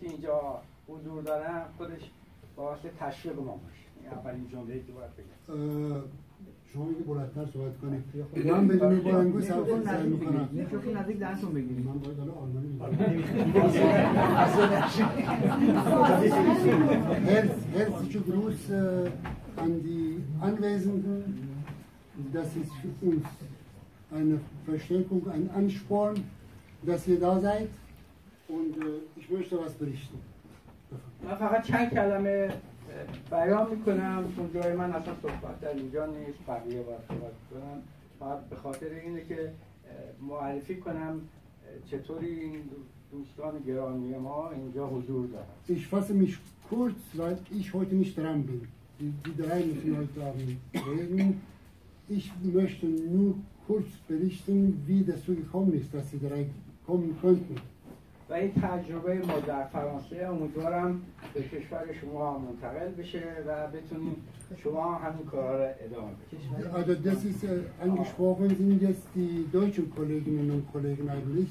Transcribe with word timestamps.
اینجا 0.00 0.62
حضور 0.88 1.22
دارم 1.22 1.64
خودش 1.78 2.00
باعث 2.56 2.78
تشویق 3.00 3.36
ما 3.36 3.42
باشه. 3.42 3.84
این 4.02 4.12
اولین 4.12 4.48
جمله 4.48 4.74
که 4.74 4.92
باید 4.92 5.10
بگم. 5.16 6.02
شما 6.72 6.84
میگه 6.84 7.00
بلندتر 7.00 7.46
صحبت 7.52 7.78
کنید. 7.78 8.04
من 8.46 8.68
بدون 8.68 9.00
بلندگو 9.00 9.40
سعی 9.40 10.06
می‌کنم. 10.06 10.48
میکروفون 10.52 10.96
نزدیک 10.96 11.18
دهنتون 11.18 11.54
بگیرید. 11.54 11.86
من 11.86 11.98
باید 11.98 12.18
حالا 12.18 12.32
آلمانی 12.32 12.78
Herzlichen 17.76 18.24
Gruß 18.30 18.70
äh, 18.70 19.10
an 19.64 19.72
die 19.82 20.22
Anwesenden. 20.40 21.18
Das 22.32 22.48
ist 22.60 22.72
für 22.80 22.92
uns 23.08 23.26
eine 24.18 24.36
Verstärkung, 24.66 25.22
ein 25.36 25.50
Ansporn, 25.60 26.16
dass 26.86 27.02
ihr 27.08 27.20
da 27.20 27.40
seid. 27.40 27.70
Und 28.48 28.76
äh, 28.76 29.00
ich 29.16 29.30
möchte 29.30 29.58
was 29.58 29.74
berichten. 29.74 30.18
من 31.22 31.34
فقط 31.34 31.62
چند 31.62 31.90
کلمه 31.90 32.48
بیان 33.30 33.70
می‌کنم 33.70 34.24
چون 34.36 34.50
جای 34.54 34.72
من 34.72 34.92
اصلا 34.92 35.14
صحبت 35.22 35.60
در 35.60 35.74
اینجا 35.74 36.06
نیست 36.06 36.38
بقیه 36.48 36.82
باید 36.82 37.00
صحبت 37.08 37.32
کنم 37.50 37.82
فقط 38.18 38.40
به 38.50 38.56
خاطر 38.56 38.86
اینه 39.04 39.24
که 39.24 39.52
معرفی 40.20 40.76
کنم 40.76 41.20
چطوری 41.90 42.40
این 42.40 42.60
دوستان 43.12 43.58
گرامی 43.66 44.14
ما 44.14 44.50
اینجا 44.50 44.86
حضور 44.86 45.26
دارن 45.26 45.46
Ich 45.68 45.86
fasse 45.86 46.14
mich 46.14 46.38
kurz, 46.70 46.98
weil 47.14 47.38
ich 47.50 47.74
heute 47.74 47.94
nicht 47.94 48.16
dran 48.18 48.42
bin. 48.46 48.60
Die, 49.00 49.12
die 49.26 49.36
drei 49.42 49.58
müssen 49.64 49.96
heute 49.96 50.20
Abend 50.28 50.58
reden. 50.92 51.40
Ich 52.08 52.32
möchte 52.42 52.86
nur 52.86 53.34
kurz 53.66 53.88
berichten, 54.08 54.82
wie 54.86 55.02
dazu 55.04 55.34
gekommen 55.34 55.72
ist, 55.80 55.92
dass 55.94 56.10
die 56.10 56.20
drei 56.26 56.46
kommen 56.86 57.16
könnten. 57.22 57.56
و 58.30 58.34
این 58.34 58.52
تجربه 58.52 59.14
ما 59.14 59.40
در 59.40 59.64
فرانسه 59.64 60.26
امیدوارم 60.26 61.02
به 61.34 61.42
کشور 61.42 61.84
شما 62.00 62.38
منتقل 62.38 62.88
بشه 62.88 63.22
و 63.46 63.66
بتونیم 63.66 64.16
شما 64.62 64.94
همین 64.94 65.26
کارا 65.26 65.64
رو 65.64 65.72
ادامه 65.80 66.12
بدید 66.12 66.38
Also 66.72 66.94
das 66.94 67.24
ist 67.24 67.44
äh, 67.44 67.86
angesprochen 67.86 68.48
sind 68.56 68.82
jetzt 68.82 69.06
die 69.14 69.46
deutschen 69.52 69.90
Kolleginnen 69.90 70.50
und 70.50 70.72
Kollegen 70.72 71.08
eigentlich. 71.08 71.50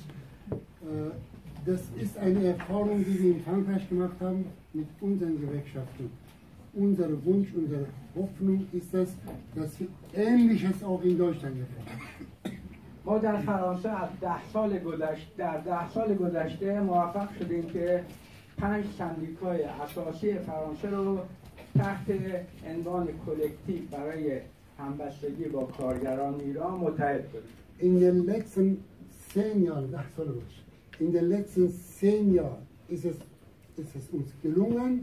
Äh, 0.52 1.11
das 1.66 1.81
ist 2.03 2.17
eine 2.17 2.42
Erfahrung, 2.53 3.03
die 3.08 3.17
wir 3.22 3.31
in 3.36 3.42
Frankreich 3.42 3.89
gemacht 3.89 4.17
haben 4.22 4.45
mit 4.73 4.88
unseren 5.02 5.36
Gewerkschaften. 5.42 6.05
Unser 6.73 7.09
Wunsch, 7.25 7.50
unsere 7.55 7.86
Hoffnung 8.16 8.67
ist 8.72 8.94
es, 8.94 9.09
dass 9.55 9.72
wir 9.80 9.88
Ähnliches 10.14 10.83
auch 10.83 11.03
in 11.03 11.17
Deutschland 11.17 11.55
erfahren. 11.59 12.27
ما 13.08 13.17
در 13.17 13.38
فرانسه 13.38 13.89
از 13.89 14.09
ده 14.22 14.50
سال 14.53 14.80
گذشته 14.80 15.31
در 15.38 15.58
ده 15.58 15.89
سال 15.89 16.16
گذشته 16.16 16.80
موفق 16.81 17.38
شدیم 17.39 17.64
که 17.69 18.03
پنج 18.58 18.86
سندیکای 18.97 19.64
اساسی 19.64 20.33
فرانسه 20.33 20.89
رو 20.89 21.19
تحت 21.77 22.05
عنوان 22.66 23.08
کلکتیو 23.25 23.81
برای 23.91 24.39
همبستگی 24.80 25.44
با 25.44 25.64
کارگران 25.64 26.39
ایران 26.39 26.80
متحد 26.80 27.31
کنیم. 27.31 27.44
این 27.80 28.44
سینیار 29.33 29.81
ده 29.81 30.16
سال 30.17 30.27
گذشته، 30.27 30.61
این 30.99 31.11
در 31.11 31.21
لکسن 31.21 31.67
سینیار 31.67 32.58
ist 32.89 33.05
es 33.05 34.09
uns 34.11 34.27
gelungen, 34.43 34.99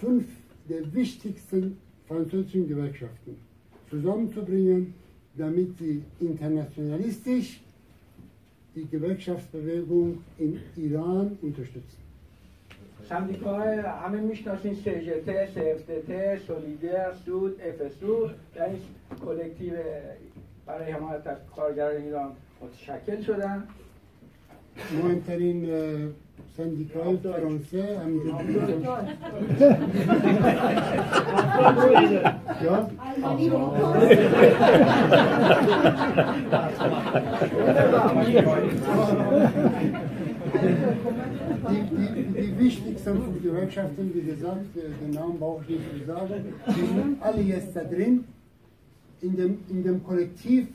fünf 0.00 0.24
der 0.68 0.82
wichtigsten 0.82 1.72
französischen 2.08 2.62
Gewerkschaften 2.62 3.36
zusammenzubringen, 3.90 4.86
damit 5.38 5.78
sie 5.78 6.02
internationalistisch 6.20 7.60
die 8.74 8.86
Gewerkschaftsbewegung 8.86 10.18
in 10.38 10.60
Iran 10.76 11.38
unterstützen. 11.42 11.98
سندیکاهای 13.08 13.78
همه 13.78 14.20
می‌شناسین 14.20 14.74
CGT، 14.74 15.46
CFDT، 15.54 16.38
Solidaires، 16.46 17.12
SUD، 17.24 17.60
FSU 17.60 18.30
یعنی 18.56 18.78
کلکتیو 19.24 19.74
برای 20.66 20.92
حمایت 20.92 21.26
از 21.26 21.36
کارگران 21.56 22.02
ایران 22.02 22.32
متشکل 22.60 23.22
شدن 23.22 23.68
مهمترین 24.92 25.64
syndical 26.56 27.18
français 27.18 27.96
am 28.02 28.20
Geburtstag. 28.20 29.04
ja? 32.62 32.90
Die, 41.68 41.80
die, 41.90 42.42
die 42.42 42.58
wichtigsten 42.58 43.42
Gewerkschaften, 43.42 44.10
wie 44.14 44.22
gesagt, 44.22 44.76
äh, 44.76 44.80
den 45.00 45.10
Namen 45.10 45.38
brauche 45.38 45.62
ich 45.62 45.78
nicht 45.78 46.00
zu 46.00 46.06
sagen, 46.06 46.54
die 46.66 46.86
sind 46.86 47.22
alle 47.22 47.42
jetzt 47.42 47.74
da 47.74 47.84
drin, 47.84 48.24
in 49.22 49.36
dem, 49.36 49.58
in 49.70 49.82
dem 49.84 50.04
Kollektiv 50.04 50.66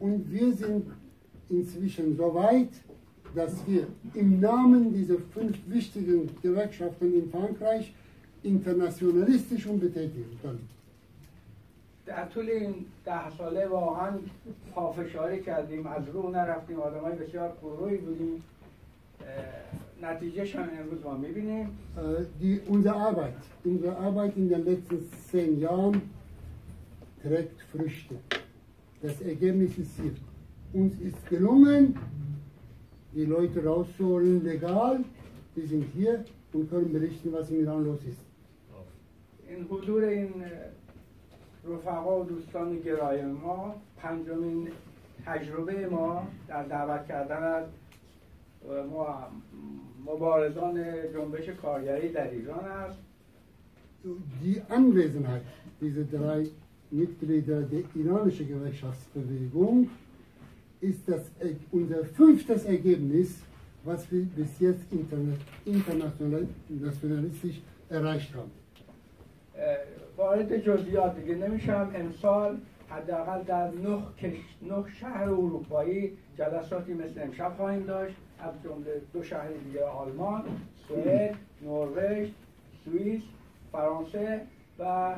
und 0.00 0.32
wir 0.32 0.52
sind 0.54 0.86
inzwischen 1.50 2.16
so 2.16 2.34
weit, 2.34 2.70
dass 3.37 3.53
wir 3.67 3.87
im 4.13 4.39
Namen 4.39 4.93
dieser 4.93 5.17
fünf 5.33 5.57
wichtigen 5.67 6.29
Gewerkschaften 6.41 7.13
in 7.13 7.29
Frankreich 7.31 7.93
internationalistisch 8.43 9.65
betätigen 9.67 10.37
können. 10.41 10.67
در 12.05 12.25
طول 12.25 12.49
این 12.49 12.75
ده 13.05 13.29
ساله 13.37 13.67
واقعا 13.67 14.11
پافشاری 14.75 15.41
کردیم 15.41 15.87
از 15.87 16.09
رو 16.13 16.31
نرفتیم 16.31 16.79
آدم 16.79 16.99
های 16.99 17.15
بسیار 17.15 17.53
گروهی 17.61 17.97
بودیم 17.97 18.43
نتیجهش 20.01 20.55
هم 20.55 20.69
امروز 20.79 21.03
ما 21.03 21.17
میبینیم 21.17 21.67
Die, 22.41 22.59
unsere 22.67 22.95
Arbeit, 22.95 23.35
unsere 23.63 23.95
Arbeit 23.97 24.37
in 24.37 24.49
den 24.49 24.65
letzten 24.65 24.99
zehn 25.31 25.59
Jahren 25.59 26.01
trägt 27.21 27.61
Früchte. 27.71 28.15
Das 29.01 29.21
Ergebnis 29.21 29.77
ist 29.77 29.95
hier. 30.01 30.15
Uns 30.73 30.93
ist 30.99 31.29
gelungen, 31.29 31.95
die 33.14 33.24
Leute 33.24 33.64
rauszuholen, 33.64 34.44
legal. 34.44 35.04
Die 35.56 35.66
sind 35.66 35.84
hier 35.94 36.24
und 36.52 36.70
können 36.70 36.92
berichten, 36.92 37.32
was 37.32 37.50
im 37.50 37.60
Iran 37.60 37.84
los 37.84 38.00
ist. 38.04 38.20
این 39.48 39.64
حضور 39.70 40.04
این 40.04 40.44
رفقا 41.64 42.20
و 42.20 42.24
دوستان 42.24 42.78
گرای 42.80 43.22
ما 43.22 43.74
پنجمین 43.96 44.68
تجربه 45.26 45.86
ما 45.86 46.26
در 46.48 46.62
دعوت 46.62 47.06
کردن 47.06 47.42
از 47.42 47.64
مبارزان 50.06 50.84
جنبش 51.12 51.48
کارگری 51.48 52.12
در 52.12 52.30
ایران 52.30 52.64
است 52.64 52.98
Die 54.42 54.62
Anwesenheit 54.70 55.42
dieser 55.80 56.04
drei 56.04 56.46
Mitglieder 56.90 57.62
der 57.62 57.82
iranischen 57.94 58.46
Gewerkschaftsbewegung 58.48 59.88
ist 60.80 61.08
das, 61.08 61.22
unser 61.72 62.04
fünftes 62.04 62.64
Ergebnis, 62.64 63.42
was 63.84 64.10
wir 64.12 64.24
bis 64.36 64.60
jetzt 64.60 64.84
internationalistisch 65.64 67.60
erreicht 67.90 68.34
haben. 68.34 68.50
وارد 70.18 70.56
جزئیات 70.56 71.16
دیگه 71.16 71.34
نمیشم 71.34 71.90
امسال 71.94 72.58
حداقل 72.88 73.42
در 73.42 73.70
نه, 73.70 73.98
نه 74.62 74.84
شهر 75.00 75.22
اروپایی 75.22 76.12
جلساتی 76.38 76.94
مثل 76.94 77.22
امشب 77.22 77.52
خواهیم 77.56 77.82
داشت 77.82 78.16
از 78.38 78.54
جمله 78.64 79.02
دو 79.12 79.22
شهر 79.22 79.48
دیگه 79.48 79.84
آلمان، 79.84 80.42
سوئد، 80.88 81.34
نروژ، 81.62 82.28
سوئیس، 82.84 83.22
فرانسه 83.72 84.40
و 84.78 85.14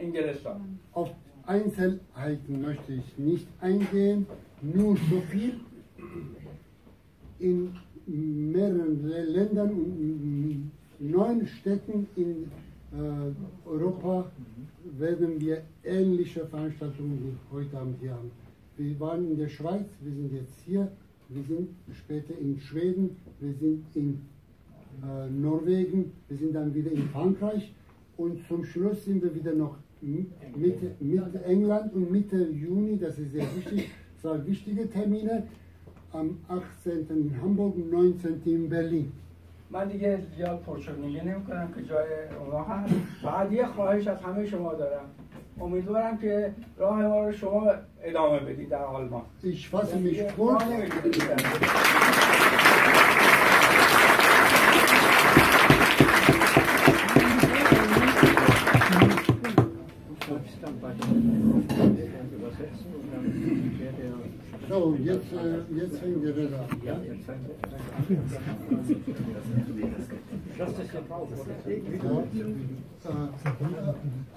انگلستان. 0.00 0.60
Auf 0.94 1.10
Einzelheiten 1.46 2.60
möchte 2.60 2.92
ich 2.92 3.18
nicht 3.18 3.48
eingehen, 3.60 4.26
nur 4.62 4.96
so 4.96 5.20
viel. 5.30 5.54
In 7.38 7.72
mehreren 8.06 9.08
Ländern 9.08 9.70
und 9.70 10.70
neun 10.98 11.46
Städten 11.46 12.06
in 12.16 12.50
äh, 12.92 13.68
Europa 13.68 14.30
werden 14.98 15.40
wir 15.40 15.62
ähnliche 15.84 16.44
Veranstaltungen 16.46 17.18
wie 17.22 17.56
heute 17.56 17.78
Abend 17.78 17.98
hier 18.00 18.12
haben. 18.12 18.30
Wir 18.76 18.98
waren 19.00 19.30
in 19.30 19.38
der 19.38 19.48
Schweiz, 19.48 19.86
wir 20.00 20.12
sind 20.12 20.32
jetzt 20.32 20.58
hier, 20.66 20.90
wir 21.28 21.42
sind 21.44 21.68
später 21.94 22.34
in 22.38 22.58
Schweden, 22.58 23.16
wir 23.38 23.54
sind 23.54 23.84
in 23.94 24.20
äh, 25.02 25.30
Norwegen, 25.30 26.12
wir 26.28 26.36
sind 26.36 26.54
dann 26.54 26.74
wieder 26.74 26.90
in 26.90 27.08
Frankreich 27.08 27.72
und 28.16 28.46
zum 28.48 28.64
Schluss 28.64 29.04
sind 29.04 29.22
wir 29.22 29.34
wieder 29.34 29.54
noch 29.54 29.76
Mitte, 30.02 30.94
Mitte 31.00 31.44
England 31.44 31.94
und 31.94 32.10
Mitte 32.10 32.48
Juni, 32.48 32.98
das 32.98 33.18
ist 33.18 33.32
sehr 33.32 33.46
wichtig, 33.54 33.90
zwei 34.20 34.46
wichtige 34.46 34.88
Termine, 34.90 35.44
am 36.12 36.38
18. 36.48 37.08
in 37.10 37.40
Hamburg 37.40 37.74
und 37.76 37.90
19. 37.90 38.42
in 38.44 38.68
Berlin. 38.68 39.12
من 39.72 39.88
دیگه 39.88 40.18
زیاد 40.36 40.60
پرشگونی 40.60 41.20
نمی 41.20 41.44
کنم 41.44 41.68
که 41.74 41.82
جای 41.82 42.06
اونا 42.40 42.64
هست 42.64 42.94
فقط 43.22 43.52
یه 43.52 43.66
خواهش 43.66 44.06
از 44.06 44.20
همه 44.20 44.46
شما 44.46 44.74
دارم 44.74 45.04
امیدوارم 45.60 46.18
که 46.18 46.54
راه 46.76 47.02
ما 47.02 47.24
رو 47.24 47.32
شما 47.32 47.66
ادامه 48.02 48.40
بدید 48.40 48.68
در 48.68 48.84
آلمان 48.84 49.22
Ich 49.44 49.68
fasse 49.68 49.96
mich 49.96 50.18
So, 64.70 64.96
jetzt, 65.04 65.32
äh, 65.32 65.62
jetzt 65.76 65.98
fängt 65.98 66.22
die 66.22 66.28
Rede 66.28 66.56
an. 66.56 66.66
Ja? 66.84 66.94
Äh, 66.94 67.18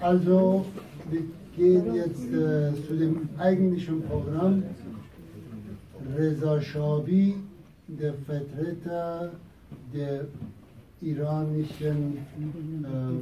also, 0.00 0.66
wir 1.08 1.22
gehen 1.56 1.94
jetzt 1.94 2.32
äh, 2.32 2.72
zu 2.84 2.96
dem 2.96 3.28
eigentlichen 3.38 4.02
Programm. 4.02 4.64
Reza 6.16 6.60
Shabi, 6.60 7.36
der 7.86 8.14
Vertreter 8.26 9.30
der 9.94 10.26
iranischen 11.00 12.18
äh, 12.82 13.20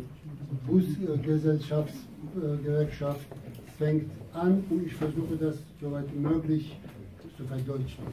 Busgesellschaftsgewerkschaft 0.67 3.27
fängt 3.77 4.11
an 4.33 4.65
und 4.71 4.87
ich 4.87 4.95
versuche 4.95 5.37
das 5.39 5.59
soweit 5.79 6.07
wie 6.15 6.21
möglich 6.21 6.75
zu 7.43 7.49
verdeutschen. 7.49 8.05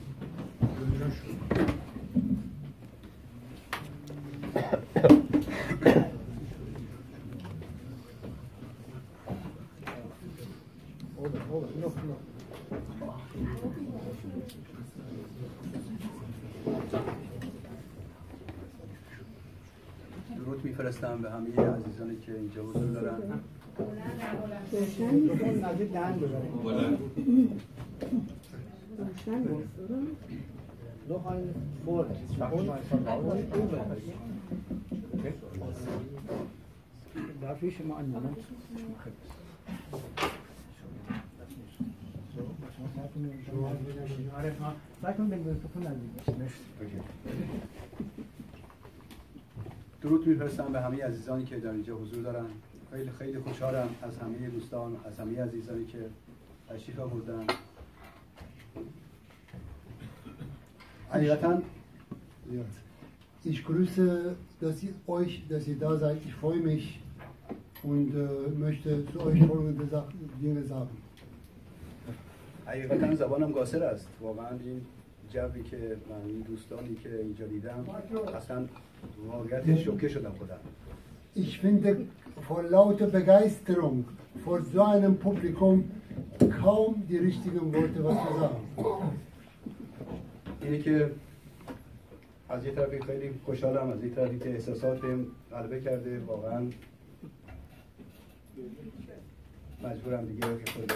درود 20.38 20.66
میفرستم 20.66 21.22
به 21.22 21.32
همه 21.32 21.48
عزیزانی 21.76 22.18
که 22.26 22.36
اینجا 22.36 22.64
حضور 22.64 22.92
دارن. 22.92 23.40
Darf 37.42 37.64
ich 37.64 37.84
mal 37.84 37.98
einen 37.98 38.12
Moment? 38.12 38.38
درود 50.02 50.28
میفرستم 50.28 50.74
به 50.74 50.82
همه 50.82 51.06
عزیزانی 51.06 51.46
که 51.46 51.60
در 51.60 51.72
اینجا 51.72 51.96
حضور 51.96 52.24
دارن 52.24 52.46
خیلی 52.92 53.12
خیلی 53.12 53.40
خوشحالم 53.40 53.90
از 54.02 54.18
همه 54.18 54.50
دوستان 54.50 54.98
از 55.06 55.20
همه 55.20 55.44
عزیزانی 55.44 55.86
که 55.86 56.10
تشریف 56.70 57.00
آوردن 57.00 57.46
حقیقتا 61.11 61.63
Ja. 62.53 62.61
Ich 63.45 63.65
grüße 63.65 64.35
dass 64.61 64.83
ihr 64.83 64.95
euch, 65.07 65.43
dass 65.51 65.69
ihr 65.69 65.79
da 65.79 65.97
seid. 65.97 66.19
Ich 66.29 66.35
freue 66.35 66.61
mich 66.71 66.85
und 67.83 68.11
äh, 68.15 68.59
möchte 68.67 68.91
zu 69.13 69.21
euch 69.21 69.41
folgende 69.51 69.87
Sach- 69.93 70.13
Dinge 70.43 70.63
sagen. 70.65 70.89
حقیقتا 72.67 73.15
زبانم 73.15 73.53
قاصر 73.53 73.83
است 73.83 74.09
واقعا 74.21 74.49
این 74.65 74.81
جوی 75.33 75.63
که 75.63 75.77
من 76.11 76.29
این 76.31 76.41
دوستانی 76.41 76.95
که 77.03 77.21
اینجا 77.23 77.47
دیدم 77.47 77.85
اصلا 78.37 78.65
واقعیت 79.29 79.79
شوکه 79.79 80.09
شدم 80.09 80.33
خودم 80.39 80.59
Ich 81.37 81.59
finde 81.59 81.91
vor 82.49 82.63
lauter 82.63 83.09
Begeisterung 83.21 84.05
vor 84.45 84.59
so 84.75 84.83
einem 84.95 85.15
Publikum 85.27 85.77
kaum 86.63 86.93
die 87.09 87.19
richtigen 87.29 87.65
Worte, 87.75 87.99
was 88.05 88.17
zu 88.27 88.33
sagen. 88.41 88.61
اینه 90.70 90.84
که 90.84 91.12
از 92.50 92.66
یه 92.66 92.72
طرفی 92.72 93.02
خیلی 93.02 93.32
خوشحالم 93.46 93.90
از 93.90 94.04
یه 94.04 94.10
طرفی 94.10 94.40
که 94.40 94.50
احساسات 94.50 95.00
غلبه 95.52 95.82
کرده 95.82 96.20
واقعا 96.20 96.68
مجبورم 99.84 100.26
دیگه 100.26 100.42
که 100.66 100.72
خود 100.72 100.94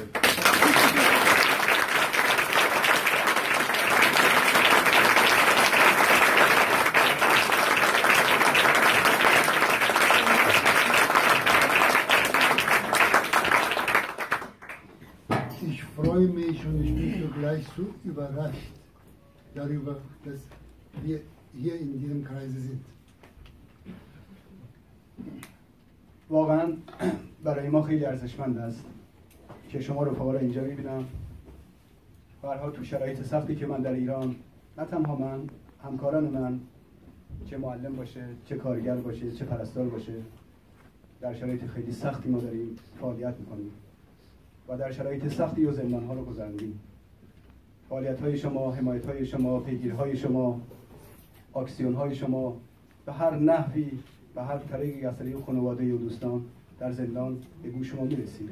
Ich 15.65 15.83
freue 15.95 16.27
mich 16.27 16.59
und 16.65 16.83
ich 16.83 16.93
bin 16.97 17.11
zugleich 17.21 17.65
so 17.75 17.85
überrascht. 18.03 18.82
Darüber, 19.55 19.95
dass 20.25 20.41
wir 21.03 21.19
hier 21.53 21.75
in 21.79 21.99
diesem 21.99 22.23
Kreise 22.23 22.59
sind. 22.59 22.81
واقعا 26.29 26.73
برای 27.43 27.69
ما 27.69 27.81
خیلی 27.81 28.05
ارزشمند 28.05 28.57
است 28.57 28.85
که 29.69 29.81
شما 29.81 30.03
رو 30.03 30.37
اینجا 30.37 30.61
می‌بینم. 30.63 31.05
برها 32.41 32.71
تو 32.71 32.83
شرایط 32.83 33.21
سختی 33.21 33.55
که 33.55 33.65
من 33.65 33.81
در 33.81 33.93
ایران 33.93 34.35
نه 34.77 34.85
تنها 34.85 35.15
من 35.15 35.49
همکاران 35.83 36.23
من 36.23 36.59
چه 37.45 37.57
معلم 37.57 37.95
باشه 37.95 38.25
چه 38.45 38.55
کارگر 38.55 38.95
باشه 38.95 39.31
چه 39.31 39.45
پرستار 39.45 39.89
باشه 39.89 40.13
در 41.21 41.33
شرایط 41.33 41.65
خیلی 41.65 41.91
سختی 41.91 42.29
ما 42.29 42.39
داریم 42.39 42.75
فعالیت 42.99 43.39
می‌کنیم 43.39 43.71
و 44.67 44.77
در 44.77 44.91
شرایط 44.91 45.27
سختی 45.27 45.65
و 45.65 45.71
زندان 45.71 46.05
ها 46.05 46.13
رو 46.13 46.25
گذراندیم 46.25 46.79
فعالیت 47.92 48.20
های 48.20 48.38
شما 48.38 48.72
حمایت 48.72 49.06
های 49.06 49.26
شما 49.26 49.60
پیگیری 49.60 49.90
های 49.90 50.16
شما 50.16 50.60
اکسیون 51.56 51.94
های 51.94 52.14
شما 52.14 52.56
به 53.06 53.12
هر 53.12 53.36
نحوی 53.36 53.90
به 54.34 54.42
هر 54.42 54.58
طریقی 54.58 55.06
از 55.06 55.18
طریق 55.18 55.40
خانواده 55.40 55.94
و 55.94 55.98
دوستان 55.98 56.44
در 56.80 56.92
زندان 56.92 57.38
به 57.62 57.70
گوش 57.70 57.90
شما 57.90 58.04
میرسید 58.04 58.50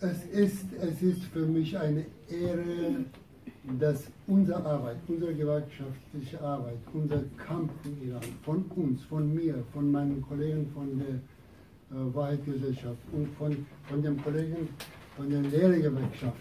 Es 0.00 0.24
ist, 0.26 0.68
es 0.80 1.02
ist 1.02 1.24
für 1.24 1.44
mich 1.44 1.76
eine 1.76 2.04
Ehre, 2.30 3.04
dass 3.80 4.04
unsere 4.28 4.64
Arbeit, 4.64 4.98
unsere 5.08 5.34
gewerkschaftliche 5.34 6.40
Arbeit, 6.40 6.78
unser 6.94 7.24
Kampf 7.36 7.72
in 7.84 8.08
Iran 8.08 8.22
von 8.44 8.64
uns, 8.76 9.02
von 9.04 9.34
mir, 9.34 9.64
von 9.72 9.90
meinen 9.90 10.22
Kollegen 10.22 10.70
von 10.72 10.98
der 10.98 11.16
äh, 11.16 12.14
Wahrheitsgesellschaft 12.14 13.02
und 13.12 13.26
von, 13.36 13.66
von 13.88 14.02
dem 14.02 14.22
Kollegen 14.22 14.68
von 15.16 15.28
der 15.28 15.42
Lehrergewerkschaft, 15.42 16.36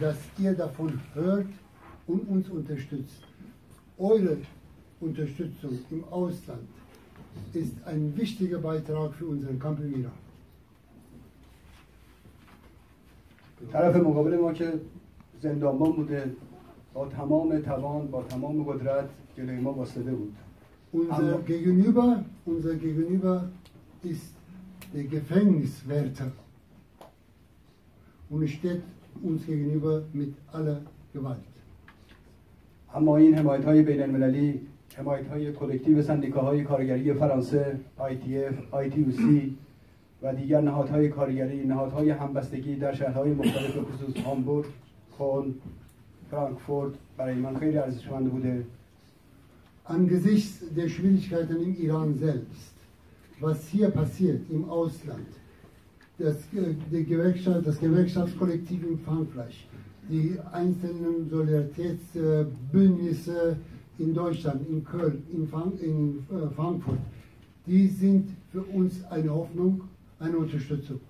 dass 0.00 0.16
ihr 0.38 0.54
davon 0.54 1.00
hört 1.14 1.46
und 2.06 2.20
uns 2.28 2.48
unterstützt. 2.48 3.22
Eure 3.98 4.36
Unterstützung 5.00 5.78
im 5.90 6.04
Ausland 6.10 6.68
ist 7.52 7.74
ein 7.84 8.16
wichtiger 8.16 8.58
Beitrag 8.58 9.14
für 9.14 9.26
unseren 9.26 9.58
Kampf 9.58 9.80
in 9.80 10.00
Iran. 10.00 10.12
طرف 13.72 13.96
مقابل 13.96 14.36
ما 14.36 14.52
که 14.52 14.72
زندانبان 15.42 15.92
بوده 15.92 16.32
با 16.94 17.08
تمام 17.08 17.58
توان 17.58 18.06
با 18.06 18.22
تمام 18.22 18.62
قدرت 18.62 19.08
جلوی 19.36 19.60
ما 19.60 19.72
واسطه 19.72 20.12
بود 20.14 20.34
Unser 20.92 21.34
Aber- 21.34 21.42
Gegenüber, 21.46 22.24
unser 22.46 22.74
Gegenüber 22.76 23.48
ist 24.04 24.32
der 24.94 25.04
Gefängniswärter 25.04 26.30
und 28.30 28.48
steht 28.48 28.82
uns 29.21 29.45
gegenüber 29.45 30.03
mit 30.13 30.33
aller 30.51 30.81
Gewalt. 31.13 31.53
اما 32.95 33.17
این 33.17 33.35
حمایت 33.35 33.65
های 33.65 33.81
بین 33.81 34.01
المللی 34.01 34.61
حمایت 34.95 35.27
های 35.27 35.53
کلکتیو 35.53 36.01
سندیکاهای 36.01 36.63
کارگری 36.63 37.13
فرانسه 37.13 37.79
ITF, 37.99 38.75
ITUC 38.75 39.21
و 40.21 40.35
دیگر 40.35 40.61
نهادهای 40.61 41.09
کارگری 41.09 41.65
نهادهای 41.65 42.09
همبستگی 42.09 42.75
در 42.75 42.93
شهرهای 42.93 43.33
مختلف 43.33 43.77
خصوص 43.77 44.17
هامبورگ، 44.17 44.65
کلن، 45.17 45.53
فرانکفورت 46.31 46.93
برای 47.17 47.35
من 47.35 47.55
خیلی 47.55 47.77
ارزشمند 47.77 48.31
بوده 48.31 48.65
Angesichts 49.85 50.61
der 50.77 50.87
Schwierigkeiten 50.87 51.61
im 51.61 51.75
Iran 51.75 52.17
selbst, 52.17 52.73
was 53.41 53.67
hier 53.67 53.89
passiert 53.89 54.49
im 54.49 54.69
Ausland, 54.69 55.27
das, 56.18 56.36
äh, 56.54 56.74
die 56.90 57.04
Gewerkschaft, 57.04 57.66
das 57.66 57.78
Gewerkschaftskollektiv 57.78 58.82
in 58.82 58.98
Frankreich, 58.98 59.68
die 60.08 60.36
einzelnen 60.52 61.30
Solidaritätsbündnisse 61.30 63.56
in 63.98 64.14
Deutschland, 64.14 64.68
in 64.68 64.84
Köln, 64.84 65.22
in, 65.32 65.48
Frank 65.48 65.80
in 65.80 66.26
äh, 66.30 66.48
Frankfurt, 66.54 66.98
die 67.66 67.88
sind 67.88 68.28
für 68.52 68.62
uns 68.62 69.02
eine 69.10 69.34
Hoffnung, 69.34 69.80
eine 70.18 70.36
Unterstützung. 70.38 71.00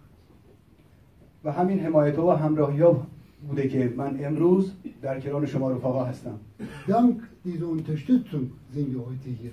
و 1.45 1.53
همین 1.53 1.81
حمایت 1.81 2.17
ها 2.17 2.27
و 2.27 2.31
همراهی 2.31 2.81
ها 2.81 3.07
بوده 3.49 3.69
که 3.69 3.95
من 3.97 4.25
امروز 4.25 4.73
در 5.03 5.21
کنار 5.21 5.47
شما 5.47 5.71
رفقا 5.71 6.05
هستم 6.05 6.39
Dank 6.89 7.23
dieser 7.45 7.69
Unterstützung 7.69 8.51
sind 8.75 8.93
wir 8.93 9.07
heute 9.07 9.31
hier. 9.41 9.53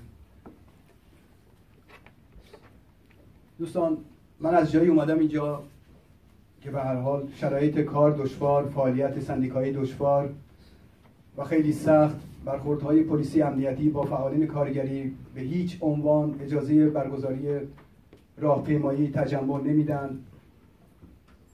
دوستان 3.60 3.98
من 4.41 4.55
از 4.55 4.73
جایی 4.73 4.89
اومدم 4.89 5.19
اینجا 5.19 5.63
که 6.61 6.71
به 6.71 6.81
هر 6.81 6.97
حال 6.97 7.29
شرایط 7.35 7.79
کار 7.79 8.11
دشوار 8.11 8.69
فعالیت 8.69 9.21
سندیکایی 9.21 9.73
دشوار 9.73 10.31
و 11.37 11.45
خیلی 11.45 11.73
سخت 11.73 12.17
برخوردهای 12.45 13.03
پلیسی 13.03 13.43
امنیتی 13.43 13.89
با 13.89 14.03
فعالین 14.03 14.47
کارگری 14.47 15.15
به 15.35 15.41
هیچ 15.41 15.79
عنوان 15.81 16.41
اجازه 16.41 16.89
برگزاری 16.89 17.49
راهپیمایی 18.39 19.11
تجمع 19.11 19.61
نمیدن. 19.63 20.19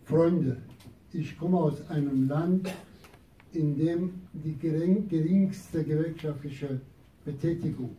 Freunde, 0.08 0.58
ich 1.12 1.36
komme 1.36 1.58
aus 1.58 1.90
einem 1.90 2.28
Land, 2.28 2.72
in 3.52 3.76
dem 3.76 4.02
die 4.32 4.56
gering, 4.56 5.08
geringste 5.08 5.82
gewerkschaftliche 5.82 6.80
Betätigung, 7.24 7.96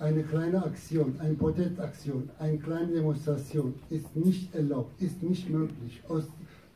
eine 0.00 0.22
kleine 0.22 0.62
Aktion, 0.64 1.16
eine 1.18 1.34
Protestaktion, 1.34 2.28
eine 2.38 2.58
kleine 2.58 2.92
Demonstration 2.92 3.74
ist 3.90 4.14
nicht 4.14 4.54
erlaubt, 4.54 5.00
ist 5.00 5.22
nicht 5.22 5.48
möglich, 5.48 6.02
aus, 6.08 6.24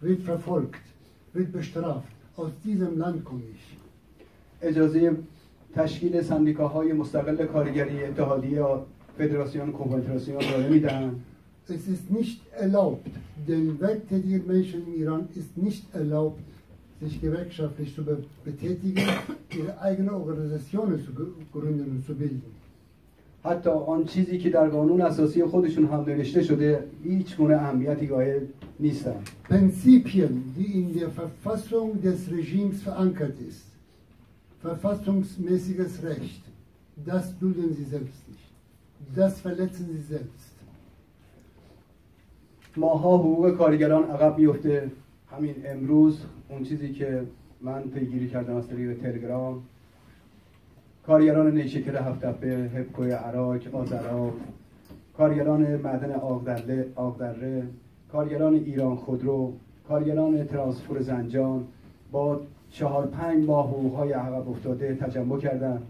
wird 0.00 0.22
verfolgt, 0.22 0.84
wird 1.32 1.52
bestraft. 1.52 2.08
Aus 2.36 2.52
diesem 2.64 2.98
Land 2.98 3.24
komme 3.24 3.42
ich. 3.54 3.76
اجازه 4.62 5.16
تشکیل 5.74 6.22
سندیکاهای 6.22 6.92
مستقل 6.92 7.46
کارگری 7.46 8.04
اتحادیه 8.04 8.50
یا 8.50 8.86
فدراسیون 9.18 9.72
کنفدراسیون 9.72 10.40
را 10.40 10.60
نمیدن 10.60 11.10
Es 11.68 11.86
ist 11.86 12.10
nicht 12.10 12.40
erlaubt, 12.52 13.06
den 13.46 13.80
werktätigen 13.80 14.44
Menschen 14.46 14.86
im 14.88 15.02
Iran 15.02 15.28
ist 15.36 15.56
nicht 15.56 15.84
erlaubt, 15.94 16.40
sich 17.00 17.20
gewerkschaftlich 17.20 17.94
zu 17.94 18.04
be 18.04 18.24
betätigen, 18.44 19.04
ihre 19.56 19.80
eigene 19.80 20.12
Organisationen 20.12 20.98
zu 21.04 21.12
gründen 21.52 21.88
und 21.92 22.04
zu 22.06 22.14
bilden. 22.14 22.53
حتی 23.45 23.69
آن 23.69 24.05
چیزی 24.05 24.37
که 24.37 24.49
در 24.49 24.69
قانون 24.69 25.01
اساسی 25.01 25.45
خودشون 25.45 25.85
هم 25.85 25.99
نوشته 25.99 26.43
شده 26.43 26.83
هیچ 27.03 27.37
گونه 27.37 27.55
اهمیتی 27.55 28.07
قائل 28.07 28.41
نیستن. 28.79 29.15
Prinzipien, 29.49 30.33
die 30.57 30.71
in 30.81 30.99
der 30.99 31.09
Verfassung 31.09 32.01
des 32.01 32.19
Regimes 32.31 32.77
verankert 32.83 33.37
ist, 33.49 33.67
verfassungsmäßiges 34.63 36.03
Recht, 36.03 36.43
das 37.05 37.25
dulden 37.39 37.69
sie 37.77 37.87
selbst 37.95 38.21
nicht. 38.29 38.49
Das 39.15 39.33
verletzen 39.41 39.85
sie 39.93 40.03
selbst. 40.13 40.51
ماها 42.77 43.17
حقوق 43.17 43.51
کارگران 43.51 44.03
عقب 44.03 44.39
میفته 44.39 44.91
همین 45.31 45.55
امروز 45.65 46.19
اون 46.49 46.63
چیزی 46.63 46.93
که 46.93 47.23
من 47.61 47.81
پیگیری 47.81 48.29
کردم 48.29 48.55
از 48.55 48.67
طریق 48.67 49.01
تلگرام 49.01 49.63
کارگران 51.07 51.51
نیشکر 51.51 51.95
هفتپه 51.95 52.71
هپکوی 52.75 53.11
عراق 53.11 53.75
آزراب 53.75 54.33
کارگران 55.17 55.75
معدن 55.75 56.11
آقدره 56.95 57.67
کارگران 58.11 58.53
ایران 58.53 58.95
خودرو 58.95 59.53
کارگران 59.87 60.45
ترانسپور 60.45 61.01
زنجان 61.01 61.67
با 62.11 62.41
چهار 62.71 63.07
پنج 63.07 63.45
ماه 63.45 63.69
حقوقهای 63.69 64.11
عقب 64.11 64.49
افتاده 64.49 64.95
تجمع 64.95 65.39
کردن 65.39 65.81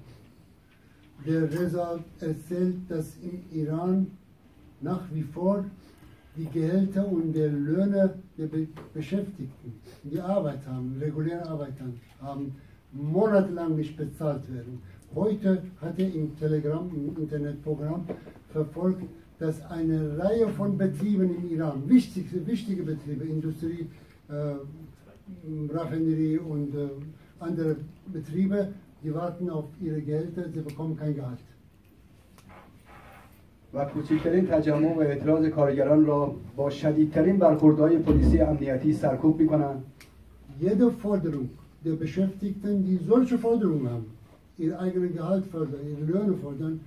Der 1.26 1.44
Reza 1.58 1.88
erzählt, 2.20 2.78
dass 2.90 3.08
im 3.30 3.38
Iran 3.62 4.08
nach 4.82 5.06
wie 5.14 5.24
vor 5.24 5.66
die 6.38 6.50
Gehälter 6.58 7.08
und 7.08 7.34
der 7.34 7.50
Löhne 7.68 8.04
der 8.38 8.48
Be 8.48 8.68
Beschäftigten, 8.94 9.70
die 10.04 10.20
Arbeit 10.20 10.62
haben, 10.68 10.98
reguläre 11.02 11.46
Arbeit 11.54 11.78
haben, 12.22 12.46
monatelang 12.92 13.76
nicht 13.76 13.98
bezahlt 13.98 14.44
werden. 14.54 14.82
Heute 15.15 15.63
hat 15.81 15.99
er 15.99 16.15
im 16.15 16.37
Telegram, 16.39 16.89
im 16.95 17.23
Internetprogramm 17.23 18.05
verfolgt, 18.53 19.03
dass 19.39 19.61
eine 19.71 20.19
Reihe 20.19 20.49
von 20.49 20.77
Betrieben 20.77 21.35
im 21.37 21.51
Iran, 21.51 21.83
wichtige, 21.87 22.47
wichtige 22.47 22.83
Betriebe, 22.83 23.25
Industrie, 23.25 23.87
äh, 24.29 24.55
Raffinerie 25.75 26.39
und 26.39 26.75
äh, 26.75 26.89
andere 27.41 27.77
Betriebe, 28.07 28.69
die 29.03 29.15
warten 29.15 29.49
auf 29.51 29.65
ihre 29.81 30.01
Gehälter, 30.01 30.45
sie 30.53 30.61
bekommen 30.61 30.97
kein 30.97 31.15
Gehalt. 31.15 31.41
و 33.75 33.85
کوچکترین 33.85 34.47
تجمع 34.47 34.95
و 34.97 34.99
اعتراض 35.01 35.47
کارگران 35.47 36.07
را 36.07 36.35
با 36.57 36.71
شدیدترین 36.71 37.37
برخوردهای 37.37 37.99
پلیسی 37.99 38.41
امنیتی 38.41 38.93
سرکوب 38.93 39.41
میکنن 39.41 39.75
Jede 40.61 40.91
Forderung 40.91 41.49
der 41.85 41.95
Beschäftigten, 41.95 42.85
die 42.85 42.99
solche 43.09 43.39
Forderungen 43.39 43.89
haben, 43.89 44.07
ihr 44.58 44.80
eigenes 44.80 45.14
Gehalt 45.14 45.46
fördern, 45.46 45.82
ihre 45.90 46.06
Löhne 46.12 46.34
fordern, 46.38 46.80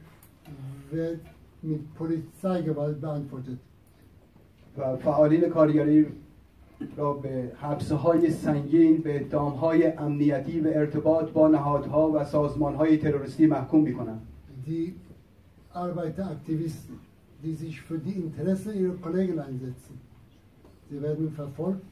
wird 0.91 1.21
mit 1.63 1.95
Polizeigewalt 1.95 3.01
beantwortet. 3.01 3.59
و 4.79 4.97
فعالین 4.97 5.49
کارگری 5.49 6.07
را 6.97 7.13
به 7.13 7.53
حبسهای 7.61 8.31
سنگین 8.31 8.97
به 8.97 9.21
اتهامهای 9.21 9.87
امنیتی 9.87 10.61
و 10.61 10.69
ارتباط 10.75 11.31
با 11.31 11.49
نهادها 11.49 12.13
و 12.13 12.25
سازمانهای 12.25 12.97
تروریستی 12.97 13.47
محکوم 13.47 13.83
می‌کنند 13.83 14.23
Die 14.67 14.95
Arbeiteraktivisten, 15.75 16.95
die 17.43 17.55
sich 17.55 17.81
für 17.81 17.99
die 17.99 18.17
Interessen 18.27 18.73
ihrer 18.81 18.97
Kollegen 19.05 19.39
einsetzen, 19.39 19.95
sie 20.91 21.03
werden 21.03 21.31
verfolgt, 21.31 21.87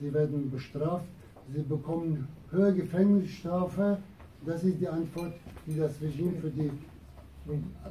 sie 0.00 0.14
werden 0.14 0.50
bestraft, 0.50 1.10
sie 1.52 1.62
bekommen 1.62 2.28
höhere 2.52 2.72
Gefängnisstrafe. 2.74 3.98
Das 4.46 4.64
ist 4.64 4.80
die 4.80 4.88
Antwort, 4.88 5.32
die 5.66 5.78
das 5.78 6.00
Regime 6.00 6.32
für 6.40 6.48
die 6.50 6.70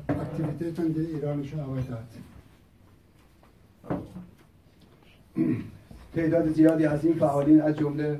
Aktivitäten 0.07 0.93
der 0.93 1.03
iranischen 1.03 1.59
Arbeiter 1.59 1.93
hat. 1.93 2.11
تعداد 6.15 6.47
زیادی 6.53 6.85
از 6.85 7.05
این 7.05 7.15
فعالین 7.15 7.61
از 7.61 7.77
جمله 7.77 8.19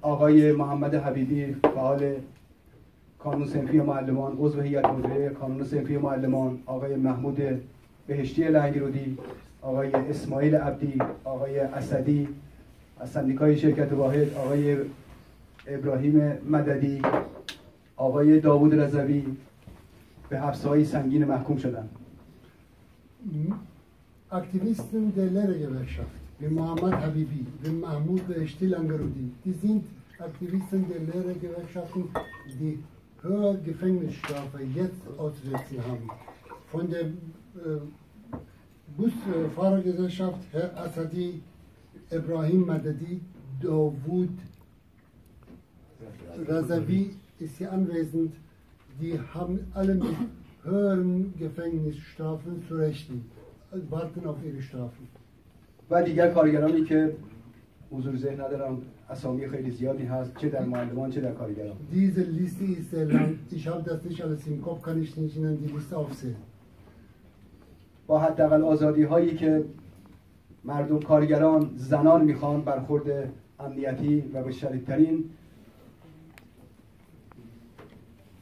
آقای 0.00 0.52
محمد 0.52 0.94
حبیبی 0.94 1.56
فعال 1.62 2.14
کانون 3.18 3.46
سنفی 3.48 3.80
معلمان 3.80 4.36
عضو 4.38 4.60
هیئت 4.60 4.84
مدیره 4.84 5.28
کانون 5.28 5.64
سنفی 5.64 5.96
معلمان 5.96 6.58
آقای 6.66 6.96
محمود 6.96 7.38
بهشتی 8.06 8.44
لنگرودی 8.44 9.18
آقای 9.62 9.92
اسماعیل 9.92 10.54
عبدی 10.54 10.98
آقای 11.24 11.58
اسدی 11.58 12.28
از 13.00 13.10
سندیکای 13.10 13.58
شرکت 13.58 13.92
واحد 13.92 14.34
آقای 14.34 14.76
ابراهیم 15.68 16.38
مددی 16.50 17.02
آقای 17.96 18.40
داوود 18.40 18.74
رضوی 18.74 19.24
به 20.28 20.40
حبسهای 20.40 20.84
سنگین 20.84 21.24
محکوم 21.24 21.56
شدند 21.56 21.88
Aktivisten 24.30 25.14
der 25.16 25.30
Lehrergewerkschaft, 25.36 26.16
wie 26.38 26.48
Mohammad 26.48 26.94
Habibi, 27.02 27.46
wie 27.62 27.70
Mahmoud 27.70 28.26
Beheshti 28.28 28.66
Langarudi, 28.66 29.32
die 29.44 29.52
sind 29.52 29.84
Aktivisten 30.18 30.84
der 30.88 31.00
Lehrergewerkschaften, 31.00 32.04
die 32.60 32.82
höhere 33.22 33.58
Gefängnisstrafe 33.58 34.58
jetzt 34.74 35.02
auszusetzen 35.16 35.78
haben. 35.88 36.10
Von 36.72 36.90
der 36.90 37.02
äh, 37.02 37.10
Busfahrergesellschaft 38.96 40.40
Herr 40.52 40.76
Asadi, 40.76 41.40
Ibrahim 42.10 42.66
Madadi, 42.66 43.20
Razavi 46.48 47.10
ist 47.38 47.56
hier 47.56 47.72
anwesend. 47.72 48.32
Die 49.00 49.18
haben 49.34 49.60
alle 49.74 49.94
mit 49.94 50.16
höheren 50.64 51.34
Gefängnisstrafen 51.38 52.62
zu 52.66 52.74
rechnen, 52.76 53.24
warten 53.90 54.26
auf 54.26 54.36
ihre 54.44 54.62
Strafen. 54.62 55.08
و 55.90 56.02
دیگر 56.02 56.30
کارگرانی 56.30 56.84
که 56.84 57.12
حضور 57.90 58.16
ذهن 58.16 58.40
ندارم 58.40 58.82
اسامی 59.10 59.48
خیلی 59.48 59.70
زیادی 59.70 60.04
هست 60.04 60.38
چه 60.38 60.48
در 60.48 60.64
معلمان 60.64 61.10
چه 61.10 61.20
در 61.20 61.32
کارگران 61.32 61.76
Diese 61.92 62.22
Liste 62.22 62.64
ist 62.64 62.90
sehr 62.90 63.06
lang. 63.06 63.38
Ich 63.50 63.68
habe 63.68 63.82
das 63.82 64.04
nicht 64.04 64.22
alles 64.24 64.46
im 64.46 64.62
Kopf, 64.62 64.82
kann 64.82 65.02
ich 65.02 65.16
nicht 65.16 65.36
Ihnen 65.36 65.58
die 65.62 65.72
Liste 65.72 65.96
aufzählen. 65.96 66.36
با 68.06 68.18
حداقل 68.18 68.62
آزادی 68.62 69.02
هایی 69.02 69.34
که 69.34 69.64
مردم 70.64 71.00
کارگران 71.00 71.70
زنان 71.76 72.24
می‌خوان 72.24 72.62
برخورد 72.62 73.32
امنیتی 73.60 74.20
و 74.34 74.42
به 74.42 74.52
شدیدترین 74.52 75.24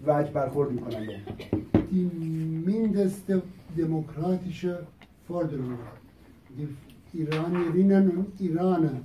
وجه 0.06 0.30
برخورد 0.32 0.72
می‌کنن 0.72 1.08
Die 1.92 2.10
mindeste 2.70 3.42
demokratische 3.76 4.72
Forderung, 5.28 5.78
die 6.56 6.68
Iranerinnen 7.22 8.06
und 8.18 8.40
Iraner 8.40 8.96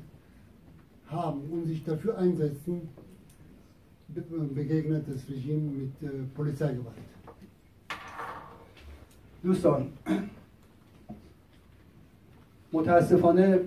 haben 1.08 1.40
und 1.52 1.66
sich 1.68 1.84
dafür 1.84 2.18
einsetzen, 2.18 2.76
be- 4.16 4.48
begegnet 4.60 5.04
das 5.12 5.22
Regime 5.30 5.66
mit 5.80 5.94
äh, 6.04 6.10
Polizeigewalt. 6.38 7.06
دوستان 9.44 9.88
متاسفانه 12.74 13.60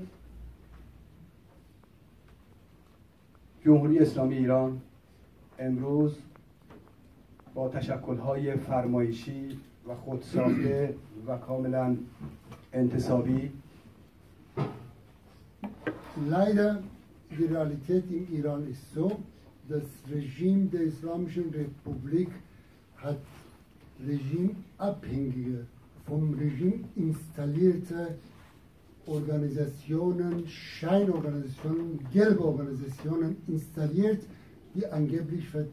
جمهوری 3.64 3.98
اسلامی 3.98 4.34
ایران 4.34 4.80
امروز 5.58 6.12
با 7.54 7.68
تشکلهای 7.68 8.56
فرمایشی 8.56 9.58
و 9.88 9.94
خودساخته 9.94 10.94
و 11.26 11.36
کاملا 11.36 11.96
انتصابی 12.72 13.50
Leider, 16.30 16.82
die 17.30 17.44
Realität 17.44 18.04
in 18.10 18.24
Iran 18.38 18.68
ist 18.68 18.92
so, 18.94 19.10
das 19.68 19.82
Regime 20.10 20.66
der 20.66 20.82
Islamischen 20.82 21.48
Republik 21.50 22.28
hat 22.96 23.22
regimeabhängige, 24.06 25.66
vom 26.06 26.34
Regime 26.34 26.80
installierte 26.96 28.18
Organisationen, 29.06 30.46
Scheinorganisationen, 30.46 31.98
gelbe 32.12 32.44
Organisationen 32.44 33.36
installiert, 33.48 34.22
die 34.74 34.86
angeblich 34.86 35.48
ver, 35.48 35.66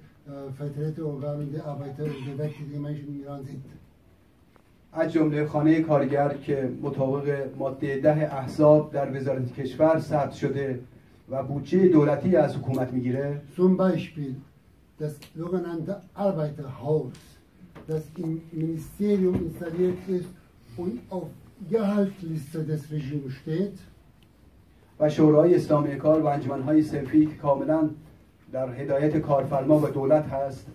فترت 0.55 0.99
و 0.99 1.19
غمیده 1.19 1.69
افتر 1.69 2.09
زده 2.27 2.49
چیزی 2.57 2.77
منش 2.77 2.97
ایران 3.07 3.41
زیده 3.41 3.79
از 4.93 5.13
جمله 5.13 5.45
خانه 5.45 5.81
کارگر 5.81 6.33
که 6.33 6.71
مطابق 6.81 7.49
ماده 7.57 7.97
ده 7.97 8.35
احزاب 8.37 8.91
در 8.91 9.17
وزارت 9.17 9.53
کشور 9.53 9.99
ثبت 9.99 10.33
شده 10.33 10.79
و 11.29 11.43
بودجه 11.43 11.87
دولتی 11.87 12.35
از 12.35 12.55
حکومت 12.55 12.93
می‌گیره. 12.93 13.41
سون 13.55 13.77
بایش 13.77 14.13
پیل 14.13 14.35
دس 14.99 15.15
لغنند 15.35 15.95
عربیتر 16.15 16.63
هاوس. 16.63 17.13
دس 17.89 18.03
این 18.15 18.41
منیستریوم 18.53 19.33
انسالیت 19.33 19.93
است 20.09 20.29
و 20.77 20.81
این 20.81 20.99
آف 21.09 21.27
لیست 22.23 22.57
دس 22.57 22.93
رژیم 22.93 23.29
شدید 23.29 23.79
و 24.99 25.09
شورای 25.09 25.55
اسلامی 25.55 25.95
کار 25.95 26.21
و 26.21 26.25
انجمنهای 26.25 26.81
سرفی 26.81 27.25
که 27.25 27.35
کاملا 27.35 27.89
در 28.51 28.73
هدایت 28.73 29.17
کارفرما 29.17 29.79
و 29.79 29.87
دولت 29.87 30.25
هست 30.25 30.65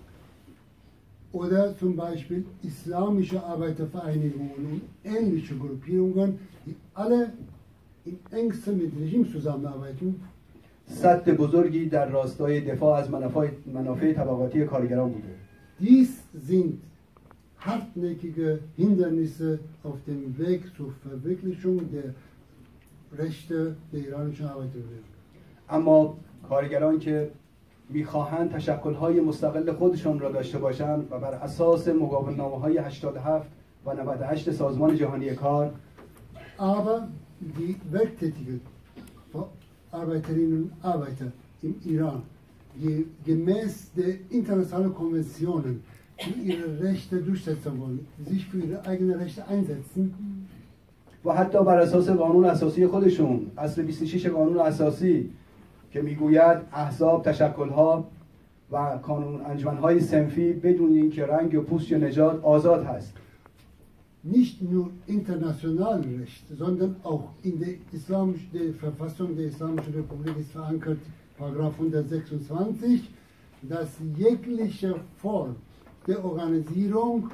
Oder 1.34 1.76
zum 1.80 1.96
Beispiel 1.96 2.44
islamische 2.62 3.42
Arbeitervereinigungen 3.42 4.62
und 4.70 4.82
ähnliche 5.04 5.56
Gruppierungen, 5.56 6.38
die 6.64 6.76
alle 6.94 7.32
in 8.04 8.16
engstem 8.30 8.78
mit 8.78 8.92
Regime 9.00 9.26
zusammenarbeiten. 9.28 10.14
صد 10.86 11.30
بزرگی 11.30 11.86
در 11.86 12.08
راستای 12.08 12.60
دفاع 12.60 12.98
از 12.98 13.10
منافع, 13.10 13.48
منافع 13.66 14.12
طبقاتی 14.12 14.64
کارگران 14.64 15.10
بوده 15.10 15.34
Dies 15.80 16.10
sind 16.48 16.74
hartnäckige 17.58 18.60
Hindernisse 18.76 19.58
auf 19.82 19.96
dem 20.06 20.38
Weg 20.38 20.60
zur 20.76 20.92
Verwirklichung 21.02 21.90
der 21.90 22.14
Rechte 23.18 23.76
der 23.92 24.00
iranischen 24.00 24.46
Arbeiterbewegung. 24.46 25.14
اما 25.68 26.16
کارگران 26.48 26.98
که 26.98 27.30
می‌خواهند 27.88 28.52
تشکلهای 28.52 29.20
مستقل 29.20 29.72
خودشان 29.72 30.20
را 30.20 30.32
داشته 30.32 30.58
باشند 30.58 31.08
و 31.10 31.18
بر 31.18 31.34
اساس 31.34 31.88
مقابلنامه 31.88 32.58
های 32.58 32.78
87 32.78 33.48
و 33.86 33.92
98 33.92 34.50
سازمان 34.50 34.96
جهانی 34.96 35.34
کار 35.34 35.72
Aber 36.58 37.08
die 37.58 37.74
werktätigen 37.90 38.60
Arbeiterinnen 39.90 40.62
und 40.64 40.72
Arbeiter 40.82 41.32
im 41.62 41.74
Iran, 41.84 42.22
die 42.76 43.06
gemäß 43.24 43.92
der 43.96 44.14
internationalen 44.30 44.94
Konventionen, 44.94 45.82
die 46.24 46.52
ihre 46.52 46.80
Rechte 46.80 47.16
durchsetzen 47.18 47.80
wollen, 47.80 48.06
sich 48.24 48.46
für 48.46 48.58
ihre 48.58 48.84
eigenen 48.86 49.18
Rechte 49.18 49.46
einsetzen, 49.48 50.14
و 51.24 51.32
حتی 51.32 51.64
بر 51.64 51.78
اساس 51.78 52.08
قانون 52.08 52.44
اساسی 52.44 52.86
خودشون 52.86 53.50
اصل 53.58 53.82
26 53.82 54.26
قانون 54.26 54.58
اساسی 54.58 55.30
که 55.94 56.02
می‌گوید 56.02 56.58
احزاب 56.72 57.22
تشکلها 57.22 58.06
و 58.72 58.98
کانون 59.02 59.40
انجمنهای 59.40 60.00
سنفی 60.00 60.52
بدون 60.52 60.92
اینکه 60.92 61.26
رنگ 61.26 61.54
و 61.54 61.60
پوست 61.60 61.90
یا 61.90 61.98
نژاد 61.98 62.40
آزاد 62.42 62.84
هست 62.84 63.12
nicht 64.38 64.56
nur 64.72 64.86
international 65.18 65.98
Recht, 66.18 66.46
sondern 66.62 66.96
auch 67.10 67.26
in 67.48 67.54
der, 67.60 67.74
Islamisch, 67.98 68.44
der 68.54 68.72
Verfassung 68.84 69.28
der 69.36 69.46
Islamischen 69.52 69.92
Republik 70.00 70.36
ist 70.42 70.52
verankert, 70.58 71.00
Paragraph 71.38 71.74
126, 71.78 73.10
dass 73.72 73.90
jegliche 74.16 74.94
Form 75.22 75.56
der 76.08 76.24
Organisierung 76.24 77.30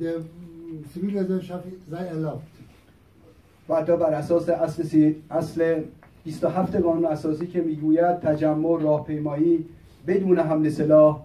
der 0.00 0.16
mm, 0.20 0.84
Zivilgesellschaft 0.92 1.66
sei 1.90 2.04
erlaubt. 2.16 2.52
و 3.68 3.74
حتی 3.74 3.96
بر 3.96 4.14
اساس 4.14 4.48
اصل. 4.48 5.14
اصل 5.30 5.82
27 6.24 6.76
قانون 6.76 7.04
اساسی 7.04 7.46
که 7.46 7.60
می‌گوید 7.60 8.20
تجمع 8.20 8.80
راهپیمایی 8.82 9.64
بدون 10.06 10.38
حمل 10.38 10.68
سلاح 10.68 11.24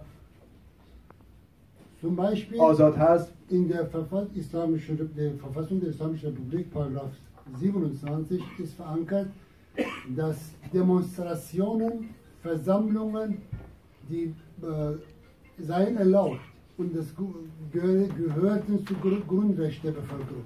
آزاد 2.58 2.96
هست 2.96 3.32
این 3.48 3.66
در 3.66 3.84
فرفت 3.84 4.38
اسلام 4.38 4.78
شرب 4.78 5.16
در 5.16 5.30
فرفت 5.30 5.80
در 5.80 5.88
اسلام 5.88 6.16
شرب 6.16 6.50
بریک 6.50 6.66
پاراگراف 6.66 7.10
27 7.60 8.32
است 8.62 8.74
فرانکت 8.74 9.26
دس 10.18 10.50
دمونستراسیون 10.72 11.92
فرزاملونگن 12.42 13.34
دی 14.08 14.34
زاین 15.58 15.98
الاو 15.98 16.36
و 16.78 16.82
دس 16.84 17.12
گهورتن 17.74 18.76
سو 18.76 18.94
گروندرشت 19.28 19.82
در 19.82 19.90
بفرگرون 19.90 20.44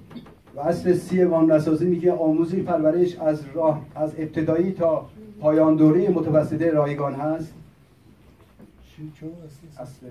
و 0.55 0.59
اصل 0.59 0.93
سی 0.93 1.25
قانون 1.25 1.51
اساسی 1.51 1.85
میگه 1.85 2.11
آموزش 2.11 2.59
پرورش 2.59 3.15
از 3.15 3.41
راه 3.53 3.85
از 3.95 4.13
ابتدایی 4.17 4.71
تا 4.71 5.09
پایان 5.39 5.75
دوره 5.75 6.09
متوسطه 6.09 6.71
رایگان 6.71 7.13
هست 7.13 7.53
اصل 9.77 10.07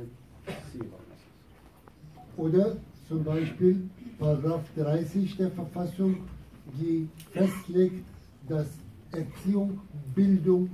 سی. 0.72 0.78
Oder 2.38 2.66
zum 3.08 3.24
Beispiel 3.24 3.76
Paragraph 4.18 4.64
30 4.74 5.36
der 5.36 5.50
Verfassung, 5.50 6.16
die 6.78 7.08
festlegt, 7.34 8.04
dass 8.48 8.68
Erziehung, 9.12 9.80
Bildung 10.14 10.70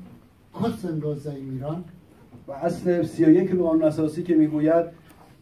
kostenlos 0.52 1.24
sei 1.24 1.38
im 1.38 1.58
Iran. 1.58 1.84
و 2.48 2.52
اصل 2.52 3.02
31 3.02 3.54
قانون 3.54 3.82
اساسی 3.82 4.22
که 4.22 4.34
می‌گوید 4.34 4.86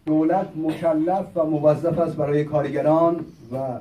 دولت 0.06 0.48
مکلف 0.56 1.26
و 1.34 1.44
موظف 1.44 1.98
است 1.98 2.16
برای 2.16 2.44
کارگران 2.44 3.24
و 3.52 3.80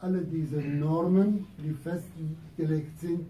alle 0.00 0.20
diese 0.36 0.56
Normen, 0.84 1.46
die 1.62 1.74
festgelegt 1.86 2.98
sind, 3.00 3.20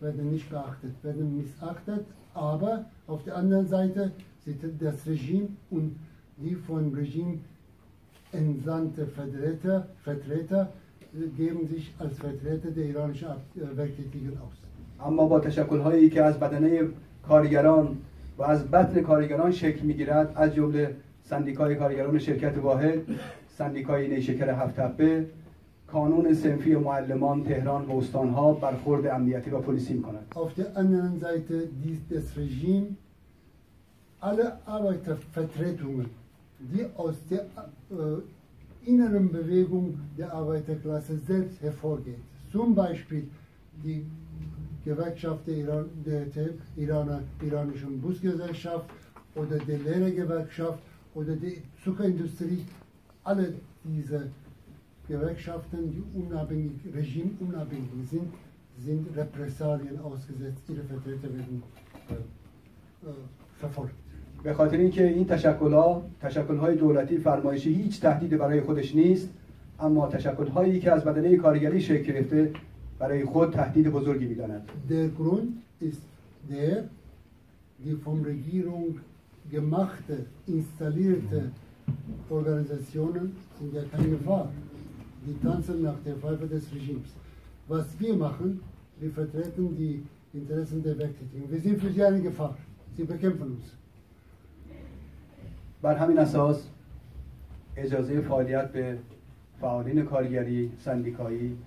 werden 0.00 0.30
nicht 0.30 0.48
beachtet, 0.50 0.94
werden 1.02 1.36
missachtet, 1.36 2.04
aber 2.34 2.84
auf 3.06 3.22
der 3.24 3.36
anderen 3.36 3.66
Seite 3.66 4.12
sind 4.44 4.58
das 4.80 5.06
Regime 5.06 5.48
und 5.70 5.96
die 6.38 6.54
vom 6.54 6.92
Regime 6.94 7.38
entsandte 8.32 9.06
Vertreter, 9.06 9.86
Vertreter 10.04 10.62
äh, 11.14 11.26
geben 11.36 11.66
sich 11.66 11.94
als 11.98 12.14
Vertreter 12.18 12.70
der 12.70 12.86
iranischen 12.92 13.28
Ab- 13.28 13.42
äh, 13.56 13.76
Werktätigen 13.76 14.36
aus. 14.44 14.56
اما 15.00 15.26
با 15.28 15.40
تشکلهایی 15.40 16.10
که 16.10 16.22
از 16.22 16.40
بدنه 16.40 16.80
کارگران 17.28 17.96
و 18.38 18.42
از 18.42 18.70
بطن 18.70 19.00
کارگران 19.02 19.50
شکل 19.52 19.86
میگیرد 19.86 20.32
از 20.36 20.54
جمله 20.54 20.96
سندیکای 21.22 21.74
کارگران 21.76 22.18
شرکت 22.18 22.58
واحد 22.58 22.98
سندیکای 23.58 24.08
نیشکر 24.08 24.50
هفت 24.50 24.76
تپه 24.76 25.26
کانون 25.90 26.34
سنفی 26.34 26.74
معلمان 26.74 27.44
تهران 27.44 27.84
و 27.84 27.98
استانها 27.98 28.52
برخورد 28.52 29.06
امنیتی 29.06 29.50
و 29.50 29.58
پلیسی 29.60 29.94
میکند 29.94 30.26
Auf 30.34 30.54
der 30.54 30.76
anderen 30.76 31.20
Seite 31.20 31.68
dies, 31.84 31.98
das 32.10 32.36
Regime 32.36 32.86
alle 34.20 34.58
Arbeitervertretungen, 34.66 36.10
die 36.58 36.84
aus 36.96 37.16
der 37.30 37.42
äh, 37.42 38.90
inneren 38.90 39.30
Bewegung 39.30 39.98
der 40.18 40.32
Arbeiterklasse 40.32 41.18
selbst 41.18 41.60
hervorgeht. 41.62 42.18
Zum 42.50 42.74
Beispiel 42.74 43.28
die 43.84 44.06
Gewerkschaft 44.84 45.46
der, 45.46 45.56
Iran, 45.56 45.90
der, 46.04 46.26
der 46.26 46.48
Iraner, 46.76 47.20
iranischen 47.42 48.00
Busgesellschaft 48.00 48.88
oder 49.34 49.58
der 49.58 49.78
Lehrergewerkschaft 49.78 50.82
oder 51.14 51.34
die 51.36 51.62
Zuckerindustrie. 51.84 52.64
Alle 53.24 53.54
diese 53.84 54.28
Gewerkschaften, 55.11 55.79
die 55.93 56.03
unabhängig, 56.21 56.79
regimeunabhängig 56.99 58.03
sind, 58.13 58.29
sind 58.85 59.03
Repressalien 59.21 59.99
ausgesetzt, 60.09 60.63
ihre 60.69 60.83
Vertreter 60.91 61.29
werden 61.35 61.63
äh, 62.09 62.13
äh, 63.09 63.13
verfolgt. 63.59 63.95
به 64.43 64.53
خاطر 64.53 64.77
اینکه 64.77 65.07
این 65.07 65.27
تشکل 65.27 65.73
ها 65.73 66.03
تشکل 66.21 66.57
های 66.57 66.75
دولتی 66.75 67.17
فرمایشی 67.17 67.73
هیچ 67.73 68.01
تهدید 68.01 68.37
برای 68.37 68.61
خودش 68.61 68.95
نیست 68.95 69.29
اما 69.79 70.07
تشکل 70.07 70.47
هایی 70.47 70.79
که 70.79 70.91
از 70.91 71.03
بدنه 71.03 71.37
کارگری 71.37 71.81
شکل 71.81 72.03
گرفته 72.13 72.51
برای 72.99 73.25
خود 73.25 73.51
تهدید 73.51 73.89
بزرگی 73.89 74.25
می 74.25 74.35
در 74.35 75.07
گرون 75.07 75.53
است 75.81 76.01
در 76.49 76.83
دی 77.83 77.95
فوم 77.95 78.25
رگیرونگ 78.25 78.95
گمخت 79.51 80.03
انستالیرت 80.47 81.43
ارگانیزاسیون 82.31 83.31
در 83.73 83.81
تنگفار 83.81 84.47
Die 85.25 85.37
tanzen 85.45 85.83
nach 85.83 85.99
der 86.05 86.15
Pfeife 86.15 86.47
des 86.47 86.63
Regimes. 86.73 87.09
Was 87.67 87.87
wir 87.99 88.15
machen, 88.15 88.61
wir 88.99 89.11
vertreten 89.11 89.75
die 89.77 90.03
Interessen 90.33 90.81
der 90.83 90.97
Werktätigen. 90.97 91.51
Wir 91.51 91.59
sind 91.59 91.79
für 91.79 91.91
sie 91.91 92.03
eine 92.03 92.21
Gefahr. 92.21 92.57
Sie 92.95 93.03
bekämpfen 93.03 93.51
uns. 93.57 93.75
بر 95.81 95.95
همین 95.95 96.19
اساس 96.19 96.67
اجازه 97.77 98.21
فعالیت 98.21 98.71
به 98.71 98.97
فعالین 99.61 100.05
کارگری 100.05 100.71
سندیکایی 100.79 101.57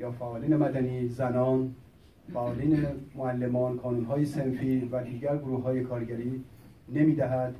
یا 0.00 0.10
فعالین 0.12 0.56
مدنی 0.56 1.08
زنان 1.08 1.74
فعالین 2.32 2.86
معلمان 3.14 3.78
کانونهای 3.78 4.24
سنفی 4.24 4.88
و 4.92 5.04
دیگر 5.04 5.36
گروه 5.36 5.62
های 5.62 5.80
کارگری 5.80 6.42
نمی‌دهد 6.88 7.54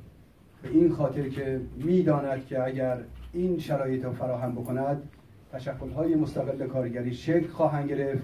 به 0.61 0.69
این 0.69 0.91
خاطر 0.91 1.29
که 1.29 1.61
می‌داند 1.77 2.45
که 2.45 2.63
اگر 2.63 2.97
این 3.33 3.59
شرایط 3.59 4.05
را 4.05 4.11
فراهم 4.11 4.55
بکند 4.55 5.09
تشکلهای 5.51 6.15
مستقل 6.15 6.67
کارگری 6.67 7.13
شکل 7.13 7.47
خواهند 7.47 7.89
گرفت 7.89 8.23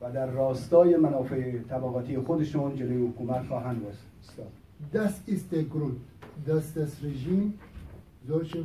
و 0.00 0.12
در 0.12 0.26
راستای 0.26 0.96
منافع 0.96 1.58
طبقاتی 1.58 2.18
خودشون 2.18 2.76
جلوی 2.76 3.06
حکومت 3.06 3.46
خواهند 3.46 3.82
ایستاد 4.22 4.52
Das 4.92 5.14
ist 5.26 5.50
der 5.50 5.64
Grund, 5.64 6.00
dass 6.46 6.72
das 6.72 6.92
Regime 7.02 7.52
solche 8.28 8.60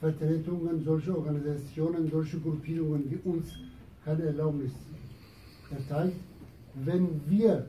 Vertretungen, 0.00 0.82
solche 0.82 1.12
Organisationen, 1.20 2.08
solche 2.10 2.38
Gruppierungen 2.38 3.02
wie 3.10 3.20
uns 3.30 3.46
keine 4.04 4.22
Erlaubnis 4.22 4.72
erteilt. 5.70 6.14
Wenn 6.86 7.20
wir 7.28 7.66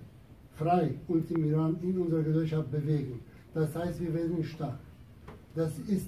frei 0.57 0.91
uns 1.07 1.29
im 1.31 1.43
Iran 1.51 1.75
in 1.81 1.97
unserer 1.99 2.23
Gesellschaft 2.23 2.71
bewegen, 2.71 3.19
das 3.53 3.75
heißt, 3.75 3.99
wir 3.99 4.13
werden 4.13 4.41
stark. 4.43 4.79
Das, 5.55 5.71
ist, 5.79 6.07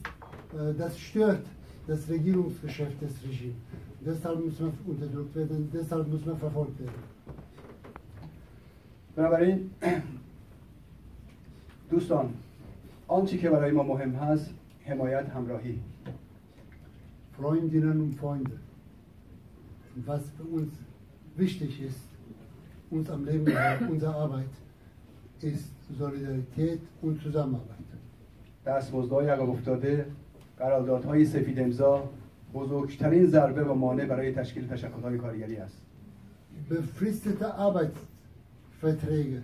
äh, 0.53 0.73
das 0.77 0.97
stört 0.97 1.45
das 1.86 2.08
Regierungsgeschäft 2.08 3.00
des 3.02 3.12
Regimes. 3.24 3.56
Deshalb 4.04 4.44
muss 4.44 4.60
man 4.60 4.72
unterdrückt 4.86 5.34
werden, 5.36 5.70
deshalb 5.72 6.08
muss 6.08 6.24
man 6.26 6.36
verfolgt 6.38 6.78
werden. 6.80 7.02
بنابراین 9.16 9.70
دوستان 11.90 12.28
آنچه 13.08 13.38
که 13.38 13.50
برای 13.50 13.70
ما 13.70 13.82
مهم 13.82 14.14
هست 14.14 14.54
حمایت 14.84 15.28
همراهی 15.28 15.78
Freundinnen 17.38 18.00
und 18.00 18.14
Freunde, 18.14 18.58
was 20.06 20.22
für 20.36 20.44
uns 20.44 20.72
wichtig 21.36 21.82
ist, 21.82 22.00
uns 22.90 23.10
am 23.10 23.24
Leben 23.26 23.46
erhalten, 23.46 23.88
unsere 23.88 24.14
Arbeit, 24.14 24.48
ist 25.42 25.70
Solidarität 25.98 26.80
und 27.02 27.22
Zusammenarbeit. 27.22 27.76
دستمزدهای 28.66 29.28
عقب 29.28 29.50
افتاده 29.50 30.06
قراردادهای 30.60 31.24
سفید 31.24 31.60
امضا 31.60 32.10
بزرگترین 32.54 33.26
ضربه 33.26 33.64
و 33.64 33.74
مانع 33.74 34.04
برای 34.04 34.32
تشکیل 34.32 34.68
تشکلهای 34.68 35.18
کارگری 35.18 35.56
است 35.56 35.82
Befristete 36.70 37.48
Arbeitsverträge, 37.66 39.40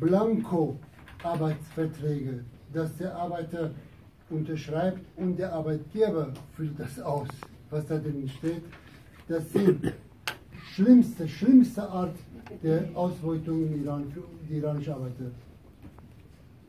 Blanko-Arbeitsverträge, 0.00 2.44
dass 2.72 2.96
der 2.96 3.14
Arbeiter 3.14 3.70
unterschreibt 4.30 5.04
und 5.16 5.38
der 5.38 5.52
Arbeitgeber 5.52 6.32
füllt 6.56 6.80
das 6.80 6.98
aus, 7.00 7.28
was 7.70 7.86
da 7.86 7.98
drin 7.98 8.28
steht, 8.28 8.62
das 9.28 9.52
sind 9.52 9.92
schlimmste, 10.72 11.28
schlimmste 11.28 11.88
Art 11.88 12.16
der 12.62 12.88
Ausbeutung 12.94 13.66
im 13.66 13.84
Iran 13.84 14.10
für 14.12 14.24
die 14.48 14.56
iranische 14.56 14.94
Arbeiter. 14.94 15.30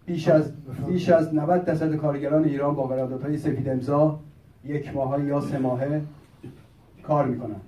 بیش 0.07 0.29
از 0.29 0.53
بیش 0.87 1.09
از 1.09 1.35
90 1.35 1.65
درصد 1.65 1.97
کارگران 1.97 2.45
ایران 2.45 2.75
با 2.75 2.87
قراردادهای 2.87 3.39
سفید 3.39 3.69
امضا 3.69 4.21
یک 4.65 4.95
ماهه 4.95 5.25
یا 5.25 5.41
سه 5.41 5.59
ماهه 5.59 6.03
کار 7.03 7.27
می‌کنن 7.27 7.61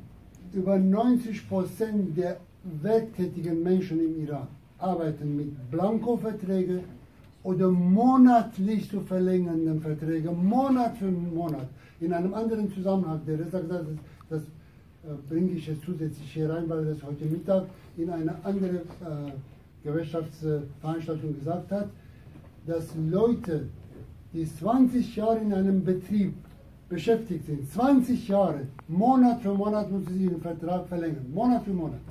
Über 0.54 0.78
90 0.78 1.42
Prozent 1.50 2.16
der 2.16 2.36
werktätigen 2.82 3.62
Menschen 3.62 3.98
im 4.00 4.24
Iran 4.24 4.46
arbeiten 4.78 5.36
mit 5.36 5.70
Blankoverträgen 5.70 6.80
oder 7.42 7.68
monatlich 7.68 8.90
zu 8.90 9.00
verlängernden 9.00 9.80
Verträgen, 9.80 10.34
Monat 10.46 10.96
für 10.96 11.10
Monat. 11.10 11.68
In 12.00 12.12
einem 12.12 12.34
anderen 12.34 12.72
Zusammenhang, 12.72 13.20
der 13.26 13.38
hat, 13.38 13.64
das 14.30 14.42
äh, 14.42 14.46
bringe 15.28 15.52
ich 15.52 15.66
jetzt 15.66 15.82
zusätzlich 15.82 16.32
hier 16.32 16.48
rein, 16.50 16.68
weil 16.68 16.80
er 16.80 16.94
das 16.94 17.02
heute 17.02 17.24
Mittag 17.24 17.64
in 17.96 18.10
einer 18.10 18.36
anderen 18.44 18.76
äh, 18.76 19.32
Gewerkschaftsveranstaltung 19.84 21.34
gesagt 21.38 21.70
hat, 21.72 21.88
dass 22.68 22.86
Leute, 23.18 23.56
die 24.32 24.44
20 24.44 25.16
Jahre 25.16 25.38
in 25.38 25.52
einem 25.54 25.82
Betrieb 25.84 26.34
beschäftigt 26.88 27.46
sind, 27.46 27.70
20 27.72 28.28
Jahre, 28.28 28.66
Monat 28.88 29.40
für 29.40 29.54
Monat 29.54 29.90
müssen 29.90 30.12
sie 30.14 30.24
ihren 30.24 30.40
Vertrag 30.40 30.86
verlängern, 30.86 31.26
Monat 31.32 31.64
für 31.64 31.72
Monat. 31.72 32.04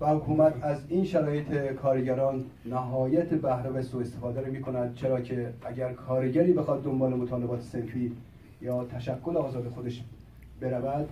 و 0.00 0.06
حکومت 0.06 0.54
از 0.62 0.78
این 0.88 1.04
شرایط 1.04 1.72
کارگران 1.82 2.44
نهایت 2.64 3.28
بهره 3.34 3.70
و 3.70 3.82
سوء 3.82 4.00
استفاده 4.00 4.40
رو 4.40 4.52
می‌کند 4.52 4.94
چرا 4.94 5.20
که 5.20 5.52
اگر 5.64 5.92
کارگری 5.92 6.52
بخواد 6.52 6.82
دنبال 6.82 7.14
مطالبات 7.14 7.62
سنفی 7.62 8.12
یا 8.62 8.84
تشکل 8.84 9.36
آزاد 9.36 9.68
خودش 9.68 10.02
برود 10.60 11.08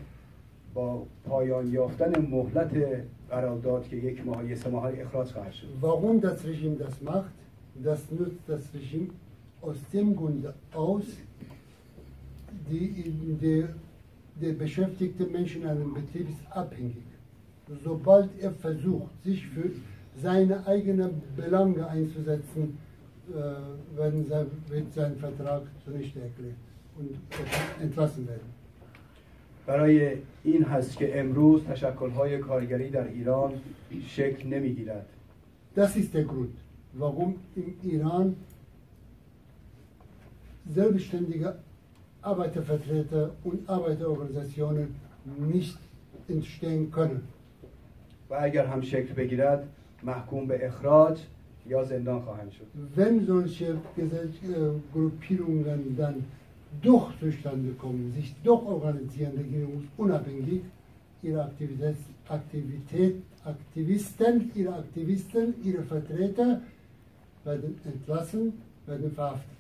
با 0.75 1.03
پایان 1.29 1.73
یافتن 1.73 2.27
مهلت 2.31 2.71
قرارداد 3.31 3.89
که 3.89 3.97
یک 3.97 4.27
ماه 4.27 4.45
یا 4.47 4.57
سه 4.57 4.71
ماه 4.71 4.91
اخراج 5.01 5.33
خواهد 5.33 5.53
شد. 5.53 5.67
Warum 5.83 6.21
das 6.21 6.45
Regime 6.45 6.77
das 6.85 7.03
macht, 7.09 7.33
das 7.76 8.00
nutzt 8.12 8.42
das 8.48 8.62
Regime 8.74 9.10
aus 9.62 9.78
dem 9.94 10.16
Grunde 10.16 10.54
aus, 10.74 11.06
die, 12.70 13.14
der, 13.42 13.70
der 14.42 14.54
beschäftigte 14.54 15.26
Mensch 15.26 15.56
in 15.56 15.66
einem 15.66 15.94
Betrieb 15.94 16.30
ist 16.30 16.52
abhängig. 16.52 17.04
Sobald 17.84 18.30
er 18.40 18.52
versucht, 18.52 19.12
sich 19.24 19.46
für 19.48 19.72
seine 20.22 20.66
eigenen 20.66 21.22
Belange 21.36 21.88
einzusetzen, 21.88 22.78
äh, 23.30 23.98
werden 23.98 24.26
sein, 24.28 24.48
wird 24.70 24.94
sein 24.94 25.16
Vertrag 25.18 25.64
zunichte 25.84 26.22
erklärt 26.22 26.56
und 26.98 27.12
er 27.32 27.46
kann 27.46 27.82
entlassen 27.82 28.28
werden. 28.28 28.58
برای 29.68 30.12
این 30.44 30.64
هست 30.64 30.98
که 30.98 31.20
امروز 31.20 31.64
تشکلهای 31.64 32.38
کارگری 32.38 32.90
در 32.90 33.08
ایران 33.08 33.52
شکل 34.08 34.48
نمیگیرد 34.48 35.06
Das 35.76 35.96
ist 35.96 36.14
der 36.14 36.24
Grund, 36.24 36.56
warum 36.94 37.36
im 37.56 37.74
Iran 37.84 38.36
selbstständige 40.74 41.56
Arbeitervertreter 42.22 43.32
und 43.44 43.70
Arbeiterorganisationen 43.70 44.96
nicht 45.50 45.78
entstehen 46.28 46.92
können. 46.92 47.28
و 48.30 48.34
اگر 48.34 48.66
هم 48.66 48.82
شکل 48.82 49.14
بگیرد 49.14 49.68
محکوم 50.04 50.48
به 50.48 50.68
اخراج 50.68 51.18
یا 51.70 51.84
زندان 51.84 52.22
خواهند 52.22 52.52
شد 52.52 52.66
Wenn 52.96 53.26
solche 53.26 53.78
Gesell 53.98 54.30
äh, 54.44 54.94
Gruppierungen 54.94 55.96
dann 55.98 56.26
doch 56.82 57.12
zustande 57.20 57.72
kommen, 57.74 58.14
sich 58.14 58.36
doch 58.44 58.66
organisieren, 58.66 59.34
regierungsunabhängig, 59.38 60.62
ihre 61.24 61.44
Aktivität, 61.44 61.96
Aktivität, 62.30 63.16
Aktivisten, 63.46 64.52
ihre 64.56 64.74
Aktivisten, 64.74 65.54
ihre 65.64 65.84
Vertreter 65.84 66.62
werden 67.45 67.81
entlassen, 67.85 68.53
werden 68.87 69.11
verhaftet. 69.17 69.53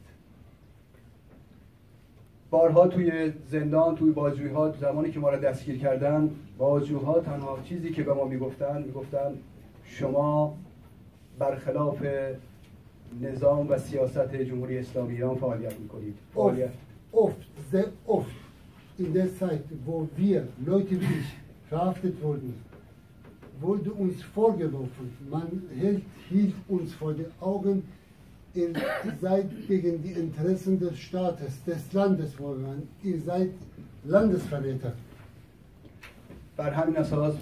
بارها 2.50 2.88
توی 2.88 3.32
زندان 3.50 3.96
توی 3.96 4.10
بازجویی 4.10 4.52
ها 4.52 4.72
زمانی 4.72 5.10
که 5.10 5.20
ما 5.20 5.30
را 5.30 5.36
دستگیر 5.36 5.78
کردن 5.78 6.30
بازجوها 6.58 7.20
تنها 7.20 7.58
چیزی 7.64 7.90
که 7.90 8.02
به 8.02 8.14
ما 8.14 8.24
می‌گفتن 8.24 8.82
می‌گفتن 8.82 9.32
شما 9.84 10.54
برخلاف 11.38 12.06
نظام 13.20 13.70
و 13.70 13.78
سیاست 13.78 14.34
جمهوری 14.34 14.78
اسلامی 14.78 15.14
ایران 15.14 15.36
فعالیت 15.36 15.80
می‌کنید. 15.80 16.14
فعالیت. 16.34 16.70
sehr 17.72 17.88
oft 18.06 18.36
in 18.98 19.12
der 19.14 19.28
Zeit, 19.40 19.64
wo 19.86 20.08
wir, 20.16 20.40
Leute 20.66 20.94
wie 21.00 21.14
ich, 21.20 21.30
verhaftet 21.70 22.14
wurden, 22.22 22.54
wurde 23.62 23.92
uns 23.92 24.22
vorgeworfen, 24.22 25.06
man 25.30 25.48
hält, 25.78 26.02
hielt 26.28 26.54
uns 26.68 26.94
vor 26.94 27.12
den 27.14 27.30
Augen, 27.40 27.82
ihr 28.54 28.70
seid 29.20 29.48
gegen 29.68 30.02
die 30.02 30.12
Interessen 30.12 30.78
des 30.78 30.98
Staates, 30.98 31.64
des 31.64 31.92
Landes 31.92 32.34
vorgegangen, 32.34 32.88
ihr 33.02 33.20
seid 33.20 33.50
Landesverräter. 34.04 34.92
بر 36.56 36.70
همین 36.70 36.96
اساس 36.96 37.34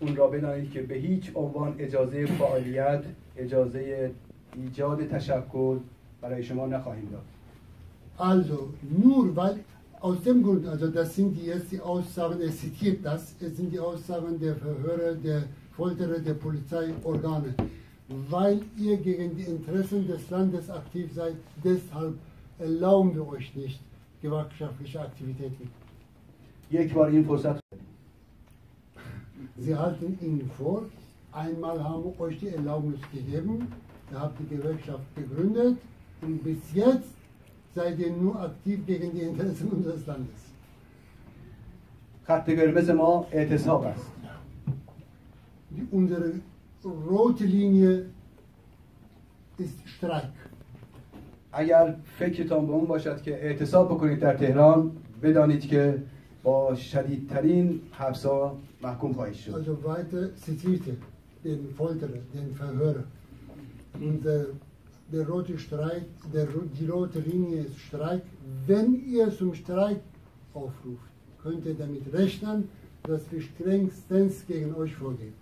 اون 0.00 0.16
را 0.16 0.26
بدانید 0.26 0.70
که 0.70 0.82
به 0.82 0.94
هیچ 0.94 1.30
عنوان 1.34 1.74
اجازه 1.78 2.26
فعالیت 2.26 3.04
اجازه 3.36 4.10
ایجاد 4.56 5.08
تشکل 5.08 5.78
برای 6.20 6.42
شما 6.42 6.66
نخواهیم 6.66 7.08
داد 7.12 7.24
Also, 8.18 8.58
nur 9.02 9.36
weil 9.36 9.58
aus 9.99 10.21
dem 10.23 10.41
Grund, 10.43 10.65
also 10.67 10.87
das 10.87 11.15
sind 11.15 11.35
die 11.37 11.45
jetzt 11.45 11.71
die 11.71 11.79
Aussagen, 11.79 12.41
er 12.41 12.51
zitiert 12.51 13.05
das, 13.05 13.35
es 13.39 13.57
sind 13.57 13.71
die 13.71 13.79
Aussagen 13.79 14.39
der 14.39 14.55
Verhörer, 14.55 15.13
der 15.13 15.43
Folterer, 15.77 16.19
der 16.19 16.33
Polizeiorgane, 16.33 17.53
weil 18.29 18.61
ihr 18.77 18.97
gegen 18.97 19.35
die 19.37 19.43
Interessen 19.43 20.07
des 20.07 20.29
Landes 20.29 20.69
aktiv 20.69 21.13
seid, 21.13 21.35
deshalb 21.63 22.15
erlauben 22.57 23.13
wir 23.15 23.27
euch 23.27 23.55
nicht 23.55 23.79
gewerkschaftliche 24.21 24.99
Aktivitäten. 25.01 25.69
یک 26.71 26.93
بار 26.93 27.07
این 27.07 27.23
فرصت 27.23 27.61
Sie 29.57 29.75
halten 29.75 30.17
ihnen 30.21 30.49
vor, 30.57 30.83
einmal 31.31 31.83
haben 31.83 32.03
wir 32.05 32.19
euch 32.19 32.39
die 32.39 32.47
Erlaubnis 32.47 33.01
gegeben, 33.13 33.67
ihr 34.11 34.19
habt 34.19 34.39
die 34.39 34.47
Gewerkschaft 34.55 35.03
gegründet 35.15 35.77
und 36.21 36.43
bis 36.43 36.57
jetzt 36.73 37.13
seid 37.76 37.98
ihr 38.04 38.12
nur 38.24 38.34
aktiv 38.48 38.78
gegen 38.90 39.08
die 39.16 39.24
Interessen 39.30 39.68
unseres 39.76 40.06
Landes. 40.06 40.40
خط 42.28 42.50
قرمز 42.50 42.90
ما 42.90 43.26
اعتصاب 43.32 43.84
است 43.84 44.10
unsere 45.92 46.32
rote 46.84 47.44
Linie 47.44 47.92
ist 49.58 49.78
Streik. 49.96 50.36
اگر 51.52 51.94
فکرتان 52.18 52.66
به 52.66 52.72
اون 52.72 52.86
باشد 52.86 53.22
که 53.22 53.44
اعتصاب 53.44 53.88
بکنید 53.88 54.18
در 54.18 54.36
تهران 54.36 54.92
بدانید 55.22 55.68
که 55.68 56.02
با 56.42 56.74
شدیدترین 56.74 57.80
حبسا 57.92 58.56
محکوم 58.82 59.12
خواهید 59.12 59.34
شد 59.34 59.54
Also 59.54 59.88
weiter 59.88 60.30
zitierte 60.46 60.96
den 61.44 61.60
Folterer, 61.78 62.20
den 62.34 62.54
Verhörer. 62.54 63.04
Und 64.00 64.24
der, 64.24 64.46
der 65.11 65.27
rote 65.27 65.57
Streik, 65.57 66.05
der, 66.33 66.45
ro- 66.53 66.69
die 66.79 66.87
rote 66.87 67.19
Linie 67.19 67.59
ist 67.67 67.79
Streik. 67.79 68.21
Wenn 68.67 68.89
ihr 69.15 69.29
zum 69.31 69.53
Streik 69.53 69.99
aufruft, 70.53 71.09
könnt 71.43 71.65
ihr 71.65 71.73
damit 71.73 72.03
rechnen, 72.13 72.69
dass 73.03 73.21
wir 73.31 73.41
strengstens 73.41 74.45
gegen 74.47 74.73
euch 74.75 74.93
vorgehen. 74.95 75.33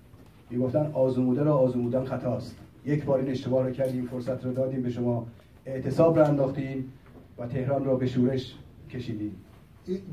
میگفتن 0.51 0.91
آزموده 0.93 1.43
را 1.43 1.57
آزمودن 1.57 2.05
خطاست 2.05 2.55
یک 2.85 3.05
بار 3.05 3.19
این 3.19 3.29
اشتباه 3.31 3.65
رو 3.67 3.71
کردیم 3.71 4.05
فرصت 4.05 4.45
رو 4.45 4.53
دادیم 4.53 4.81
به 4.81 4.89
شما 4.89 5.27
اعتصاب 5.65 6.17
را 6.19 6.25
انداختیم 6.27 6.93
و 7.37 7.47
تهران 7.47 7.85
را 7.85 7.95
به 7.95 8.07
شورش 8.07 8.55
کشیدیم 8.89 9.35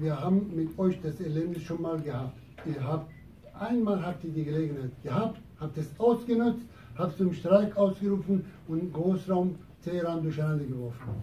Wir 0.02 0.14
haben 0.24 0.38
mit 0.56 0.68
euch 0.78 0.96
das 1.02 1.20
Erlebnis 1.20 1.62
schon 1.62 1.80
mal 1.82 1.98
gehabt. 2.00 2.36
Ihr 2.66 2.82
habt, 2.90 3.06
einmal 3.70 3.98
habt 4.06 4.24
ihr 4.24 4.30
die 4.38 4.44
Gelegenheit 4.44 4.90
gehabt, 5.04 5.38
habt 5.60 5.76
es 5.78 5.88
ausgenutzt, 5.98 6.62
حتی 7.01 7.17
تو 7.17 7.23
مشترک 7.23 7.77
آس 7.77 7.99
گرفتن 7.99 8.43
و 8.69 8.75
گوز 8.75 9.29
را 9.29 9.35
تهران 9.35 9.55
تیران 9.83 10.19
دوشنده 10.19 10.63
گرفتن 10.63 11.15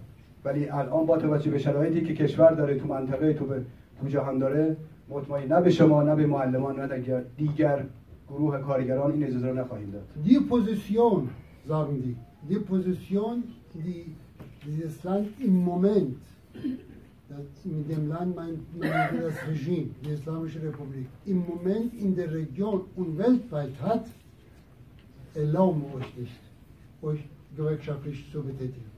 ولی 0.45 0.69
الان 0.69 1.07
با 1.07 1.19
توجه 1.19 1.51
به 1.51 1.59
شرایطی 1.59 2.01
که 2.01 2.15
کشور 2.15 2.51
داره 2.53 2.79
تو 2.79 2.87
منطقه 2.87 3.33
تو 3.33 3.45
به 3.45 3.65
تو 4.01 4.09
جهان 4.09 4.39
داره 4.39 4.77
مطمئن 5.09 5.53
نه 5.53 5.61
به 5.61 5.71
شما 5.71 6.03
نه 6.03 6.15
به 6.15 6.27
معلمان 6.27 6.81
نه 6.81 6.99
دیگر 6.99 7.25
دیگر 7.37 7.85
گروه 8.29 8.59
کارگران 8.59 9.13
این 9.13 9.25
اجازه 9.25 9.49
رو 9.49 9.59
نخواهیم 9.59 9.91
داد. 9.91 10.05
دی 10.25 10.41
پوزیسیون 10.41 11.29
زارم 11.67 11.97
دی. 11.97 12.17
دی 12.49 12.59
پوزیسیون 12.59 13.43
دی 13.85 14.05
دیستان 14.67 15.27
این 15.39 15.53
مومنت 15.53 16.07
این 17.65 17.83
دملان 17.83 18.29
من 18.29 18.51
دیستان 18.81 19.33
رژیم 19.51 19.95
دیستانش 20.03 20.57
رپوبلیک. 20.57 21.07
این 21.25 21.37
مومنت 21.37 21.91
این 21.93 22.13
در 22.13 22.27
ریژیون 22.27 22.81
اون 22.97 23.07
ویلت 23.07 23.43
فایت 23.51 23.77
هست. 23.77 24.15
Wir 25.47 25.95
euch 25.95 26.17
nicht, 26.17 26.41
euch 27.03 27.21
gewerkschaftlich 27.57 28.31
zu 28.33 28.43
betätigen. 28.43 28.89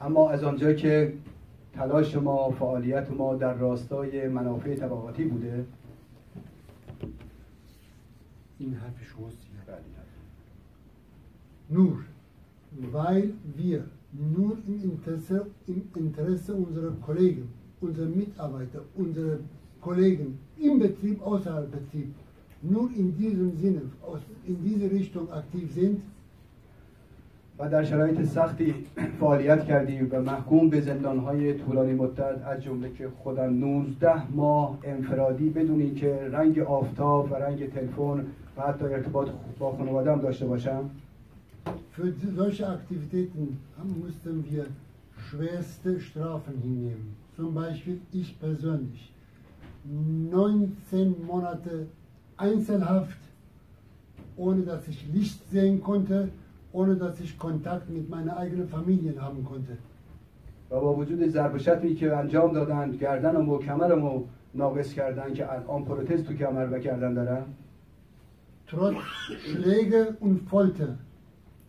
اما 0.00 0.30
از 0.30 0.44
آنجا 0.44 0.72
که 0.72 1.12
تلاش 1.72 2.16
ما 2.16 2.50
فعالیت 2.50 3.10
ما 3.10 3.34
در 3.34 3.54
راستای 3.54 4.28
منافع 4.28 4.74
طبقاتی 4.74 5.24
بوده 5.24 5.64
In 8.60 8.76
Nur, 11.68 12.04
weil 12.92 13.32
wir 13.56 13.84
nur 14.12 14.58
im 14.66 14.82
Interesse, 14.90 15.46
im 15.66 15.82
Interesse 15.96 16.54
unserer 16.54 16.92
Kollegen, 17.06 17.48
unserer 17.80 18.06
Mitarbeiter, 18.06 18.82
unserer 18.94 19.38
Kollegen 19.80 20.38
im 20.60 20.78
Betrieb, 20.78 21.22
außerhalb 21.22 21.70
Betrieb, 21.70 22.14
nur 22.62 22.90
in 22.96 23.16
diesem 23.16 23.56
Sinne, 23.56 23.82
in 24.46 24.62
diese 24.64 24.90
Richtung 24.90 25.30
aktiv 25.32 25.72
sind, 25.74 26.02
و 27.58 27.68
در 27.68 27.84
شرایط 27.84 28.22
سختی 28.22 28.74
فعالیت 29.20 29.64
کردیم 29.64 30.08
و 30.10 30.22
محکوم 30.22 30.68
به 30.70 30.80
زندانهای 30.80 31.54
طولانی 31.54 31.92
مدت 31.92 32.46
از 32.46 32.62
جمله 32.62 32.90
که 32.98 33.08
خودم 33.18 33.54
19 33.54 34.30
ماه 34.30 34.78
انفرادی 34.84 35.48
بدون 35.48 35.80
اینکه 35.80 36.28
رنگ 36.32 36.58
آفتاب 36.58 37.32
و 37.32 37.34
رنگ 37.34 37.72
تلفن 37.72 38.24
و 38.56 38.62
حتی 38.62 38.84
ارتباط 38.84 39.28
با 39.58 39.72
خانوادم 39.72 40.20
داشته 40.20 40.46
باشم 40.46 40.90
für 41.92 42.12
solche 42.34 42.66
Aktivitäten 42.68 43.58
mussten 44.02 44.44
wir 44.50 44.66
schwerste 45.28 46.00
Strafen 46.00 46.58
hinnehmen. 46.62 47.16
Zum 47.36 47.54
Beispiel 47.54 48.00
ich 48.12 48.38
persönlich. 48.40 49.12
19 49.84 51.14
Monate 51.26 51.86
Einzelhaft, 52.41 53.17
ohne 54.35 54.61
dass 54.63 54.87
ich 54.87 55.05
Licht 55.13 55.49
sehen 55.49 55.81
konnte, 55.81 56.29
ohne 56.71 56.95
dass 56.95 57.19
ich 57.19 57.37
Kontakt 57.39 57.89
mit 57.89 58.09
meiner 58.09 58.37
eigenen 58.37 58.67
Familie 58.67 59.19
haben 59.19 59.43
konnte. 59.43 59.77
و 60.71 60.79
با 60.79 60.95
وجود 60.95 61.27
ضرب 61.27 61.55
و 61.55 61.57
شتمی 61.57 61.95
که 61.95 62.15
انجام 62.15 62.53
دادن 62.53 62.91
گردنم 62.91 63.49
و 63.49 63.57
کمرمو 63.57 64.23
ناقص 64.53 64.93
کردن 64.93 65.33
که 65.33 65.53
الان 65.53 65.85
پروتز 65.85 66.23
تو 66.23 66.33
کمر 66.33 66.67
و 66.71 66.79
گردن 66.79 67.13
دارم 67.13 67.45
Trotz 68.69 68.97
Schläge 69.45 70.17
und 70.19 70.41
Folter, 70.49 70.97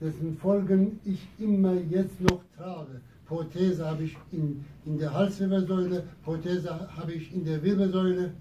dessen 0.00 0.36
Folgen 0.36 0.98
ich 1.04 1.28
immer 1.38 1.74
jetzt 1.74 2.20
noch 2.20 2.40
trage. 2.56 3.00
Prothese 3.28 3.88
habe 3.88 4.02
ich 4.02 4.16
in, 4.32 4.64
in 4.84 4.98
der 4.98 5.14
Halswirbelsäule, 5.14 6.02
Prothese 6.24 6.70
habe 6.96 7.12
ich 7.12 7.32
in 7.32 7.44
der 7.44 7.62
Wirbelsäule. 7.62 8.32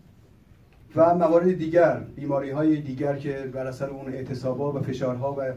و 0.96 1.14
موارد 1.14 1.58
دیگر 1.58 2.00
بیماری 2.16 2.50
های 2.50 2.80
دیگر 2.80 3.16
که 3.16 3.50
بر 3.52 3.66
اثر 3.66 3.90
اون 3.90 4.12
اعتصابا 4.12 4.72
و 4.72 4.80
فشارها 4.80 5.32
و 5.38 5.52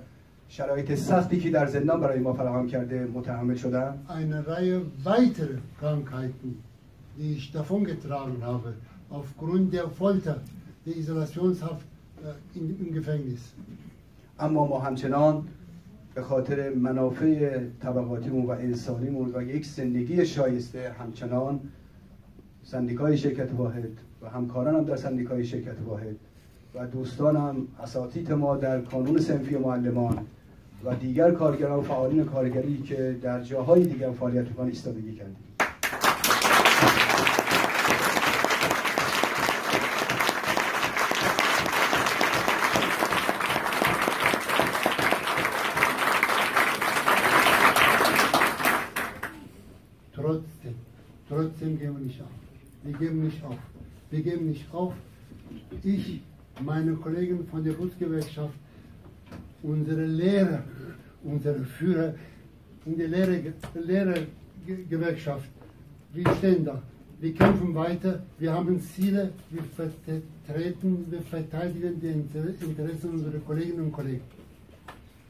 شرایط 0.49 0.95
سختی 0.95 1.39
که 1.39 1.49
در 1.49 1.65
زندان 1.65 1.99
برای 2.01 2.19
ما 2.19 2.33
فراهم 2.33 2.67
کرده 2.67 3.05
متحمل 3.13 3.55
شدم 3.55 3.97
eine 4.09 4.47
Reihe 4.47 4.81
weitere 5.03 5.57
Krankheiten, 5.79 6.63
die 7.17 7.33
ich 7.33 7.51
davongetragen 7.51 8.43
habe, 8.43 8.73
aufgrund 9.09 9.73
der 9.73 9.89
Folter, 9.89 10.37
der 10.85 10.95
Isolationshaft 10.95 11.87
äh, 12.23 12.59
in, 12.59 12.65
im 12.79 12.93
Gefängnis. 12.93 13.53
اما 14.39 14.67
ما 14.67 14.79
همچنان 14.79 15.43
به 16.15 16.21
خاطر 16.21 16.69
منافع 16.69 17.59
طبقاتیمون 17.81 18.45
و 18.45 18.49
انسانیمون 18.49 19.31
و 19.35 19.41
یک 19.41 19.65
زندگی 19.65 20.25
شایسته 20.25 20.95
همچنان 20.99 21.59
سندیکای 22.63 23.17
شرکت 23.17 23.53
واحد 23.53 23.89
و 24.25 24.29
همکارانم 24.29 24.83
در 24.83 24.95
سندیکای 24.95 25.45
شرکت 25.45 25.75
واحد 25.85 26.15
و 26.75 26.87
دوستانم 26.87 27.67
اساتید 27.83 28.31
ما 28.31 28.57
در 28.57 28.81
کانون 28.81 29.19
سنفی 29.19 29.57
معلمان 29.57 30.17
و 30.85 30.95
دیگر 30.95 31.31
کارگران 31.31 31.79
و 31.79 31.81
فعالین 31.81 32.25
کارگری 32.25 32.77
که 32.77 33.15
در 33.21 33.41
جاهای 33.41 33.83
دیگر 33.83 34.11
فعالیت 34.11 34.47
می‌کنن 34.47 34.67
ایستادگی 34.67 35.15
کردیم. 35.15 35.54
Wir 52.84 52.94
geben 53.02 53.24
nicht 53.24 53.42
auf. 53.44 53.58
Wir 54.10 54.22
geben 54.22 54.46
nicht 54.48 54.66
auf. 54.74 54.92
Ich, 55.84 56.20
meine 56.64 56.92
Kollegen 56.94 57.46
von 57.50 57.64
der 57.64 57.72
Bundesgewerkschaft, 57.72 58.54
unsere 59.62 60.04
Lehrer, 60.06 60.62
unsere 61.24 61.60
Führer 61.76 62.14
in 62.86 62.96
der 62.98 63.08
Lehrer- 63.08 64.26
Lehrergewerkschaft, 64.66 65.48
wir 66.14 66.24
stehen 66.38 66.64
da. 66.64 66.80
Wir 67.20 67.34
kämpfen 67.34 67.74
weiter, 67.74 68.20
wir 68.38 68.50
haben 68.54 68.80
Ziele, 68.80 69.30
wir 69.50 69.62
vertreten, 69.78 71.04
wir 71.10 71.20
verteidigen 71.20 72.00
die 72.00 72.08
Inter- 72.08 72.54
Interessen 72.68 73.10
unserer 73.10 73.38
Kolleginnen 73.46 73.80
und 73.86 73.92
Kollegen. 73.92 74.22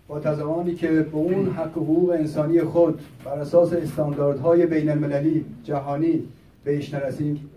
با 0.08 0.20
تزمانی 0.20 0.74
که 0.74 0.88
به 0.90 1.16
اون 1.16 1.46
حق 1.50 1.78
و 1.78 1.80
حقوق 1.84 2.10
انسانی 2.10 2.62
خود 2.62 3.00
بر 3.24 3.38
اساس 3.38 3.72
استانداردهای 3.72 4.66
بین 4.66 4.88
المللی 4.88 5.44
جهانی 5.64 6.22
بهش 6.64 6.94
نرسیم 6.94 7.50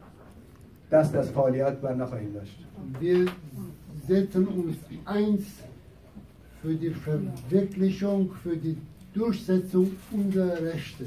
دست 0.91 1.15
از 1.15 1.31
فعالیت 1.31 1.73
بر 1.73 1.95
نخواهیم 1.95 2.33
داشت 2.33 2.57
Wir 3.01 3.29
setzen 4.07 4.47
uns 4.47 4.77
eins 5.05 5.43
für 6.62 6.75
die 6.75 6.93
Verwirklichung, 7.05 8.31
für 8.43 8.55
die 8.57 8.77
Durchsetzung 9.13 9.88
unserer 10.12 10.62
Rechte. 10.71 11.05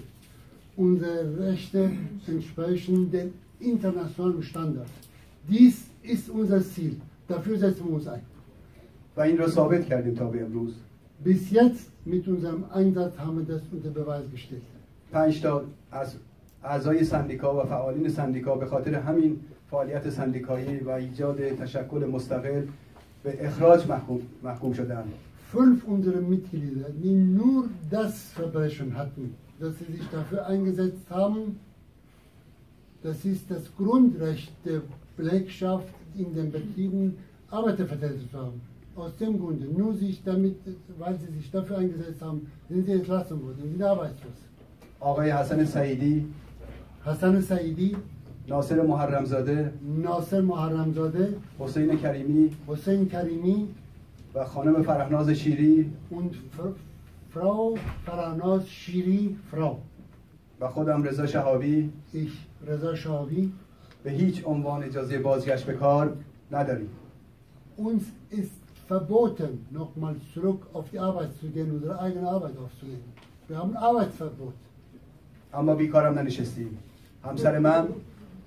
Unsere 0.76 1.38
Rechte 1.38 1.90
entsprechen 2.26 3.10
den 3.10 3.28
internationalen 3.60 4.42
Standard. 4.42 4.92
Dies 5.48 5.76
ist 6.02 6.28
unser 6.30 6.60
Ziel. 6.62 6.96
Dafür 7.28 7.56
setzen 7.58 7.84
wir 7.86 7.94
uns 7.94 8.06
ein. 8.06 8.22
و 9.16 9.20
این 9.20 9.38
را 9.38 9.48
ثابت 9.48 9.86
کردیم 9.86 10.14
تا 10.14 10.26
به 10.28 10.44
امروز 10.44 10.74
Bis 11.24 11.50
jetzt 11.50 11.90
mit 12.04 12.28
unserem 12.28 12.64
Einsatz 12.74 13.18
haben 13.18 13.36
wir 13.38 13.46
das 13.54 13.62
unter 13.72 13.90
Beweis 13.90 14.30
gestellt. 14.32 14.62
پنج 15.12 15.40
تا 15.40 15.64
از 15.90 16.14
اعضای 16.63 17.03
سندیکا 17.03 17.63
و 17.63 17.67
فعالین 17.67 18.09
سندیکا 18.09 18.55
به 18.55 18.65
خاطر 18.65 18.95
همین 18.95 19.39
فعالیت 19.71 20.09
سندیکایی 20.09 20.79
و 20.79 20.89
ایجاد 20.89 21.55
تشکل 21.55 22.05
مستقل 22.05 22.63
به 23.23 23.47
اخراج 23.47 23.87
محکوم, 23.87 24.21
محکوم 24.43 24.73
شدند 24.73 25.13
Fünf 25.51 25.83
unserer 25.83 26.21
Mitglieder, 26.21 26.89
die 27.03 27.13
nur 27.39 27.65
das 27.89 28.13
Verbrechen 28.39 28.97
hatten, 28.97 29.35
dass 29.59 29.73
sie 29.79 29.97
sich 29.97 30.07
dafür 30.09 30.45
eingesetzt 30.45 31.07
haben, 31.09 31.59
das 33.03 33.25
ist 33.25 33.51
das 33.51 33.63
Grundrecht 33.77 34.53
der 34.63 34.81
Belegschaft 35.17 35.93
in 36.15 36.33
den 36.33 36.53
Betrieben, 36.53 37.17
Arbeitervertreter 37.49 38.29
zu 38.31 38.37
haben. 38.37 38.61
Aus 38.95 39.13
dem 39.17 39.37
Grunde, 39.41 39.65
nur 39.65 39.93
sich 39.93 40.23
damit, 40.23 40.55
weil 40.97 41.17
sie 41.19 41.33
sich 41.37 41.51
dafür 41.51 41.79
eingesetzt 41.79 42.21
haben, 42.21 42.39
sind 42.69 42.85
sie 42.85 42.93
entlassen 42.93 43.37
worden, 43.43 43.61
sind 43.71 43.83
arbeitslos. 43.83 44.39
آقای 45.01 45.31
حسن 45.31 45.65
سعیدی 45.65 46.25
حسن 47.05 47.41
سعیدی 47.41 47.97
ناصر 48.47 48.81
محرمزاده 48.81 49.73
ناصر 50.03 50.41
محرمزاده 50.41 51.35
حسین 51.59 51.97
کریمی 51.97 52.51
حسین 52.67 53.09
کریمی 53.09 53.67
و 54.35 54.45
خانم 54.45 54.83
فرهناز 54.83 55.29
شیری. 55.29 55.93
اون 56.09 56.29
فر... 56.57 56.63
فراو 57.33 57.77
فرهناز 58.05 58.67
شیری 58.67 59.37
فراو 59.51 59.79
و 60.59 60.67
خودم 60.67 61.03
رضا 61.03 61.25
شهابی. 61.25 61.91
ایش 62.13 62.31
رضا 62.67 62.95
شهابی. 62.95 63.53
به 64.03 64.11
هیچ 64.11 64.45
عنوان 64.45 64.83
اجازه 64.83 65.19
بازگشت 65.19 65.65
به 65.65 65.73
کار 65.73 66.17
نداریم. 66.51 66.89
اون 67.75 68.01
است 68.31 68.61
فبوتن 68.89 69.57
نقمال 69.71 70.15
سرک 70.35 70.75
آف 70.75 70.91
دی 70.91 70.97
عوض 70.97 71.27
سو 71.41 71.47
گنو 71.47 71.79
در 71.79 72.03
این 72.03 72.17
عوض 72.17 72.57
آف 72.57 72.71
سو 72.81 72.87
گنو 72.87 72.95
به 73.47 73.57
همون 73.57 73.75
عوض 73.77 74.07
فبوت. 74.07 74.53
اما 75.53 75.75
بیکارم 75.75 76.19
ننشستیم. 76.19 76.77
همسر 77.23 77.59
من 77.59 77.87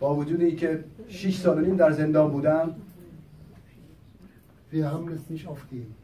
با 0.01 0.15
وجود 0.15 0.41
اینکه 0.41 0.85
6 1.09 1.37
سال 1.37 1.59
و 1.59 1.61
نیم 1.61 1.77
در 1.77 1.93
زندان 1.93 2.31
بودم 2.31 2.75
Wir 4.73 4.91
haben 4.91 5.09
es 5.17 5.31
nicht 5.31 5.47
aufgegeben. 5.47 5.95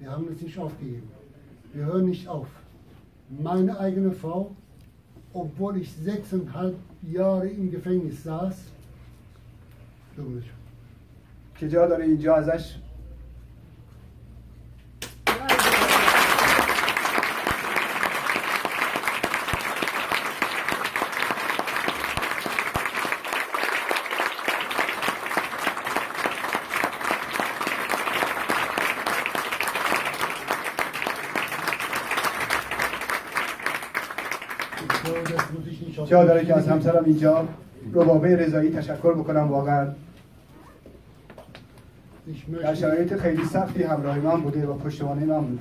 Wir 0.00 0.10
haben 0.10 0.26
es 0.32 0.42
nicht 0.42 0.58
aufgegeben. 0.58 1.08
Wir 1.72 1.84
hören 1.84 2.06
nicht 2.06 2.26
auf. 2.26 2.48
Meine 3.48 3.78
eigene 3.78 4.10
Frau, 4.10 4.56
obwohl 5.32 5.76
ich 5.76 5.88
sechseinhalb 5.92 6.76
Jahre 7.18 7.48
im 7.48 7.70
Gefängnis 7.70 8.24
saß, 8.24 8.56
که 11.58 11.68
جا 11.68 11.86
داره 11.86 12.04
اینجا 12.04 12.34
ازش 12.34 12.74
ich 34.80 35.04
glaube, 35.04 35.32
das 35.32 35.50
muss 35.52 35.66
ich 35.66 35.80
nicht 35.80 35.97
جا 36.08 36.24
داره 36.24 36.44
که 36.44 36.54
از 36.54 36.68
همسرم 36.68 37.04
اینجا 37.04 37.48
ربابه 37.92 38.36
رضایی 38.36 38.70
تشکر 38.70 39.14
بکنم 39.14 39.48
واقعا. 39.48 39.88
در 42.62 42.74
شرایط 42.74 43.16
خیلی 43.16 43.44
سختی 43.44 43.82
همراه 43.82 44.18
من 44.18 44.40
بوده 44.40 44.66
و 44.66 44.74
پشتوانه 44.74 45.24
من 45.24 45.40
بوده. 45.40 45.60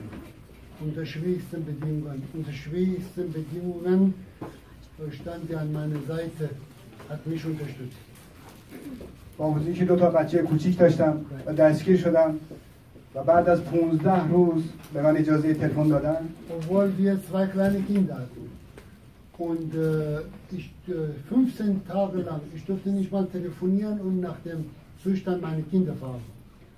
unter 0.85 1.05
schwierigsten 1.05 1.65
Bedingungen, 1.65 2.21
unter 2.33 2.51
schwierigsten 2.51 3.33
Bedingungen 3.33 4.13
stand 5.21 5.49
er 5.51 5.59
an 5.61 5.71
meiner 5.71 6.01
Seite, 6.07 6.49
hat 7.09 7.25
mich 7.27 7.45
unterstützt. 7.45 7.97
با 9.37 9.51
وجودی 9.51 9.73
که 9.73 9.85
دو 9.85 9.95
تا 9.95 10.09
بچه 10.09 10.37
کوچیک 10.37 10.79
داشتم 10.79 11.25
و 11.45 11.53
دستگیر 11.53 11.97
شدم 11.97 12.35
و 13.15 13.23
بعد 13.23 13.49
از 13.49 13.63
15 13.63 14.27
روز 14.27 14.63
به 14.93 15.01
من 15.01 15.17
اجازه 15.17 15.53
تلفن 15.53 15.87
دادن. 15.87 16.17
Obwohl 16.49 16.87
wir 16.99 17.17
zwei 17.31 17.45
kleine 17.45 17.79
Kinder 17.87 18.13
hatten. 18.13 18.46
Und 19.37 19.75
äh, 19.75 20.21
ich, 20.51 20.71
äh, 20.87 21.13
15 21.29 21.87
Tage 21.87 22.21
lang, 22.21 22.41
ich 22.55 22.65
durfte 22.65 22.89
nicht 22.89 23.11
mal 23.11 23.25
telefonieren 23.27 23.99
und 24.01 24.19
nach 24.19 24.39
dem 24.45 24.65
Zustand 25.03 25.41
meiner 25.41 25.61
Kinder 25.71 25.93
fragen. 25.93 26.23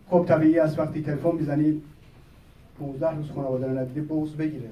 خب 0.10 0.26
طبیعی 0.28 0.60
است 0.60 0.80
وقتی 0.80 1.02
تلفن 1.02 1.36
می‌زنی 1.36 1.82
15 2.80 3.10
روز 3.16 3.32
خانواده 3.32 3.68
رو 3.68 3.80
ندیدی 3.80 4.02
بغض 4.02 4.32
بگیره 4.36 4.70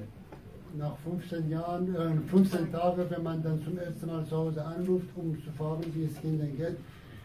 Nach 0.78 0.96
15 1.04 1.48
Jahren, 1.50 1.94
äh, 1.96 2.30
15 2.30 2.70
Tagen, 2.72 3.02
wenn 3.10 3.22
man 3.22 3.42
dann 3.42 3.58
zum 3.64 3.78
ersten 3.78 4.06
Mal 4.06 4.24
zu 4.26 4.36
Hause 4.36 4.64
anruft, 4.64 5.08
um 5.16 5.36
zu 5.44 5.50
fragen, 5.58 5.84
wie 5.94 6.04
es 6.04 6.20
Kindern 6.20 6.52
geht, 6.56 6.76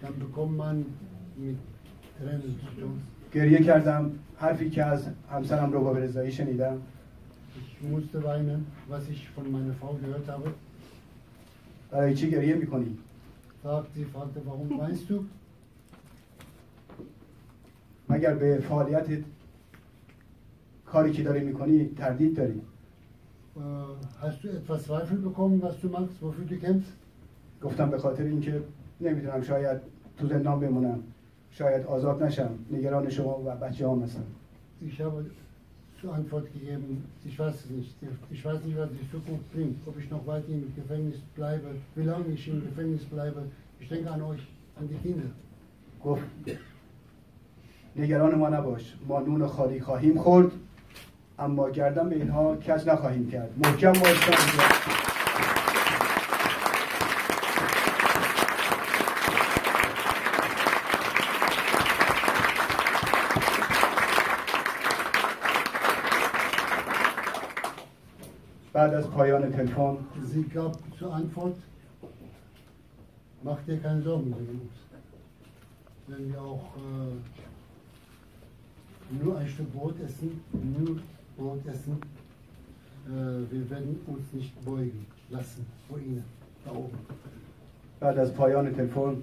dann 0.01 0.13
bekommt 0.19 0.57
man 0.57 0.75
mit 1.37 1.57
Tränen 2.19 2.55
zu 2.61 2.81
tun. 2.81 3.01
گریه 3.33 3.63
کردم 3.63 4.11
حرفی 4.37 4.69
که 4.69 4.85
از 4.85 5.07
همسرم 5.31 5.73
ربابه 5.73 5.99
رضایی 5.99 6.31
شنیدم 6.31 6.77
موت 7.83 8.03
زاینه 8.13 8.59
واسه 8.89 9.13
چی 9.13 9.27
من 9.37 9.47
من 9.47 9.67
نه 9.67 9.73
gehört 9.73 10.27
habe. 10.27 10.49
آی 11.91 12.15
چی 12.15 12.31
گریه 12.31 12.55
می‌کنی 12.55 12.97
تا 13.63 13.85
دی 13.95 14.03
فانت 14.03 14.33
به 18.39 18.59
فعالیت 18.59 19.07
کاری 20.85 21.11
که 21.11 21.23
داری 21.23 21.45
می‌کنی 21.45 21.85
تردید 21.85 22.37
داری. 22.37 22.61
Äh, 23.55 23.59
hast 24.21 24.43
du 24.43 24.49
etwas 24.49 24.83
zweifel 24.83 25.17
bekommen 25.17 25.61
was 25.61 25.75
du 25.81 25.87
machst 25.89 26.21
wofür 26.21 26.45
du 26.45 26.55
گفتم 27.61 27.89
به 27.89 27.97
خاطر 27.97 28.23
اینکه 28.23 28.61
نمی‌تونم 29.01 29.41
شاید 29.41 29.81
تو 30.17 30.27
زندان 30.27 30.59
بمونم 30.59 31.03
شاید 31.51 31.85
آزاد 31.85 32.23
نشم 32.23 32.49
نگران 32.71 33.09
شما 33.09 33.39
و 33.45 33.55
بچه‌ها 33.55 33.91
امسان 33.91 34.23
دیشب 34.79 35.11
zur 36.03 36.13
Antwort 36.13 36.51
gegeben, 36.51 37.05
ich 37.23 37.39
weiß 37.39 37.55
es 37.55 37.69
nicht. 37.69 37.95
Ich 38.29 38.43
weiß 38.43 38.61
nicht, 38.65 38.77
was 38.77 38.89
die 38.89 39.09
Zukunft 39.09 39.51
bringt. 39.53 39.77
Ob 39.87 39.97
ich 39.97 40.09
noch 40.11 40.27
weiter 40.27 40.49
im 40.49 40.75
Gefängnis 40.75 41.19
bleibe, 41.33 41.69
wie 41.95 42.03
lange 42.03 42.27
ich 42.33 42.45
im 42.49 42.61
Gefängnis 42.61 43.05
bleibe. 43.05 43.43
Ich 43.79 43.87
denke 43.87 44.11
an 44.11 44.21
euch, 44.21 44.41
an 44.75 44.89
die 44.89 44.95
Kinder. 44.95 45.29
گفت 46.05 46.23
نگران 47.95 48.35
ما 48.35 48.49
نباش 48.49 48.95
ما 49.07 49.19
نون 49.19 49.47
خالی 49.47 49.81
خواهیم 49.81 50.17
خورد 50.17 50.51
اما 51.39 51.69
گردن 51.69 52.09
به 52.09 52.15
اینها 52.15 52.55
کج 52.55 52.89
نخواهیم 52.89 53.31
کرد 53.31 53.49
محکم 53.57 53.93
باشتن 53.93 55.02
از 68.82 69.10
پایان 69.10 69.52
تلفن 69.52 69.96
Sie 70.32 70.44
gab 70.54 70.76
zur 70.98 71.14
Antwort, 71.14 71.56
mach 73.42 73.60
dir 73.66 73.78
keine 73.78 74.02
Sorgen, 74.02 74.30
Jungs. 74.30 74.76
Wenn 76.06 76.32
wir 76.32 76.40
auch 76.40 76.66
äh, 76.76 77.14
nur 79.22 79.38
ein 79.38 79.48
Stück 79.48 79.72
Brot 79.72 79.94
essen, 80.06 80.40
nur 80.52 80.98
Brot 81.36 81.66
essen, 81.66 81.96
äh, 83.06 83.52
wir 83.52 83.70
werden 83.70 83.98
uns 84.06 84.32
nicht 84.32 84.64
beugen 84.64 85.06
lassen 85.30 85.66
vor 85.88 85.98
ihnen, 85.98 86.24
da 86.64 86.70
oben. 86.72 86.98
بعد 88.00 88.18
از 88.18 88.34
پایان 88.34 88.74
تلفن 88.74 89.22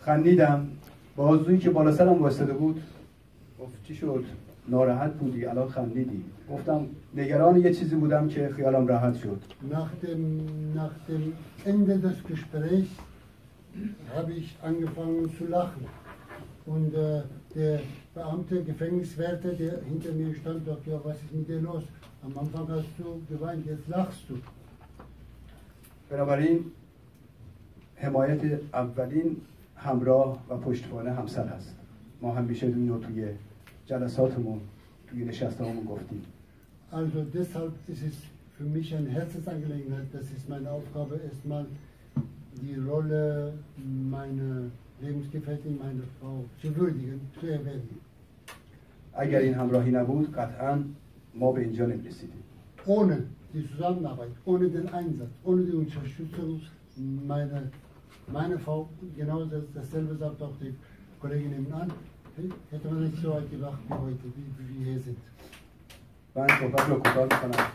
خندیدم 0.00 0.68
بازویی 1.16 1.58
که 1.58 1.70
بالا 1.70 1.92
سرم 1.92 2.22
واسطه 2.22 2.52
بود 2.52 2.82
گفت 3.60 3.84
چی 3.84 3.94
شد 3.94 4.24
ناراحت 4.71 5.13
بودی 5.13 5.45
الان 5.45 5.69
خندیدی. 5.69 6.23
گفتم 6.51 6.87
نگران 7.15 7.59
یه 7.59 7.73
چیزی 7.73 7.95
بودم 7.95 8.27
که 8.27 8.49
خیالم 8.49 8.87
راحت 8.87 9.15
شد. 9.17 9.41
Nach, 9.71 10.05
nach 10.75 11.05
Ende 11.65 12.05
des 12.05 12.23
Gesprächs 12.31 12.87
hab 14.15 14.29
ich 14.29 14.55
angefangen 14.63 15.27
zu 15.27 15.45
lachen 15.45 15.69
und 15.69 15.81
der 16.67 17.79
Beamte, 18.15 18.53
Gefängniswärter, 18.69 19.41
der 19.41 19.81
hinter 19.89 20.05
mir 20.05 20.35
stand, 20.35 20.65
fragte, 20.65 20.87
ja, 20.87 21.15
was 21.21 21.26
ist 21.26 21.31
mit 21.33 21.59
dir 21.59 21.69
los, 21.69 21.83
am 22.23 22.37
Anfang 22.37 22.67
hast 22.67 22.85
du 22.97 23.35
geweint, 23.37 23.67
jetzt 23.67 23.97
lachst 23.97 24.27
du. 24.27 24.35
بنابراین 26.09 26.65
حمایت 27.95 28.41
اولین 28.73 29.37
همراه 29.75 30.43
و 30.49 30.57
پشتوانه 30.57 31.11
همسر 31.11 31.47
هست. 31.47 31.75
ما 32.21 32.35
همیشه 32.35 32.67
اینو 32.67 32.99
توی 32.99 33.25
جلساتمون 33.90 34.60
توی 35.06 35.24
نشستهامون 35.24 35.84
گفتیم 35.84 36.22
Also 36.92 37.24
deshalb 37.34 37.72
ist 37.88 38.02
es 38.10 38.16
für 38.56 38.64
mich 38.64 38.94
eine 38.94 39.10
Herzensangelegenheit, 39.10 40.06
das 40.12 40.30
ist 40.30 40.48
meine 40.48 40.70
Aufgabe, 40.70 41.20
erstmal 41.28 41.66
die 42.62 42.76
Rolle 42.90 43.52
meiner 44.10 44.70
Lebensgefährtin, 45.00 45.78
meiner 45.78 46.06
Frau 46.18 46.44
zu 46.60 46.74
würdigen, 46.76 47.20
zu 47.40 47.46
erwähnen. 47.46 48.00
اگر 49.12 49.38
این 49.38 49.54
همراهی 49.54 49.90
نبود 49.90 50.32
قطعا 50.32 50.84
ما 51.34 51.52
به 51.52 51.60
اینجا 51.60 51.86
نمیرسیدیم 51.86 52.42
Ohne 52.86 53.16
die 53.52 53.64
Zusammenarbeit, 53.72 54.32
ohne 54.44 54.68
den 54.68 54.88
Einsatz, 54.88 55.30
ohne 55.44 55.62
die 55.64 55.72
Unterstützung 55.72 56.60
meiner, 57.26 57.62
meiner 58.32 58.58
Frau, 58.58 58.88
genau 59.16 59.44
das, 59.44 59.64
dasselbe 59.74 60.14
sagt 60.16 60.40
auch 60.42 60.56
die 60.60 60.72
Kollegin 61.20 61.50
nebenan, 61.50 61.90
من 66.35 66.47
صحبت 66.59 66.89
رو 66.89 66.95
کوتاه 66.95 67.23
می‌کنم 67.23 67.65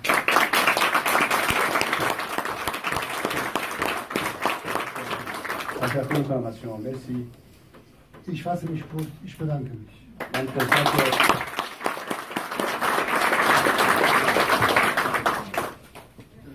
تشکر 5.80 6.18
می‌کنم 6.18 6.46
از 6.46 6.58
شما 6.58 6.76
مرسی. 6.76 7.26
Ich 8.28 8.42
fasse 8.42 8.66
mich 8.66 8.82
kurz, 8.90 9.06
ich 9.26 9.34
bedanke 9.38 9.74
mich. 9.82 9.96
من 10.34 10.46
فرصت 10.46 10.86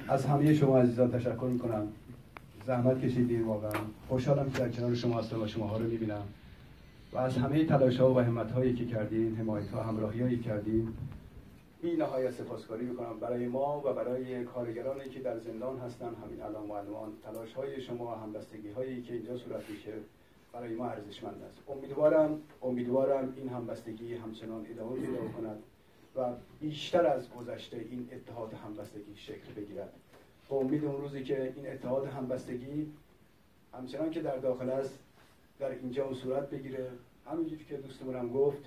از 0.07 0.25
همه 0.25 0.53
شما 0.53 0.79
عزیزان 0.79 1.11
تشکر 1.11 1.49
می‌کنم. 1.51 1.87
زحمت 2.67 3.01
کشیدین 3.01 3.43
واقعا. 3.43 3.71
خوشحالم 4.07 4.51
که 4.51 4.59
در 4.59 4.69
کنار 4.69 4.95
شما 4.95 5.19
هستم 5.19 5.41
و 5.41 5.47
شماها 5.47 5.77
رو 5.77 5.83
می‌بینم. 5.83 6.23
و 7.13 7.17
از 7.17 7.37
همه 7.37 7.65
تلاش 7.65 7.99
ها 7.99 8.13
و 8.13 8.19
همت 8.19 8.51
هایی 8.51 8.73
که 8.73 8.85
کردین 8.85 9.35
حمایت 9.35 9.69
ها 9.69 9.83
همراهی 9.83 10.21
هایی 10.21 10.39
کردین 10.39 10.93
بی 11.81 11.95
نهایت 11.95 12.31
سپاسگزاری 12.31 12.85
می‌کنم 12.85 13.19
برای 13.19 13.47
ما 13.47 13.81
و 13.85 13.93
برای 13.93 14.43
کارگرانی 14.43 15.09
که 15.09 15.19
در 15.19 15.39
زندان 15.39 15.79
هستن. 15.79 16.15
همین 16.23 16.41
الان 16.41 16.67
معلمان 16.67 17.11
تلاش 17.23 17.53
های 17.53 17.81
شما 17.81 18.15
همبستگی 18.15 18.71
هایی 18.71 19.01
که 19.01 19.13
اینجا 19.13 19.37
صورت 19.37 19.69
میشه 19.69 19.93
برای 20.53 20.73
ما 20.73 20.85
ارزشمند 20.85 21.41
است. 21.49 21.57
امیدوارم 21.69 22.41
امیدوارم 22.61 23.33
این 23.37 23.49
همبستگی 23.49 24.13
همچنان 24.13 24.65
ادامه 24.69 24.95
پیدا 24.95 25.27
کند 25.37 25.63
و 26.15 26.33
بیشتر 26.59 27.05
از 27.05 27.29
گذشته 27.29 27.77
این 27.77 28.09
اتحاد 28.11 28.53
همبستگی 28.53 29.15
شکل 29.15 29.53
بگیرد. 29.55 29.93
با 30.49 30.57
امید 30.57 30.85
اون 30.85 31.01
روزی 31.01 31.23
که 31.23 31.53
این 31.55 31.71
اتحاد 31.71 32.05
همبستگی 32.05 32.91
همچنان 33.73 34.11
که 34.11 34.21
در 34.21 34.37
داخل 34.37 34.69
است 34.69 34.99
در 35.61 35.69
اینجا 35.69 36.05
اون 36.05 36.13
صورت 36.13 36.49
بگیره. 36.49 36.89
همینجوری 37.31 37.65
که 37.65 37.77
دوستمونم 37.77 38.29
گفت 38.29 38.63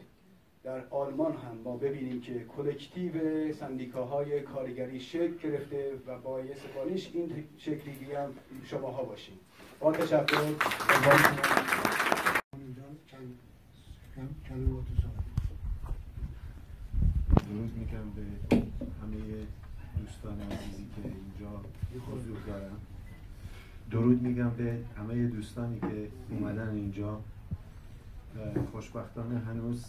در 0.64 0.86
آلمان 0.90 1.32
هم 1.32 1.56
ما 1.64 1.76
ببینیم 1.76 2.20
که 2.20 2.44
کلکتیو 2.44 3.12
سندیکاهای 3.52 4.40
کارگری 4.40 5.00
شکل 5.00 5.36
گرفته 5.42 5.92
و 6.06 6.18
با 6.18 6.40
یه 6.40 6.54
سفارش 6.54 7.10
این 7.14 7.44
شکلی 7.58 8.12
هم 8.14 8.34
شماها 8.64 9.02
باشیم. 9.02 9.38
با 9.80 9.92
تشکر. 9.92 10.36
درود 17.48 17.72
میگم 17.76 18.10
به 18.16 18.56
همه 19.02 19.46
دوستان 20.00 20.40
عزیزی 20.40 20.86
که 20.96 21.02
اینجا 21.08 21.60
حضور 22.12 22.38
دارن. 22.46 22.93
درود 23.94 24.22
میگم 24.22 24.50
به 24.50 24.78
همه 24.96 25.26
دوستانی 25.26 25.80
که 25.80 26.08
اومدن 26.30 26.68
اینجا 26.68 27.20
خوشبختانه 28.72 29.38
هنوز 29.38 29.84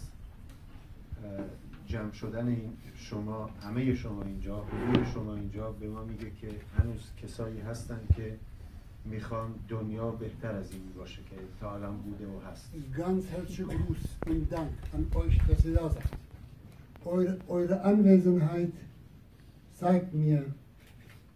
جمع 1.86 2.12
شدن 2.12 2.48
این 2.48 2.72
شما 2.94 3.50
همه 3.62 3.94
شما 3.94 4.22
اینجا 4.22 4.64
حضور 4.64 5.04
شما 5.04 5.34
اینجا 5.34 5.72
به 5.72 5.88
ما 5.88 6.04
میگه 6.04 6.30
که 6.40 6.48
هنوز 6.78 7.10
کسایی 7.22 7.60
هستن 7.60 8.00
که 8.16 8.36
می‌خوان 9.04 9.54
دنیا 9.68 10.10
بهتر 10.10 10.52
از 10.52 10.72
این 10.72 10.82
باشه 10.96 11.22
که 11.30 11.36
تا 11.60 11.74
الان 11.74 11.96
بوده 11.96 12.26
و 12.26 12.40
هست 12.50 12.70
Ganz 12.96 13.24
herzlichen 13.32 13.68
Gruß 13.68 14.30
und 14.30 14.52
Dank 14.52 14.72
an 14.92 15.06
euch, 15.14 15.38
dass 15.48 15.64
ihr 15.64 15.74
da 15.74 15.88
seid. 15.90 16.12
Eure, 17.04 17.38
eure 17.48 17.82
Anwesenheit 17.82 18.72
zeigt 19.80 20.14
mir, 20.14 20.44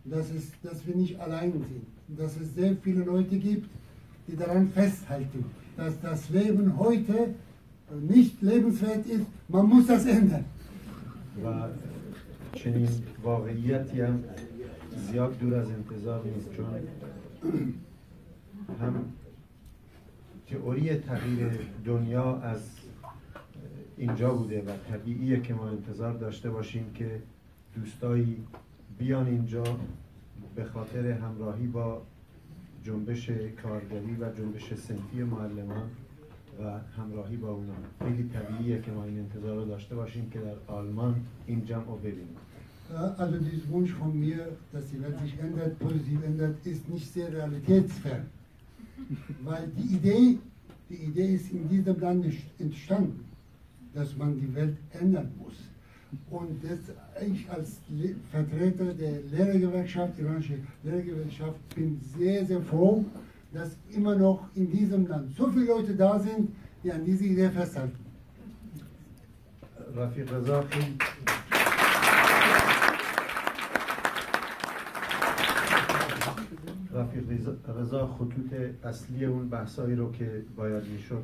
dass, 0.05 0.27
es, 0.31 0.87
wir 0.87 0.97
nicht 0.97 1.21
allein. 1.21 1.53
Dass 2.17 2.37
es 2.37 2.55
sehr 2.55 2.77
viele 2.77 3.05
Leute 3.05 3.37
gibt, 3.39 3.69
die 4.27 4.37
daran 4.37 4.69
festhalten, 4.71 5.45
dass 5.77 6.01
das 6.01 6.29
Leben 6.31 6.79
heute 6.79 7.35
nicht 8.01 8.41
lebenswert 8.43 9.07
ist. 9.07 9.27
Man 9.49 9.67
muss 9.69 9.87
das 9.87 10.07
ändern. 10.07 10.45
چنین 12.55 12.89
واقعیتی 13.23 14.03
زیاد 14.97 15.39
دور 15.39 15.55
از 15.55 15.71
انتظار 15.71 16.25
نیست 16.25 16.53
چون 16.53 16.67
هم 18.81 19.05
تئوری 20.47 20.95
تغییر 20.95 21.61
دنیا 21.85 22.37
از 22.37 22.61
اینجا 23.97 24.35
بوده 24.35 24.63
و 24.63 24.71
طبیعیه 24.91 25.41
که 25.41 25.55
ما 25.55 25.69
انتظار 25.69 26.13
داشته 26.13 26.51
باشیم 26.51 26.93
که 26.95 27.23
دوستایی 27.75 28.37
بیان 28.99 29.27
اینجا 29.27 29.65
به 30.61 30.67
خاطر 30.67 31.07
همراهی 31.07 31.67
با 31.67 32.03
جنبش 32.85 33.31
کارگری 33.63 34.17
و 34.21 34.33
جنبش 34.33 34.75
سنفی 34.75 35.23
معلمان 35.23 35.91
و 36.63 36.79
همراهی 36.97 37.37
با 37.37 37.51
اونا 37.51 37.73
خیلی 37.99 38.29
طبیعیه 38.29 38.83
که 38.83 38.91
ما 38.93 39.05
این 39.05 39.19
انتظار 39.19 39.57
رو 39.57 39.65
داشته 39.65 39.95
باشیم 39.95 40.31
که 40.31 40.39
در 40.39 40.75
آلمان 40.75 41.21
این 41.47 41.65
جمع 41.65 41.85
رو 41.87 41.97
ببینیم 41.97 42.37
Äh, 42.91 43.23
Also 43.23 43.37
dieser 43.39 43.69
Wunsch 43.71 43.93
von 44.03 44.13
mir, 44.21 44.41
dass 44.73 44.85
die 44.93 45.01
Welt 45.03 45.17
sich 45.21 45.35
ändert, 45.39 45.79
positiv 45.79 46.19
ändert, 46.25 46.57
ist 46.67 46.89
nicht 46.89 47.09
sehr 47.15 47.29
realitätsfern. 47.33 48.25
Weil 49.45 49.65
die 49.79 49.89
Idee, 49.99 50.39
die 50.91 51.01
Idee 51.11 51.35
ist 51.37 51.53
in 51.53 51.69
diesem 51.69 52.01
Land 52.01 52.27
entstanden, 52.59 53.25
dass 53.95 54.11
man 54.17 54.31
die 54.43 54.53
Welt 54.59 54.77
ändern 55.03 55.31
muss. 55.39 55.59
Und 56.30 56.64
das, 56.64 56.80
ich 57.28 57.50
als 57.50 57.80
Le 57.90 58.16
Vertreter 58.32 58.94
der 58.94 59.16
Lehrergewerkschaft, 59.32 60.14
die 60.18 60.22
iranische 60.22 60.58
Lehrergewerkschaft, 60.84 61.60
bin 61.76 62.00
sehr, 62.18 62.46
sehr 62.46 62.62
froh, 62.62 63.04
dass 63.54 63.70
immer 63.98 64.16
noch 64.16 64.40
in 64.56 64.72
diesem 64.72 65.08
Land 65.08 65.36
so 65.36 65.48
viele 65.50 65.66
Leute 65.66 65.94
da 65.96 66.18
sind, 66.20 66.50
die 66.84 66.92
an 66.92 67.04
diese 67.06 67.26
Idee 67.26 67.50
festhalten. 67.50 68.00
رفیق 69.96 70.34
رضا 70.34 70.62
خیلی 70.62 70.98
رفیق 76.94 77.24
رضا- 77.32 77.80
رضا 77.82 78.08
خطوط 78.08 78.54
اصلی 78.84 79.26
اون 79.26 79.50
بحثایی 79.50 79.96
رو 79.96 80.12
که 80.12 80.42
باید 80.56 80.84
میشد 80.88 81.24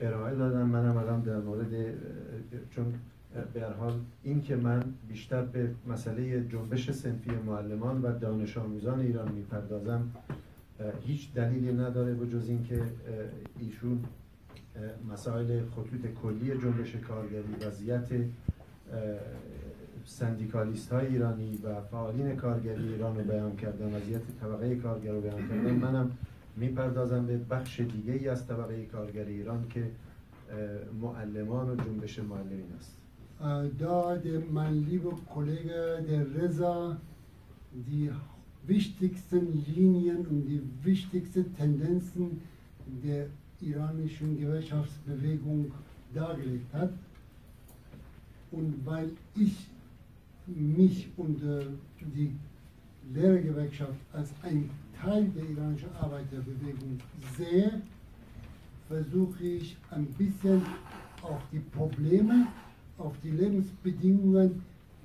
ارائه 0.00 0.34
دادم 0.36 0.66
منم 0.68 0.96
الان 0.96 1.20
در 1.20 1.38
مورد 1.40 1.74
اه، 1.74 1.90
چون 2.70 2.94
به 3.53 3.65
حال 3.79 3.99
این 4.23 4.41
که 4.41 4.55
من 4.55 4.83
بیشتر 5.07 5.41
به 5.41 5.69
مسئله 5.87 6.47
جنبش 6.47 6.91
سنفی 6.91 7.31
معلمان 7.31 8.01
و 8.01 8.19
دانش 8.19 8.57
آموزان 8.57 8.99
ایران 8.99 9.31
می‌پردازم 9.31 10.11
هیچ 11.05 11.33
دلیلی 11.33 11.73
نداره 11.73 12.13
به 12.13 12.27
جز 12.27 12.49
اینکه 12.49 12.81
ایشون 13.59 14.03
مسائل 15.11 15.61
خطوط 15.65 16.13
کلی 16.23 16.49
جنبش 16.49 16.95
کارگری 16.95 17.55
وضعیت 17.67 18.07
سندیکالیست 20.05 20.93
های 20.93 21.07
ایرانی 21.07 21.59
و 21.63 21.81
فعالین 21.81 22.35
کارگری 22.35 22.87
ایران 22.87 23.17
رو 23.17 23.23
بیان 23.23 23.55
کردن 23.55 23.95
وضعیت 23.95 24.21
طبقه 24.41 24.75
کارگر 24.75 25.11
رو 25.11 25.21
بیان 25.21 25.47
کردن. 25.47 25.71
منم 25.71 26.11
می‌پردازم 26.55 27.25
به 27.25 27.37
بخش 27.37 27.79
دیگه 27.79 28.13
ای 28.13 28.27
از 28.29 28.47
طبقه 28.47 28.85
کارگر 28.85 29.25
ایران 29.25 29.67
که 29.69 29.91
معلمان 31.01 31.69
و 31.69 31.75
جنبش 31.75 32.19
معلمین 32.19 32.73
است. 32.77 32.97
Da 33.39 34.15
der, 34.17 34.41
mein 34.51 34.87
lieber 34.89 35.17
Kollege, 35.31 36.03
der 36.07 36.25
Reza, 36.35 36.97
die 37.71 38.11
wichtigsten 38.65 39.63
Linien 39.67 40.25
und 40.27 40.45
die 40.45 40.61
wichtigsten 40.83 41.55
Tendenzen 41.55 42.41
der 43.03 43.27
iranischen 43.61 44.39
Gewerkschaftsbewegung 44.39 45.71
dargelegt 46.13 46.73
hat. 46.73 46.91
Und 48.51 48.85
weil 48.85 49.11
ich 49.35 49.67
mich 50.45 51.09
und 51.17 51.43
äh, 51.43 51.65
die 51.99 52.31
Lehrergewerkschaft 53.13 53.99
als 54.13 54.29
ein 54.41 54.69
Teil 54.99 55.25
der 55.35 55.43
iranischen 55.49 55.89
Arbeiterbewegung 55.99 56.99
sehe, 57.37 57.81
versuche 58.87 59.43
ich 59.43 59.77
ein 59.91 60.05
bisschen 60.05 60.61
auf 61.21 61.41
die 61.51 61.59
Probleme, 61.59 62.47
auf 62.98 63.14
die 63.24 63.30
Lebensbedingungen 63.30 64.62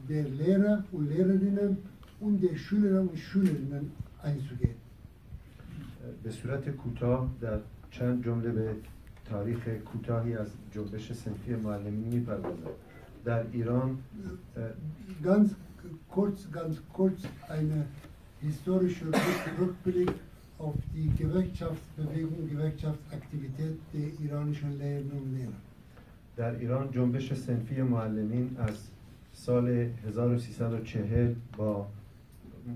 der 0.09 0.23
Lehrer 0.29 0.83
und 0.91 1.09
Lehrerinnen 1.09 1.77
und 2.19 2.41
der 2.43 2.55
Schüler 2.55 3.01
und 3.01 3.17
Schülerinnen 3.17 3.91
einzugehen. 4.23 4.75
به 6.23 6.31
صورت 6.31 6.69
کوتاه 6.69 7.29
در 7.41 7.59
چند 7.91 8.25
جمله 8.25 8.51
به 8.51 8.75
تاریخ 9.25 9.67
کوتاهی 9.67 10.35
از 10.37 10.47
جنبش 10.73 11.13
سنفی 11.13 11.55
معلمین 11.55 12.07
میپردازم 12.13 12.69
در 13.25 13.43
ایران 13.51 13.97
اه، 14.57 14.63
Ganz 15.23 15.49
kurz, 16.15 16.37
ganz 16.51 16.75
kurz 16.93 17.19
eine 17.49 17.85
historische 18.41 19.05
Rück- 19.05 19.59
Rückblick 19.61 20.11
auf 20.59 20.75
die 20.95 21.09
Gewerkschaftsbewegung, 21.23 22.49
Gewerkschaftsaktivität 22.49 23.75
der 23.93 24.07
iranischen 24.25 24.77
Lehrerinnen 24.79 25.11
und 25.23 25.37
Lehrer. 25.37 25.59
در 26.36 26.58
ایران 26.58 26.90
جنبش 26.90 27.34
سنفی 27.34 27.82
معلمین 27.82 28.56
از 28.58 28.74
سال 29.32 29.68
1340 29.68 31.34
با 31.56 31.86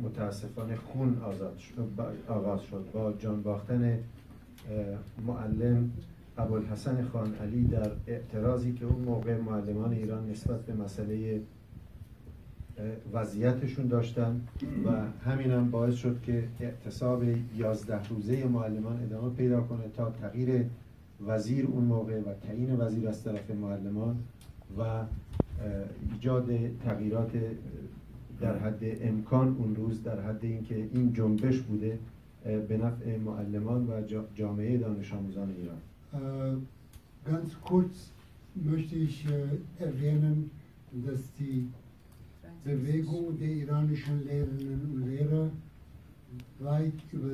متاسفانه 0.03 0.77
خون 0.77 1.19
آزاد 1.23 1.59
آغاز 2.29 2.63
شد. 2.63 2.85
با 2.93 3.13
جان 3.13 3.43
باختن 3.43 3.99
معلم 5.27 5.91
ابوالحسن 6.39 7.05
خان 7.05 7.35
علی 7.35 7.65
در 7.65 7.91
اعتراضی 8.07 8.73
که 8.73 8.85
اون 8.85 9.05
موقع 9.05 9.37
معلمان 9.37 9.93
ایران 9.93 10.31
نسبت 10.31 10.61
به 10.61 10.75
مسئله 10.75 11.41
وضعیتشون 13.13 13.87
داشتن 13.87 14.41
و 14.87 14.91
همین 15.31 15.51
هم 15.51 15.71
باعث 15.71 15.95
شد 15.95 16.23
که 16.23 16.49
اعتصاب 16.61 17.25
یازده 17.57 18.09
روزه 18.09 18.45
معلمان 18.45 19.03
ادامه 19.03 19.35
پیدا 19.35 19.61
کنه 19.61 19.85
تا 19.97 20.11
تغییر 20.11 20.67
وزیر 21.27 21.67
اون 21.67 21.85
موقع 21.85 22.21
و 22.21 22.35
تعیین 22.35 22.77
وزیر 22.77 23.09
از 23.09 23.25
طرف 23.25 23.51
معلمان 23.51 24.17
و 24.79 25.05
ایجاد 26.13 26.77
تغییرات 26.85 27.33
در 28.41 28.59
حد 28.59 28.83
امکان 29.01 29.57
اون 29.59 29.77
روز 29.77 30.03
در 30.03 30.21
حد 30.21 30.45
اینکه 30.45 30.89
این 30.93 31.13
جنبش 31.13 31.61
بوده 31.61 31.99
به 32.69 32.77
نفع 32.77 33.17
معلمان 33.17 33.87
و 33.87 34.03
جامعه 34.35 34.79
دانش 34.79 35.13
آموزان 35.13 35.51
ایران. 35.51 35.79
ganz 37.27 37.51
kurz 37.61 38.13
möchte 38.55 38.97
ich 38.97 39.27
erwähnen, 39.81 40.51
dass 41.07 41.23
die 41.41 41.69
Bewegung 42.65 43.37
der 43.39 43.49
iranischen 43.49 44.25
Lehrerinnen 44.27 44.81
und 44.95 45.07
Lehrer 45.11 45.51
weit 46.61 46.99
über, 47.13 47.33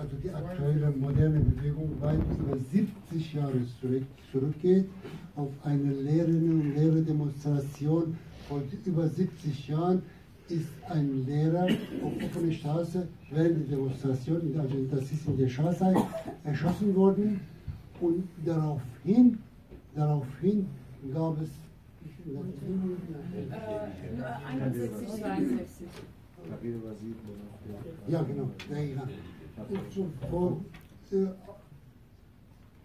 also 0.00 0.16
die 0.16 0.30
aktuelle 0.30 0.90
moderne 0.92 1.40
Bewegung 1.40 1.90
weit 2.00 2.20
über 2.38 2.56
70 2.56 3.34
Jahre 3.34 3.60
zurück, 3.80 4.04
zurückgeht, 4.32 4.86
auf 5.36 5.50
eine 5.62 5.92
Lehrerinnen 5.92 6.60
und 6.60 6.74
Lehrerdemonstration 6.74 8.16
vor 8.48 8.62
über 8.86 9.08
70 9.08 9.68
Jahren 9.68 10.02
ist 10.48 10.68
ein 10.88 11.26
Lehrer 11.26 11.66
auf 12.02 12.12
offener 12.24 12.52
Straße 12.52 13.06
während 13.30 13.70
der 13.70 13.76
Demonstration, 13.76 14.58
also 14.58 14.74
das 14.90 15.12
ist 15.12 15.26
in 15.26 15.36
der 15.36 15.48
Schahzeit, 15.48 15.96
erschossen 16.44 16.96
worden 16.96 17.40
und 18.00 18.24
daraufhin, 18.44 19.38
daraufhin 19.94 20.66
gab 21.12 21.40
es 21.42 21.50
ja, 28.08 28.22
genau, 28.22 28.50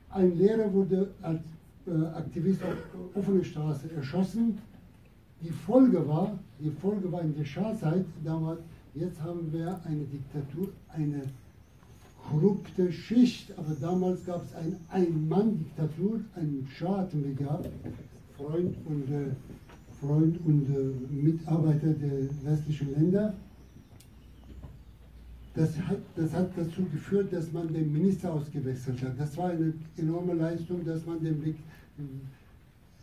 Ein 0.09 0.37
Lehrer 0.37 0.73
wurde 0.73 1.11
als 1.21 1.41
äh, 1.87 2.05
Aktivist 2.15 2.61
auf 2.63 3.15
offener 3.15 3.43
Straße 3.43 3.91
erschossen 3.95 4.57
die 5.45 5.51
Folge 5.51 6.07
war, 6.07 6.37
die 6.59 6.71
Folge 6.71 7.11
war 7.11 7.21
in 7.21 7.35
der 7.35 7.45
Schahzeit 7.45 8.05
damals, 8.23 8.61
jetzt 8.93 9.21
haben 9.21 9.51
wir 9.51 9.79
eine 9.85 10.03
Diktatur, 10.05 10.69
eine 10.89 11.21
korrupte 12.27 12.91
Schicht, 12.91 13.51
aber 13.57 13.75
damals 13.79 14.25
gab 14.25 14.43
es 14.43 14.55
eine 14.55 14.75
Ein-Mann-Diktatur, 14.89 16.21
einen 16.35 16.67
Schah 16.75 16.99
hatten 16.99 17.23
wir 17.23 17.33
gehabt, 17.33 17.69
Freund 18.37 18.75
und, 18.85 19.11
äh, 19.11 19.27
Freund 19.99 20.39
und 20.45 20.67
äh, 20.69 21.13
Mitarbeiter 21.13 21.89
der 21.89 22.27
westlichen 22.43 22.93
Länder. 22.93 23.33
Das 25.55 25.79
hat, 25.79 25.99
das 26.15 26.33
hat 26.33 26.49
dazu 26.57 26.83
geführt, 26.91 27.31
dass 27.31 27.51
man 27.53 27.71
den 27.71 27.91
Minister 27.91 28.33
ausgewechselt 28.33 29.01
hat. 29.01 29.17
Das 29.17 29.37
war 29.37 29.51
eine 29.51 29.73
enorme 29.97 30.33
Leistung, 30.33 30.83
dass 30.85 31.05
man 31.05 31.23
den 31.23 31.43
Weg 31.45 31.55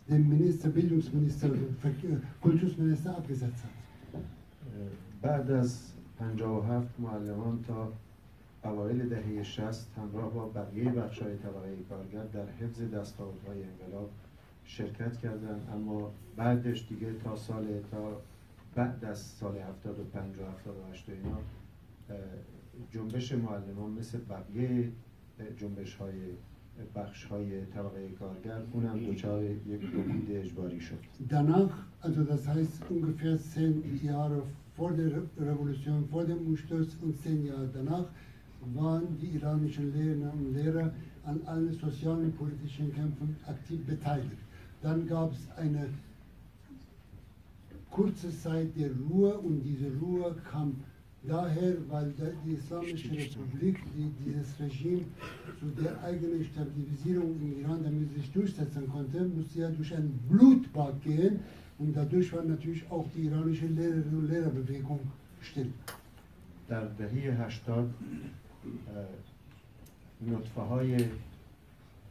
den 0.07 0.29
Minister, 0.29 0.69
Bildungsminister, 0.69 1.49
Kultusminister 2.41 3.17
abgesetzt 3.17 3.63
hat. 3.63 3.71
بعد 5.21 5.51
از 5.51 5.93
57 6.19 6.99
معلمان 6.99 7.63
تا 7.67 7.93
اوایل 8.63 9.09
دهه 9.09 9.43
60 9.43 9.87
همراه 9.97 10.33
با 10.33 10.45
بقیه 10.49 10.91
بخشای 10.91 11.37
طبقه 11.37 11.75
کارگر 11.89 12.23
در 12.23 12.45
حفظ 12.59 12.81
دستاوردهای 12.81 13.63
انقلاب 13.63 14.09
شرکت 14.65 15.17
کردند 15.17 15.69
اما 15.73 16.11
بعدش 16.35 16.85
دیگه 16.89 17.13
تا 17.23 17.35
سال 17.35 17.65
تا 17.91 18.21
بعد 18.75 19.05
از 19.05 19.19
سال 19.19 19.57
75 19.57 20.37
و 20.37 20.41
78 20.41 21.09
اینا 21.09 21.37
جنبش 22.92 23.32
معلمان 23.32 23.90
مثل 23.90 24.18
بقیه 24.18 24.92
جنبش 25.58 25.94
های 25.94 26.12
بخش 26.94 27.24
های 27.24 27.66
طبقه 27.66 28.08
کارگر 28.08 28.62
اونم 28.72 28.98
دچار 28.98 29.44
یک 29.44 29.82
رکود 29.82 30.30
اجباری 30.30 30.80
شد 30.80 30.98
Danach, 31.28 31.74
also 32.02 32.22
das 32.24 32.46
heißt 32.48 32.82
ungefähr 32.90 33.36
zehn 33.38 34.00
Jahre 34.02 34.42
vor 34.76 34.92
der 34.92 35.10
Revolution, 35.40 36.08
vor 36.08 36.24
dem 36.24 36.38
Umsturz 36.46 36.96
und 37.02 37.12
zehn 37.22 37.46
Jahre 37.46 37.68
danach, 37.74 38.08
waren 38.74 39.18
die 39.20 39.30
iranischen 39.38 39.92
Lehrer 39.96 40.32
und 40.32 40.54
Lehrer 40.54 40.92
an 41.24 41.40
allen 41.46 41.72
sozialen 41.72 42.24
und 42.26 42.38
politischen 42.38 42.92
Kämpfen 42.94 43.36
aktiv 43.46 43.80
beteiligt. 43.86 44.42
Dann 44.82 45.06
gab 45.06 45.32
es 45.32 45.42
eine 45.56 45.88
kurze 47.90 48.30
Zeit 48.30 48.68
der 48.76 48.90
Ruhe 49.08 49.32
und 49.38 49.62
diese 49.62 49.90
Ruhe 50.00 50.34
kam 50.50 50.76
Daher, 51.24 51.74
weil 51.90 52.14
die 52.46 52.52
Islamische 52.52 53.10
Republik, 53.10 53.76
die, 53.94 54.10
dieses 54.24 54.58
Regime 54.60 55.04
zu 55.58 55.66
der 55.82 56.00
eigenen 56.02 56.44
Stabilisierung 56.44 57.34
im 57.40 57.60
Iran, 57.60 57.82
damit 57.82 58.14
sich 58.14 58.30
durchsetzen 58.32 58.88
konnte, 58.88 59.24
musste 59.24 59.60
ja 59.60 59.68
durch 59.68 59.94
ein 59.94 60.08
Blutbad 60.28 61.02
gehen 61.02 61.40
und 61.78 61.96
dadurch 61.96 62.32
war 62.32 62.44
natürlich 62.44 62.82
auch 62.90 63.06
die 63.14 63.22
iranische 63.26 63.66
Lehrerinnen 63.66 64.18
und 64.18 64.28
Lehrerbewegung 64.30 65.00
still. 65.42 65.72
در 66.68 66.84
دهه 66.84 67.32
80 67.46 67.90
نطفه 70.26 70.60
های 70.60 70.96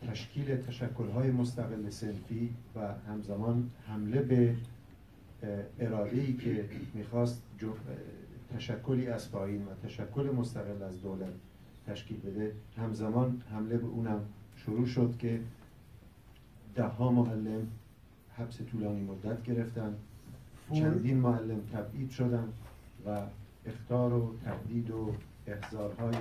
تشکیل 0.07 0.55
تشکل 0.55 1.09
های 1.09 1.31
مستقل 1.31 1.89
سنفی 1.89 2.49
و 2.75 2.93
همزمان 3.07 3.69
حمله 3.87 4.21
به 4.21 4.55
اراده 5.79 6.21
ای 6.21 6.33
که 6.33 6.65
میخواست 6.93 7.41
تشکلی 8.56 9.06
از 9.06 9.30
پایین 9.30 9.62
و 9.62 9.86
تشکل 9.88 10.30
مستقل 10.36 10.82
از 10.82 11.02
دولت 11.02 11.32
تشکیل 11.86 12.20
بده. 12.20 12.52
همزمان 12.76 13.42
حمله 13.50 13.76
به 13.76 13.86
اونم 13.86 14.20
شروع 14.56 14.86
شد 14.86 15.14
که 15.18 15.40
ده 16.74 16.84
ها 16.84 17.12
معلم 17.12 17.66
حبس 18.36 18.58
طولانی 18.70 19.00
مدت 19.00 19.42
گرفتن. 19.42 19.94
چندین 20.72 21.16
معلم 21.16 21.60
تبعید 21.72 22.10
شدن 22.10 22.48
و 23.06 23.20
اختار 23.66 24.12
و 24.12 24.34
تهدید 24.44 24.90
و 24.90 25.14
احضارهای 25.46 26.14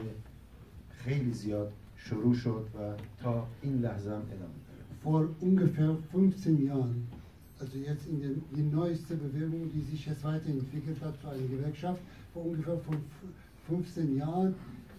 خیلی 0.89 1.31
زیاد 1.31 1.71
شروع 1.97 2.33
شد 2.33 2.67
و 2.75 2.93
تا 3.23 3.47
این 3.61 3.81
لحظه 3.81 4.09
هم 4.09 4.21
ادامه 4.21 4.37
داره. 4.37 4.81
Vor 5.03 5.29
ungefähr 5.41 5.97
15 6.11 6.51
Jahren, 6.63 7.07
also 7.59 7.77
jetzt 7.77 8.07
in 8.07 8.21
der, 8.21 8.31
die 8.55 8.63
neueste 8.63 9.15
Bewegung, 9.15 9.71
die 9.73 9.81
sich 9.81 10.05
jetzt 10.05 10.23
weiterentwickelt 10.23 11.01
hat 11.01 11.19
zu 11.21 11.27
einer 11.27 11.47
Gewerkschaft, 11.47 12.01
vor 12.33 12.45
ungefähr 12.45 12.79
15 13.67 14.17
Jahren 14.17 14.55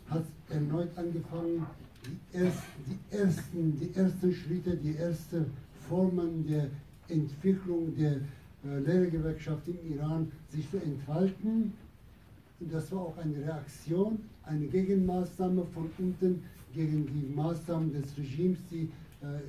hat 0.08 0.24
erneut 0.50 0.90
angefangen, 0.96 1.66
die, 2.04 2.36
erst, 2.36 2.62
die, 2.86 3.16
ersten, 3.16 3.78
die 3.78 3.94
ersten 3.94 4.32
Schritte, 4.32 4.76
die 4.76 4.96
ersten 4.96 5.46
Formen 5.88 6.46
der 6.46 6.68
Entwicklung 7.08 7.94
der 7.96 8.16
äh, 8.64 8.78
Lehrergewerkschaft 8.80 9.68
im 9.68 9.92
Iran 9.92 10.30
sich 10.48 10.68
zu 10.70 10.78
entfalten. 10.78 11.72
Und 12.60 12.72
das 12.72 12.92
war 12.92 13.02
auch 13.02 13.18
eine 13.18 13.36
Reaktion, 13.38 14.18
eine 14.44 14.66
Gegenmaßnahme 14.66 15.64
von 15.74 15.90
unten 15.98 16.42
gegen 16.74 17.06
die 17.06 17.34
Maßnahmen 17.34 17.92
des 17.92 18.16
Regimes, 18.16 18.58
die 18.70 18.88
äh, 19.22 19.40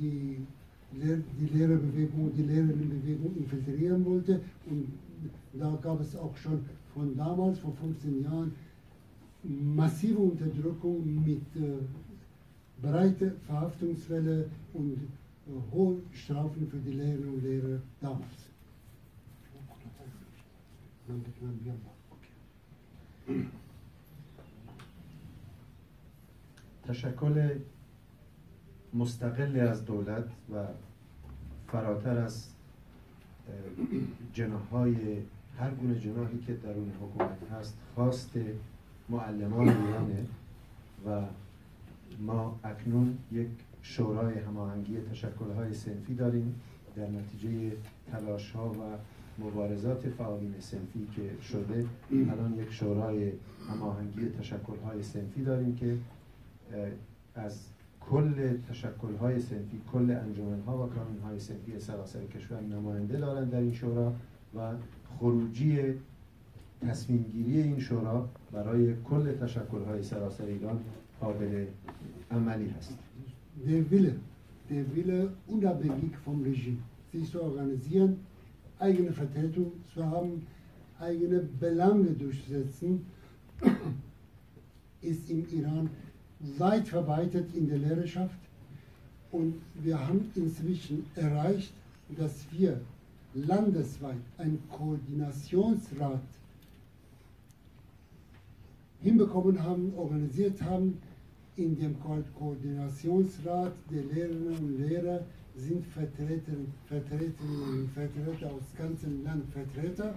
die, 0.00 0.46
Lehr 0.92 1.18
die 1.40 1.56
Lehrerbewegung, 1.56 2.32
die 2.36 2.42
Lehrerinnenbewegung 2.42 3.36
infiltrieren 3.36 4.04
wollte. 4.04 4.40
Und 4.66 4.88
da 5.52 5.78
gab 5.80 6.00
es 6.00 6.16
auch 6.16 6.36
schon 6.36 6.64
von 6.93 7.15
damals, 7.15 7.59
vor 7.59 7.73
15 7.73 8.23
Jahren, 8.23 8.53
massive 9.43 10.19
Unterdrückung 10.19 11.23
mit 11.25 11.41
äh, 11.55 11.77
breiter 12.81 13.31
Verhaftungswelle 13.45 14.49
und 14.73 14.93
äh, 14.93 15.73
hohen 15.73 16.01
Strafen 16.11 16.67
für 16.67 16.77
die 16.77 16.91
Lehrerinnen 16.91 17.29
und 17.29 17.43
Lehrer 17.43 17.79
damals. 18.01 18.45
تشکل 26.87 27.59
مستقل 28.93 29.59
از 29.59 29.85
دولت 29.85 30.27
و 30.53 30.65
فراتر 31.67 32.17
از 32.17 32.47
جناهای 34.33 34.95
هر 35.60 35.70
گونه 35.70 36.00
جناحی 36.00 36.38
که 36.38 36.52
درون 36.54 36.92
حکومت 37.02 37.52
هست 37.52 37.76
خواست 37.94 38.30
معلمان 39.08 39.68
ایرانه 39.68 40.26
و 41.06 41.22
ما 42.20 42.60
اکنون 42.64 43.18
یک 43.32 43.48
شورای 43.82 44.38
هماهنگی 44.38 44.96
تشکلهای 45.00 45.74
سنفی 45.74 46.14
داریم 46.14 46.60
در 46.96 47.06
نتیجه 47.06 47.76
تلاش 48.12 48.50
ها 48.50 48.70
و 48.70 48.98
مبارزات 49.38 50.08
فعالین 50.08 50.54
سنفی 50.60 51.08
که 51.16 51.42
شده. 51.42 51.86
الان 52.12 52.54
یک 52.58 52.72
شورای 52.72 53.32
هماهنگی 53.68 54.28
تشکلهای 54.28 55.02
سنفی 55.02 55.42
داریم 55.42 55.76
که 55.76 55.96
از 57.34 57.60
کل 58.10 58.56
تشکلهای 58.68 59.40
سنفی 59.40 59.80
کل 59.92 60.10
انجمنها 60.10 60.86
و 60.86 60.90
کانونهای 60.90 61.40
سنفی 61.40 61.80
سراسر 61.80 62.24
کشور 62.24 62.60
نماینده 62.60 63.18
دارند 63.18 63.50
در 63.50 63.60
این 63.60 63.72
شورا. 63.72 64.12
و 64.54 64.72
خروجی 65.18 65.78
تصمیم 66.80 67.22
گیری 67.22 67.62
این 67.62 67.80
شورا 67.80 68.28
برای 68.52 68.94
کل 69.04 69.32
تشکلهای 69.32 70.02
سراسر 70.02 70.44
ایران 70.44 70.80
قابل 71.20 71.66
عملی 72.30 72.68
هست 72.68 72.98
Der 73.66 73.90
Wille, 73.90 74.14
der 74.70 74.84
Wille 74.94 75.28
unabhängig 75.46 76.16
vom 76.24 76.42
Regime, 76.42 76.78
sich 77.12 77.30
zu 77.30 77.42
organisieren, 77.42 78.16
eigene 78.78 79.12
Vertretung 79.12 79.72
zu 79.92 80.04
haben, 80.04 80.46
eigene 80.98 81.40
Belange 81.60 82.10
durchzusetzen, 82.22 83.04
ist 85.02 85.28
im 85.30 85.44
Iran 85.58 85.90
weit 86.58 86.88
verbreitet 86.88 87.46
in 87.54 87.68
der 87.68 87.78
Lehrerschaft. 87.78 88.40
Und 89.30 89.54
wir 89.74 89.96
haben 90.06 90.30
inzwischen 90.34 91.04
erreicht, 91.14 91.72
dass 92.16 92.46
wir 92.52 92.80
landesweit 93.34 94.16
einen 94.38 94.62
Koordinationsrat 94.70 96.20
hinbekommen 99.02 99.62
haben, 99.62 99.92
organisiert 99.96 100.60
haben. 100.62 100.98
In 101.56 101.78
dem 101.78 102.00
Ko 102.00 102.16
Koordinationsrat 102.38 103.72
der 103.90 104.02
Lehrerinnen 104.04 104.56
und 104.56 104.88
Lehrer 104.88 105.20
sind 105.56 105.84
Vertreter, 105.86 106.52
Vertreterinnen 106.86 107.80
und 107.80 107.90
Vertreter 107.90 108.46
aus 108.46 108.62
ganzem 108.78 109.24
Land 109.24 109.44
Vertreter 109.52 110.14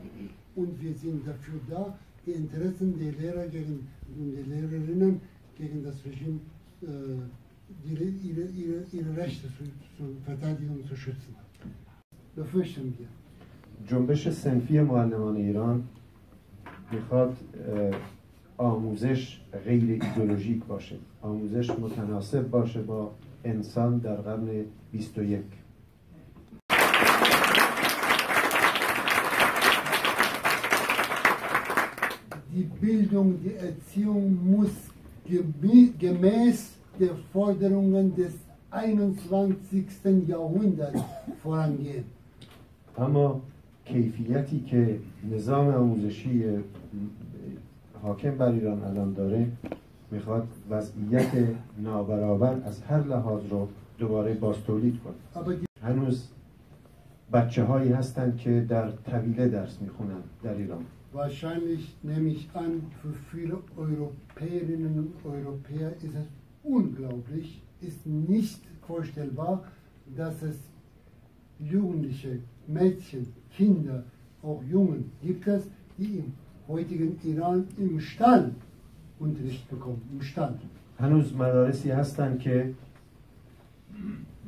und 0.56 0.82
wir 0.82 0.94
sind 0.94 1.28
dafür 1.28 1.60
da, 1.70 1.98
die 2.26 2.32
Interessen 2.32 2.98
der 2.98 3.12
Lehrer 3.14 3.48
gegen, 3.48 3.88
und 4.16 4.32
der 4.36 4.46
Lehrerinnen 4.46 5.20
gegen 5.58 5.84
das 5.84 5.96
Regime 6.06 6.40
äh, 6.82 7.90
ihre, 7.90 8.04
ihre, 8.04 8.48
ihre, 8.52 8.86
ihre 8.92 9.18
Rechte 9.18 9.48
zu, 9.48 9.64
zu 9.98 10.16
verteidigen 10.24 10.76
und 10.76 10.88
zu 10.88 10.96
schützen. 10.96 11.36
به 12.36 12.44
جنبش 13.88 14.30
سنفی 14.30 14.82
معلمان 14.82 15.36
ایران 15.36 15.84
می‌خواد 16.92 17.38
آموزش 18.58 19.40
غیر 19.66 20.02
ایدولوژیک 20.04 20.64
باشه 20.64 20.96
آموزش 21.22 21.70
متناسب 21.70 22.50
باشه 22.50 22.82
با 22.82 23.12
انسان 23.44 23.98
در 23.98 24.16
قرن 24.16 24.66
21 24.94 25.42
Die 32.56 32.70
Bildung, 32.82 33.30
die 33.44 33.56
Erziehung 33.56 34.28
muss 34.52 34.76
gemäß 36.00 36.58
der 37.00 37.16
Forderungen 37.32 38.16
des 38.16 38.34
21. 38.70 40.28
Jahrhunderts 40.28 41.02
vorangehen. 41.42 42.06
اما 42.98 43.42
کیفیتی 43.86 44.60
که 44.60 45.00
نظام 45.32 45.68
آموزشی 45.68 46.44
حاکم 48.02 48.38
بر 48.38 48.52
ایران 48.52 48.84
الان 48.84 49.14
داره 49.14 49.48
می‌خواد 50.12 50.48
وضعیت 50.70 51.32
نابرابر 51.78 52.62
از 52.66 52.82
هر 52.82 53.04
لحاظ 53.04 53.42
رو 53.50 53.68
دوباره 53.98 54.34
باز 54.34 54.56
تولید 54.68 55.00
کنه. 55.04 55.56
هنوز 55.82 56.28
بچه 57.34 57.64
هایی 57.64 57.92
هستند 57.92 58.38
که 58.38 58.66
در 58.70 58.92
طویله 58.92 59.48
درس 59.48 59.82
می‌خونن 59.82 60.22
در 60.44 60.54
ایران. 60.54 60.86
Wahrscheinlich 61.14 61.84
nehme 62.04 62.30
ich 62.30 62.50
an, 62.56 62.72
für 63.00 63.14
viele 63.32 63.58
Europäerinnen 63.86 64.94
und 65.02 65.12
Europäer 65.36 65.90
ist 66.06 66.16
es 66.22 66.28
unglaublich, 66.64 67.62
ist 67.82 68.02
nicht 68.34 68.62
vorstellbar, 68.88 69.64
Jugendliche, 71.72 72.40
Mädchen, 72.68 73.28
Kinder, 73.56 74.04
auch 74.42 74.62
Jungen 74.70 75.12
gibt 75.22 75.48
es, 75.48 75.64
die 75.98 76.20
im 76.20 76.34
heutigen 76.68 77.20
Iran 77.24 77.66
im 77.78 78.00
Stall 78.00 78.52
Unterricht 79.20 79.70
bekommen, 79.70 80.02
im 80.14 80.22
Stall. 80.22 80.56
هنوز 81.00 81.36
مدارسی 81.36 81.92
هستند 81.92 82.40
که 82.40 82.74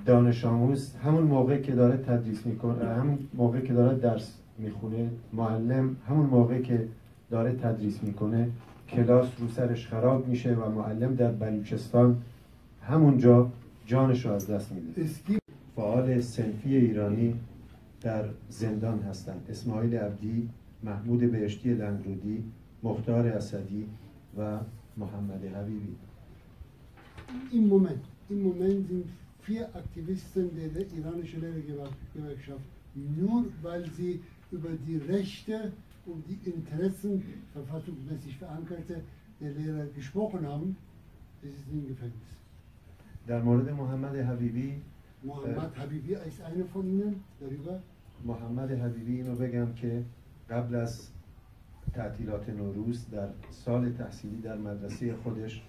دانش 0.05 0.45
آموز 0.45 0.95
همون 0.95 1.23
موقع 1.23 1.61
که 1.61 1.71
داره 1.71 1.97
تدریس 1.97 2.45
می‌کنه 2.45 2.85
همون 2.85 3.17
موقع 3.33 3.59
که 3.59 3.73
داره 3.73 3.97
درس 3.97 4.33
می‌خونه 4.57 5.09
معلم 5.33 5.95
همون 6.07 6.25
موقع 6.25 6.61
که 6.61 6.87
داره 7.31 7.53
تدریس 7.53 8.03
می‌کنه 8.03 8.49
کلاس 8.89 9.27
رو 9.39 9.47
سرش 9.47 9.87
خراب 9.87 10.27
میشه 10.27 10.55
و 10.55 10.71
معلم 10.71 11.15
در 11.15 11.31
بلوچستان 11.31 12.17
همونجا 12.83 13.51
جانش 13.85 14.25
رو 14.25 14.31
از 14.31 14.49
دست 14.49 14.71
میده 14.71 15.01
فعال 15.75 16.21
صنفی 16.21 16.75
ایرانی 16.75 17.35
در 18.01 18.25
زندان 18.49 18.99
هستند. 18.99 19.47
اسماعیل 19.49 19.95
عبدی 19.95 20.49
محمود 20.83 21.31
بهشتی 21.31 21.73
لنگرودی 21.73 22.43
مختار 22.83 23.27
اسدی 23.27 23.85
و 24.37 24.59
محمد 24.97 25.45
حبیبی. 25.45 25.95
Im 27.51 27.67
Moment, 27.67 27.95
im 28.29 28.41
Moment 28.41 28.89
sind 28.89 29.03
vier 29.41 29.59
Aktivisten 29.59 30.47
der 30.47 30.85
iranischen 30.93 31.55
Lehrer 31.55 31.73
nur 33.17 33.45
weil 33.63 33.95
sie 33.95 34.19
über 34.51 34.69
die 34.87 34.97
Rechte 34.97 35.71
und 36.05 36.23
die 36.29 36.39
Interessen 36.49 37.23
verfassungsmäßig 37.53 38.37
verankerte 38.37 39.01
der 39.41 39.51
Lehrer 39.51 39.85
gesprochen 39.95 40.47
haben, 40.47 40.77
ist 41.41 41.67
in 41.71 41.87
Gefängnis. 41.87 42.31
در 43.27 43.41
مورد 43.41 43.69
محمد 43.69 44.15
حبیبی 44.15 44.81
محمد 45.25 45.73
حبیبی 45.75 46.15
ist 46.15 46.41
einer 46.41 46.63
von 46.63 46.85
ihnen 46.85 47.15
محمد 48.25 48.71
حبیبی 48.71 49.15
اینو 49.15 49.35
بگم 49.35 49.73
که 49.73 50.03
قبل 50.49 50.75
از 50.75 51.07
تعطیلات 51.93 52.49
نوروز 52.49 53.09
در 53.09 53.29
سال 53.51 53.91
تحصیلی 53.91 54.41
در 54.41 54.57
مدرسه 54.57 55.15
خودش 55.15 55.61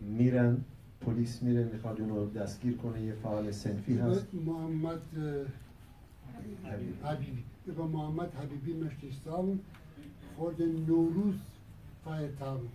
میرن 0.00 0.56
پلیس 1.00 1.42
میره 1.42 1.64
می‌خواد 1.64 2.00
اونو 2.00 2.30
دستگیر 2.30 2.76
کنه 2.76 3.02
یه 3.02 3.12
فعال 3.12 3.50
سنفی 3.50 3.98
هست. 3.98 4.26
محمد 4.34 5.00
حبیبی. 7.04 7.44
دفعه 7.68 7.84
محمد 7.84 8.34
حبیبی 8.34 8.72
مشتی 8.72 9.10
سال 9.24 9.58
خورد 10.36 10.62
نوروز 10.62 11.34
فایر 12.04 12.30
تارون 12.38 12.68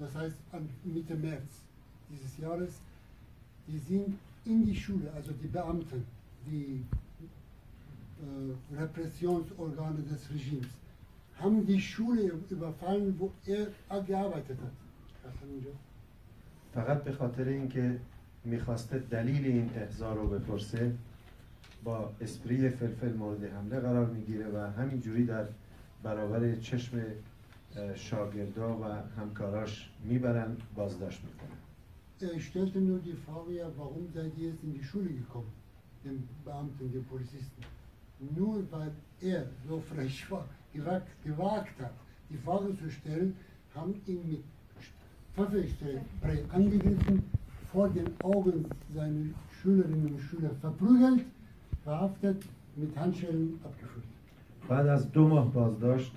نسایت 0.00 0.32
میت 0.84 1.12
مرس 1.12 1.62
دیزیس 2.10 2.38
یارست 2.38 2.82
die 3.68 3.78
sind 3.78 4.18
in 4.44 4.64
die 4.64 4.76
Schule, 4.76 5.08
also 5.16 5.32
die 5.42 5.48
Beamten, 5.48 6.04
die 6.46 6.84
äh, 8.22 8.80
Repressionsorgane 8.82 10.02
des 10.10 10.22
Regimes, 10.30 10.68
haben 11.40 11.66
die 11.66 11.80
Schule 11.80 12.32
überfallen, 12.50 13.14
wo 13.18 13.30
er 13.46 13.66
gearbeitet 14.02 14.58
hat. 14.60 14.72
فقط 16.74 17.04
به 17.04 17.12
خاطر 17.12 17.48
اینکه 17.48 18.00
می‌خواسته 18.44 18.98
دلیل 18.98 19.44
این 19.46 19.70
احضار 19.76 20.16
رو 20.16 20.28
بپرسه 20.28 20.92
با 21.84 22.12
اسپری 22.20 22.68
فلفل 22.68 23.12
مورد 23.12 23.44
حمله 23.44 23.80
قرار 23.80 24.06
می‌گیره 24.06 24.48
و 24.48 24.70
همینجوری 24.70 25.26
در 25.26 25.44
برابر 26.02 26.54
چشم 26.54 27.02
شاگردا 27.94 28.78
و 28.78 28.84
همکاراش 29.20 29.90
می‌برن 30.04 30.56
بازداشت 30.74 31.20
می‌کنن. 31.24 31.65
Er 32.21 32.39
stellte 32.39 32.79
nur 32.79 32.99
die 32.99 33.17
Frage, 33.25 33.51
ja, 33.57 33.67
warum 33.77 34.07
seid 34.13 34.31
ihr 34.37 34.49
jetzt 34.49 34.63
in 34.63 34.73
die 34.73 34.83
Schule 34.83 35.09
gekommen, 35.09 35.51
den 36.05 36.27
Beamten, 36.45 36.91
den 36.91 37.03
Polizisten? 37.05 37.63
Nur 38.35 38.63
weil 38.71 38.91
er 39.21 39.47
so 39.67 39.79
frech 39.79 40.29
war, 40.29 40.45
gewagt, 40.71 41.07
gewagt 41.23 41.79
hat, 41.81 41.93
die 42.29 42.37
Frage 42.37 42.77
zu 42.77 42.91
stellen, 42.91 43.35
haben 43.73 43.95
ihn 44.05 44.21
mit 44.29 44.43
Pfefferspray 45.35 46.43
angegriffen, 46.53 47.23
vor 47.71 47.89
den 47.89 48.09
Augen 48.21 48.65
seiner 48.93 49.29
Schülerinnen 49.61 50.13
und 50.13 50.19
Schüler 50.19 50.51
verprügelt, 50.61 51.25
verhaftet, 51.83 52.43
mit 52.75 52.95
Handschellen 52.95 53.59
abgeführt. 53.63 54.05
بعد 54.69 54.87
از 54.87 55.11
دو 55.11 55.27
ماه 55.27 55.53
بازداشت 55.53 56.11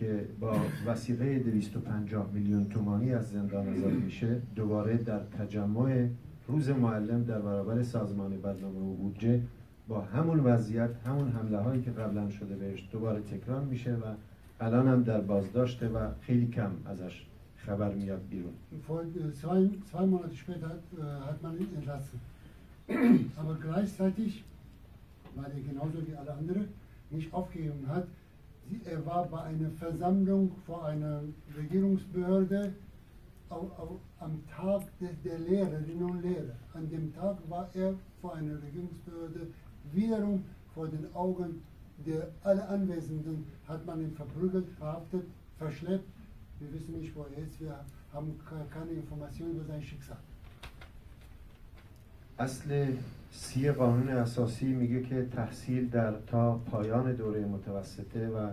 که 0.00 0.26
با 0.40 0.56
وسیقه 0.86 1.38
250 1.38 2.30
میلیون 2.32 2.68
تومانی 2.68 3.14
از 3.14 3.30
زندان 3.30 3.68
آزاد 3.68 3.92
میشه 3.92 4.42
دوباره 4.54 4.96
در 4.96 5.18
تجمع 5.18 6.08
روز 6.48 6.68
معلم 6.68 7.24
در 7.24 7.38
برابر 7.40 7.82
سازمان 7.82 8.40
برنامه 8.40 8.78
و 8.78 8.94
بودجه 8.94 9.40
با 9.88 10.00
همون 10.00 10.40
وضعیت 10.40 10.90
همون 11.06 11.28
حمله 11.28 11.58
هایی 11.58 11.82
که 11.82 11.90
قبلا 11.90 12.30
شده 12.30 12.56
بهش 12.56 12.88
دوباره 12.92 13.20
تکرار 13.20 13.64
میشه 13.64 13.94
و 13.94 14.04
الان 14.60 14.88
هم 14.88 15.02
در 15.02 15.20
بازداشته 15.20 15.88
و 15.88 16.08
خیلی 16.20 16.46
کم 16.46 16.70
ازش 16.86 17.26
خبر 17.56 17.94
میاد 17.94 18.20
بیرون. 18.30 18.52
zwei, 19.92 20.06
Monate 20.06 20.36
später 20.44 20.68
hat, 21.26 21.38
man 21.42 21.54
ihn 21.62 21.70
entlassen. 21.78 22.18
Aber 23.40 23.54
gleichzeitig, 23.66 24.44
weil 25.36 25.50
er 25.58 25.62
genauso 25.70 25.98
wie 26.06 26.14
alle 26.20 26.32
anderen 26.40 26.68
nicht 27.10 27.32
aufgegeben 27.38 27.84
hat, 27.94 28.06
er 28.84 29.04
war 29.06 29.26
bei 29.26 29.42
einer 29.42 29.70
Versammlung 29.70 30.52
vor 30.66 30.84
einer 30.86 31.22
Regierungsbehörde 31.56 32.74
auf, 33.48 33.78
auf, 33.78 34.00
am 34.20 34.42
Tag 34.48 34.82
der, 35.00 35.12
der 35.24 35.38
Lehrerinnen 35.38 36.02
und 36.02 36.22
Lehrer. 36.22 36.54
An 36.72 36.88
dem 36.88 37.12
Tag 37.14 37.38
war 37.48 37.68
er 37.74 37.94
vor 38.20 38.34
einer 38.34 38.62
Regierungsbehörde 38.62 39.48
wiederum 39.92 40.44
vor 40.74 40.88
den 40.88 41.12
Augen 41.14 41.62
der 42.06 42.28
alle 42.42 42.66
Anwesenden 42.68 43.46
hat 43.68 43.84
man 43.84 44.00
ihn 44.00 44.12
verprügelt, 44.12 44.68
verhaftet, 44.78 45.26
verschleppt. 45.58 46.08
Wir 46.58 46.72
wissen 46.72 46.98
nicht, 46.98 47.14
wo 47.14 47.22
er 47.22 47.42
ist. 47.42 47.60
Wir 47.60 47.84
haben 48.12 48.38
keine 48.70 48.90
Informationen 48.92 49.56
über 49.56 49.64
sein 49.64 49.82
Schicksal. 49.82 50.18
Asli 52.36 52.98
سی 53.30 53.70
قانون 53.70 54.08
اساسی 54.08 54.66
میگه 54.66 55.02
که 55.02 55.26
تحصیل 55.32 55.88
در 55.88 56.12
تا 56.26 56.58
پایان 56.58 57.12
دوره 57.12 57.44
متوسطه 57.46 58.28
و 58.28 58.50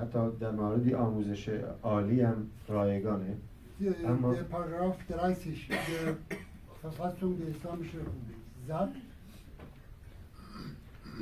حتی 0.00 0.30
در 0.40 0.50
موردی 0.50 0.94
آموزش 0.94 1.48
عالی 1.82 2.20
هم 2.20 2.46
رایگانه. 2.68 3.36
اما 4.04 4.34
پاراگراف 4.34 5.06
درایسش 5.08 5.68
تفصیل 6.82 7.32
به 7.32 7.50
اسلام 7.50 7.78
زد. 8.68 8.88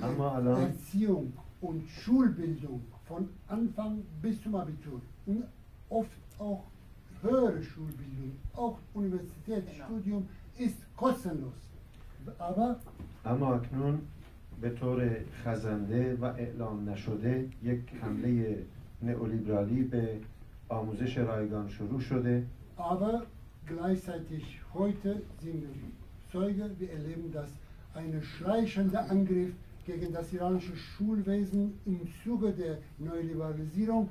اما 0.02 0.36
الان 0.36 0.72
سیون 0.72 1.32
اون 1.60 1.82
شول 1.86 2.28
بیلدونگ 2.28 2.80
فون 3.08 3.28
انفان 3.50 4.02
بس 4.24 4.36
تو 4.44 4.50
مابیتور 4.50 5.00
اون 5.26 5.42
افت 5.90 6.10
اوه 6.38 6.60
هر 7.22 7.60
شول 7.60 7.90
بیلدونگ 7.98 8.32
اوه 8.54 8.78
اونیورسیتت 8.92 9.48
بله. 9.48 9.82
استودیوم 9.82 10.28
ist 10.57 10.77
kostenlos. 10.97 11.59
Aber 12.39 12.75
اما 13.25 13.55
اکنون 13.55 13.99
به 14.61 14.69
طور 14.69 15.09
خزنده 15.43 16.15
و 16.15 16.23
اعلام 16.25 16.89
نشده 16.89 17.49
یک 17.63 17.79
حمله 18.01 18.65
نئولیبرالی 19.01 19.83
به 19.83 20.19
آموزش 20.69 21.17
رایگان 21.17 21.67
شروع 21.69 21.99
شده 21.99 22.43
Aber 22.77 23.25
gleichzeitig 23.65 24.43
heute 24.73 25.21
sind 25.41 25.61
wir 25.61 25.69
Zeuge, 26.31 26.69
wir 26.79 26.91
erleben 26.91 27.31
das 27.33 27.49
eine 27.93 28.21
schleichende 28.21 28.99
Angriff 28.99 29.53
gegen 29.85 30.13
das 30.13 30.33
iranische 30.33 30.75
Schulwesen 30.75 31.73
im 31.85 31.99
Zuge 32.23 32.51
der 32.51 32.77
Neoliberalisierung 32.99 34.09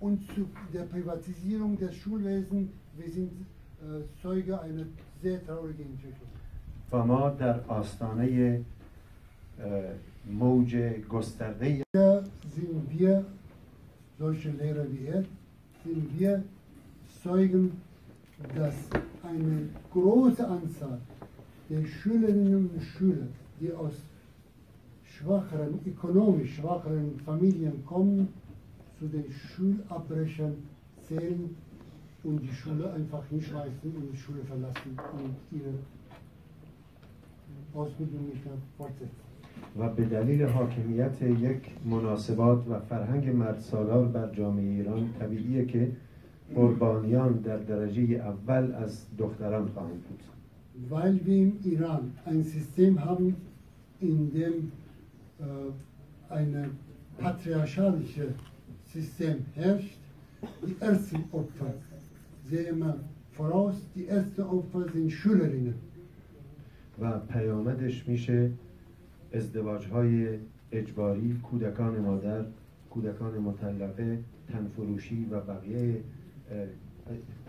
und 0.00 0.22
zu 0.32 0.48
der 0.72 0.84
Privatisierung 0.84 1.76
des 1.76 1.94
Schulwesens. 1.96 2.70
Wir 2.96 3.10
sind 3.10 3.32
äh, 3.32 4.22
Zeuge 4.22 4.60
einer 4.60 4.84
sehr 4.84 4.86
traurigen 4.86 5.09
Entwicklung. 5.09 5.09
و 6.92 7.06
ما 7.06 7.30
در 7.30 7.60
آستانه 7.68 8.60
اه، 9.60 9.82
موج 10.26 10.76
گسترده 11.08 11.82
Hier 11.94 12.24
sind 12.54 12.90
wir, 12.90 13.24
solche 14.18 14.50
Lehrer 14.50 14.86
wie 14.92 15.06
er, 15.06 15.24
sind 15.84 16.18
wir 16.18 16.42
Zeugen, 17.22 17.72
dass 18.54 18.74
eine 19.22 19.68
große 19.92 20.46
Anzahl 20.46 20.98
der 21.70 21.84
Schülerinnen 21.86 22.70
und 22.70 22.82
Schüler, 22.82 23.26
die 23.60 23.72
aus 23.72 23.94
schwacheren, 25.04 25.80
ökonomisch 25.86 26.56
schwacheren 26.56 27.18
Familien 27.24 27.84
kommen, 27.86 28.28
zu 28.98 29.06
den 29.06 29.24
Schulabbrechern 29.32 30.54
zählen 31.08 31.56
und 32.23 32.41
die 32.41 32.53
Schule 32.53 32.91
einfach 32.93 33.23
nicht 33.31 33.51
leisten 33.51 33.89
und 33.95 34.11
die 34.13 34.17
Schule 34.17 34.43
verlassen 34.43 34.97
und 35.17 35.35
ihre 35.57 35.73
Ausbildung 37.73 38.25
nicht 38.29 38.45
mehr 38.45 38.55
fortsetzen. 38.77 39.31
و 39.77 39.89
به 39.89 40.05
دلیل 40.05 40.43
حاکمیت 40.43 41.21
یک 41.21 41.61
مناسبات 41.85 42.67
و 42.67 42.79
فرهنگ 42.79 43.29
مردسالار 43.29 44.05
بر 44.05 44.35
جامعه 44.35 44.63
ایران 44.63 45.09
طبیعیه 45.19 45.65
که 45.65 45.91
قربانیان 46.55 47.33
در 47.33 47.57
درجه 47.57 48.01
اول 48.01 48.73
از 48.73 49.05
دختران 49.17 49.67
خواهند 49.67 50.03
بود 50.03 50.23
weil 50.89 51.19
wir 51.25 51.37
im 51.43 51.59
Iran 51.63 52.13
ein 52.25 52.43
System 52.43 53.03
haben, 53.03 53.35
in 53.99 54.31
dem 54.33 54.71
äh, 55.39 56.33
ein 56.33 56.77
patriarchalisches 57.17 58.33
System 58.93 59.45
herrscht, 59.55 59.99
die 60.65 60.75
ersten 60.79 61.23
Opfer 61.31 61.73
wir 62.51 62.99
voraus, 63.31 63.75
die 63.95 64.07
ersten 64.07 64.43
Opfer 64.43 64.85
sind 64.93 65.11
Schülerinnen. 65.11 65.75
و 67.01 67.19
پیامدش 67.19 68.07
میشه 68.07 68.51
ازدواج 69.33 69.87
های 69.87 70.27
اجباری 70.71 71.33
کودکان 71.43 71.99
مادر 71.99 72.45
کودکان 72.89 73.37
مطلقه 73.37 74.19
تنفروشی 74.51 75.25
و 75.31 75.39
بقیه 75.39 75.97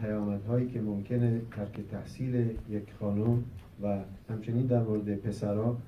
پیامدهایی 0.00 0.68
که 0.68 0.80
ممکنه 0.80 1.40
ترک 1.50 1.80
تحصیل 1.90 2.34
یک 2.70 2.92
خانم 3.00 3.44
و 3.82 3.98
همچنین 4.30 4.66
در 4.66 4.82
مورد 4.82 5.16
پسرها 5.16 5.78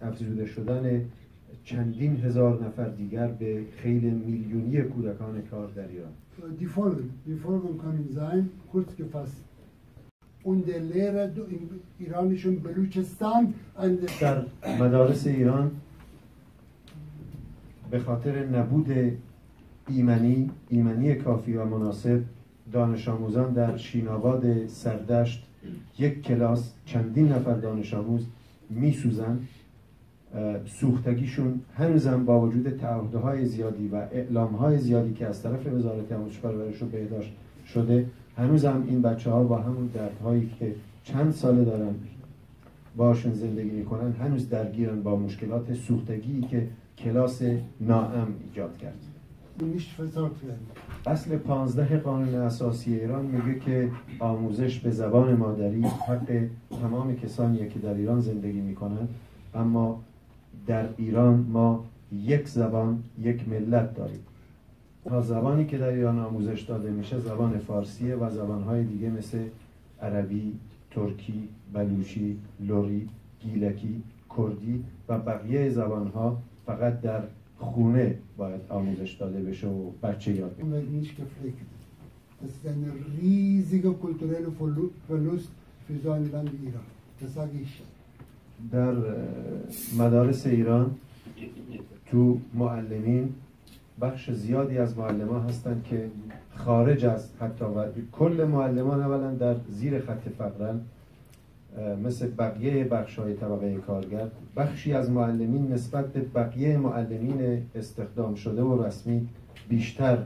افزوده 0.00 0.46
شدن 0.46 1.04
چندین 1.64 2.16
هزار 2.16 2.64
نفر 2.64 2.88
دیگر 2.88 3.28
به 3.28 3.64
خیل 3.76 4.14
میلیونی 4.14 4.82
کودکان 4.82 5.42
کار 5.42 5.68
در 5.68 5.90
Die 6.60 6.66
Folgen, 6.66 7.10
die 7.26 7.36
Folgen 7.36 7.78
können 7.78 8.08
sein, 8.10 8.50
kurz 8.70 8.96
gefasst. 8.96 9.36
Und 10.44 10.66
der 10.66 10.80
Lehrer 10.80 11.30
im 11.36 11.80
iranischen 11.98 12.60
ein 13.76 13.98
در 14.20 14.44
مدارس 14.80 15.26
ایران 15.26 15.70
به 17.90 17.98
خاطر 17.98 18.46
نبود 18.46 18.88
ایمنی 19.88 20.50
ایمنی 20.68 21.14
کافی 21.14 21.56
و 21.56 21.64
مناسب 21.64 22.22
دانش 22.72 23.08
آموزان 23.08 23.52
در 23.52 23.76
شیناباد 23.76 24.66
سردشت 24.66 25.46
یک 25.98 26.22
کلاس 26.22 26.72
چندین 26.84 27.28
نفر 27.28 27.54
دانش 27.54 27.94
آموز 27.94 28.26
میسوزن 28.70 29.38
سوختگیشون 30.66 31.60
هنوزم 31.74 32.24
با 32.24 32.40
وجود 32.40 32.70
تعهده 32.70 33.18
های 33.18 33.46
زیادی 33.46 33.88
و 33.88 33.96
اعلام 33.96 34.54
های 34.54 34.78
زیادی 34.78 35.14
که 35.14 35.26
از 35.26 35.42
طرف 35.42 35.66
وزارت 35.66 36.12
آموزش 36.12 36.38
و 36.38 36.40
پرورش 36.48 36.82
و 36.82 36.86
بهداشت 36.86 37.32
شده 37.66 38.06
هنوزم 38.36 38.84
این 38.88 39.02
بچه 39.02 39.30
ها 39.30 39.44
با 39.44 39.58
همون 39.58 39.86
دردهایی 39.86 40.50
که 40.58 40.74
چند 41.04 41.32
ساله 41.32 41.64
دارن 41.64 41.94
باشون 42.96 43.32
زندگی 43.32 43.70
می‌کنن 43.70 44.12
هنوز 44.12 44.48
درگیرن 44.48 45.02
با 45.02 45.16
مشکلات 45.16 45.74
سوختگی 45.74 46.40
که 46.40 46.68
کلاس 46.98 47.42
ناام 47.80 48.34
ایجاد 48.48 48.76
کرد. 48.76 48.98
اصل 51.06 51.36
پانزده 51.36 51.98
قانون 51.98 52.34
اساسی 52.34 52.94
ایران 52.94 53.24
میگه 53.26 53.58
که 53.58 53.90
آموزش 54.18 54.78
به 54.78 54.90
زبان 54.90 55.36
مادری 55.36 55.82
حق 55.82 56.46
تمام 56.82 57.16
کسانیه 57.16 57.68
که 57.68 57.78
در 57.78 57.94
ایران 57.94 58.20
زندگی 58.20 58.60
می‌کنن 58.60 59.08
اما 59.54 60.00
در 60.66 60.88
ایران 60.96 61.46
ما 61.52 61.84
یک 62.12 62.48
زبان 62.48 63.02
یک 63.22 63.48
ملت 63.48 63.94
داریم 63.94 64.20
تا 65.04 65.20
زبانی 65.20 65.66
که 65.66 65.78
در 65.78 65.88
ایران 65.88 66.18
آموزش 66.18 66.60
داده 66.60 66.90
میشه 66.90 67.20
زبان 67.20 67.58
فارسیه 67.58 68.16
و 68.16 68.30
زبانهای 68.30 68.84
دیگه 68.84 69.10
مثل 69.10 69.38
عربی، 70.02 70.52
ترکی، 70.90 71.48
بلوچی، 71.72 72.36
لوری، 72.60 73.08
گیلکی، 73.40 74.02
کردی 74.36 74.84
و 75.08 75.18
بقیه 75.18 75.70
زبانها 75.70 76.38
فقط 76.66 77.00
در 77.00 77.22
خونه 77.58 78.18
باید 78.36 78.60
آموزش 78.68 79.12
داده 79.12 79.40
بشه 79.42 79.68
و 79.68 79.90
بچه 80.02 80.32
یاد 80.32 80.56
بگیره. 80.56 80.66
Das 82.42 82.44
ist 82.44 82.66
ein 82.66 82.82
riesiger 83.20 83.94
kultureller 84.04 84.52
Verlu- 84.60 84.90
Verlust. 85.08 85.50
در 88.72 88.94
مدارس 89.98 90.46
ایران 90.46 90.90
تو 92.06 92.38
معلمین 92.54 93.34
بخش 94.00 94.30
زیادی 94.30 94.78
از 94.78 94.98
معلمان 94.98 95.42
هستند 95.48 95.84
که 95.90 96.10
خارج 96.54 97.04
از 97.04 97.28
حتی 97.40 97.64
و 97.64 97.86
کل 98.12 98.44
معلمان 98.44 99.02
اولا 99.02 99.34
در 99.34 99.56
زیر 99.68 100.00
خط 100.00 100.28
فقرن 100.38 100.80
مثل 102.04 102.30
بقیه 102.38 102.84
بخش 102.84 103.18
های 103.18 103.34
طبقه 103.34 103.74
کارگر. 103.74 104.28
بخشی 104.56 104.92
از 104.92 105.10
معلمین 105.10 105.72
نسبت 105.72 106.12
به 106.12 106.20
بقیه 106.20 106.76
معلمین 106.76 107.62
استخدام 107.74 108.34
شده 108.34 108.62
و 108.62 108.86
رسمی 108.86 109.28
بیشتر 109.68 110.18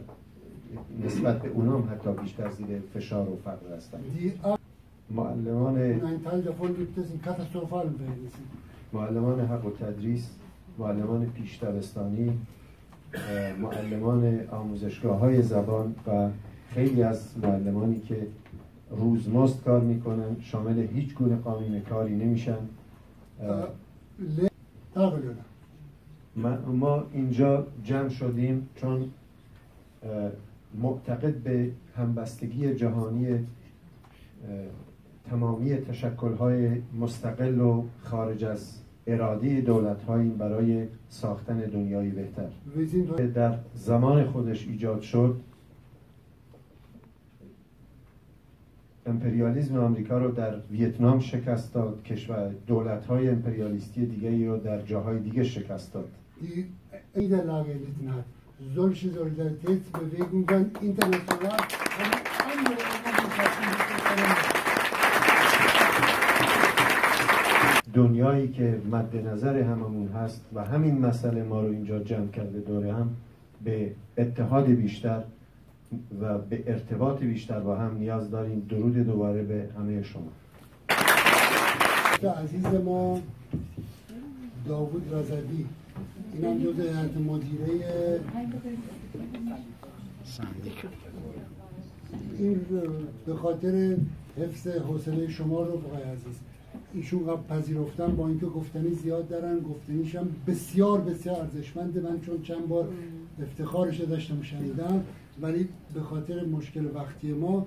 نسبت 1.04 1.42
به 1.42 1.48
اونام 1.48 1.88
حتی 1.92 2.10
بیشتر 2.22 2.50
زیر 2.50 2.66
فشار 2.94 3.28
و 3.28 3.36
فقر 3.44 3.76
هستند 3.76 4.04
معلمان. 5.10 6.00
معلمان 8.92 9.40
حق 9.40 9.66
و 9.66 9.70
تدریس 9.70 10.30
معلمان 10.78 11.26
پیشترستانی 11.26 12.38
معلمان 13.60 14.40
آموزشگاه 14.50 15.18
های 15.18 15.42
زبان 15.42 15.94
و 16.06 16.28
خیلی 16.70 17.02
از 17.02 17.38
معلمانی 17.38 18.00
که 18.00 18.26
روزماست 18.90 19.64
کار 19.64 19.80
می‌کنن 19.80 20.36
شامل 20.40 20.78
هیچ 20.78 21.14
گونه 21.14 21.36
قانون 21.36 21.80
کاری 21.80 22.14
نمیشن 22.14 22.58
ما 26.66 27.04
اینجا 27.12 27.66
جمع 27.84 28.08
شدیم 28.08 28.68
چون 28.74 29.10
معتقد 30.74 31.34
به 31.34 31.70
همبستگی 31.96 32.74
جهانی 32.74 33.46
تمامی 35.30 35.76
تشکلهای 35.76 36.82
مستقل 37.00 37.60
و 37.60 37.84
خارج 38.02 38.44
از 38.44 38.72
اراده 39.06 39.60
دولت 39.60 40.06
برای 40.38 40.86
ساختن 41.08 41.58
دنیای 41.58 42.10
بهتر. 42.10 42.48
در 43.34 43.58
زمان 43.74 44.24
خودش 44.24 44.68
ایجاد 44.68 45.00
شد 45.00 45.40
امپریالیزم 49.06 49.76
آمریکا 49.78 50.18
رو 50.18 50.30
در 50.30 50.54
ویتنام 50.70 51.20
شکست 51.20 51.74
داد 51.74 52.02
کشور 52.02 52.50
دولت 52.66 53.06
های 53.06 53.28
امپریالیستی 53.28 54.06
دیگه 54.06 54.28
ای 54.28 54.46
رو 54.46 54.58
در 54.58 54.82
جاهای 54.82 55.18
دیگه 55.18 55.44
شکست 55.44 55.92
داد. 55.94 56.08
solche 58.74 59.08
Solidaritätsbewegungen 59.14 60.64
international 60.82 62.25
دنیایی 67.96 68.48
که 68.48 68.80
مد 68.90 69.16
نظر 69.26 69.62
هممون 69.62 70.08
هست 70.08 70.40
و 70.54 70.64
همین 70.64 70.98
مسئله 70.98 71.42
ما 71.42 71.60
رو 71.60 71.68
اینجا 71.68 71.98
جمع 71.98 72.26
کرده 72.26 72.58
دوره 72.60 72.94
هم 72.94 73.10
به 73.64 73.92
اتحاد 74.18 74.66
بیشتر 74.66 75.22
و 76.20 76.38
به 76.38 76.62
ارتباط 76.66 77.20
بیشتر 77.20 77.60
با 77.60 77.76
هم 77.76 77.96
نیاز 77.98 78.30
داریم. 78.30 78.66
درود 78.70 78.96
دوباره 78.96 79.42
به 79.42 79.68
همه 79.78 80.02
شما. 80.02 80.32
عزیز 82.42 82.66
ما 82.66 83.20
داوود 84.68 85.14
رزدی 85.14 85.66
این 86.34 86.44
هم 86.44 86.56
هیئت 86.56 87.16
مدیره 87.16 88.20
این 92.38 92.60
به 93.26 93.34
خاطر 93.34 93.96
حفظ 94.38 94.66
حوصله 94.66 95.28
شما 95.28 95.62
رو 95.62 95.76
بقای 95.78 96.02
عزیز. 96.02 96.40
ایشون 96.94 97.26
پذیرفتن 97.48 98.16
با 98.16 98.28
اینکه 98.28 98.46
گفتنی 98.46 98.90
زیاد 98.90 99.28
دارن 99.28 99.60
گفتنیش 99.60 100.14
هم 100.14 100.28
بسیار 100.46 101.00
بسیار 101.00 101.36
ارزشمنده 101.36 102.00
من 102.00 102.20
چون 102.20 102.42
چند 102.42 102.68
بار 102.68 102.88
افتخارش 103.42 104.00
داشتم 104.00 104.42
شنیدم 104.42 105.04
ولی 105.40 105.68
به 105.94 106.00
خاطر 106.00 106.44
مشکل 106.44 106.86
وقتی 106.94 107.32
ما 107.32 107.66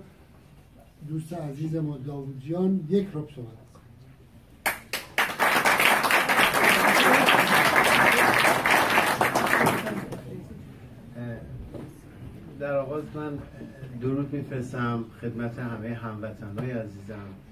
دوست 1.07 1.33
عزیز 1.33 1.75
ما 1.75 1.97
داوود 1.97 2.41
جان 2.49 2.79
یک 2.89 3.07
رب 3.13 3.29
صحبت 3.35 3.59
در 12.59 12.75
آغاز 12.75 13.03
من 13.15 13.37
درود 14.01 14.33
میفرستم 14.33 15.05
خدمت 15.21 15.59
همه 15.59 15.93
هموطنهای 15.93 16.71
عزیزم. 16.71 17.48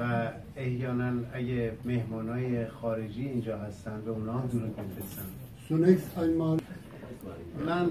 و 0.00 0.28
احیانا 0.56 1.12
اگه 1.32 1.72
مهمانای 1.84 2.66
خارجی 2.66 3.26
اینجا 3.26 3.58
هستن 3.58 4.02
به 4.04 4.10
اونا 4.10 4.32
هم 4.32 4.46
درود 4.46 4.80
میفرستم 4.80 5.22
من 7.66 7.90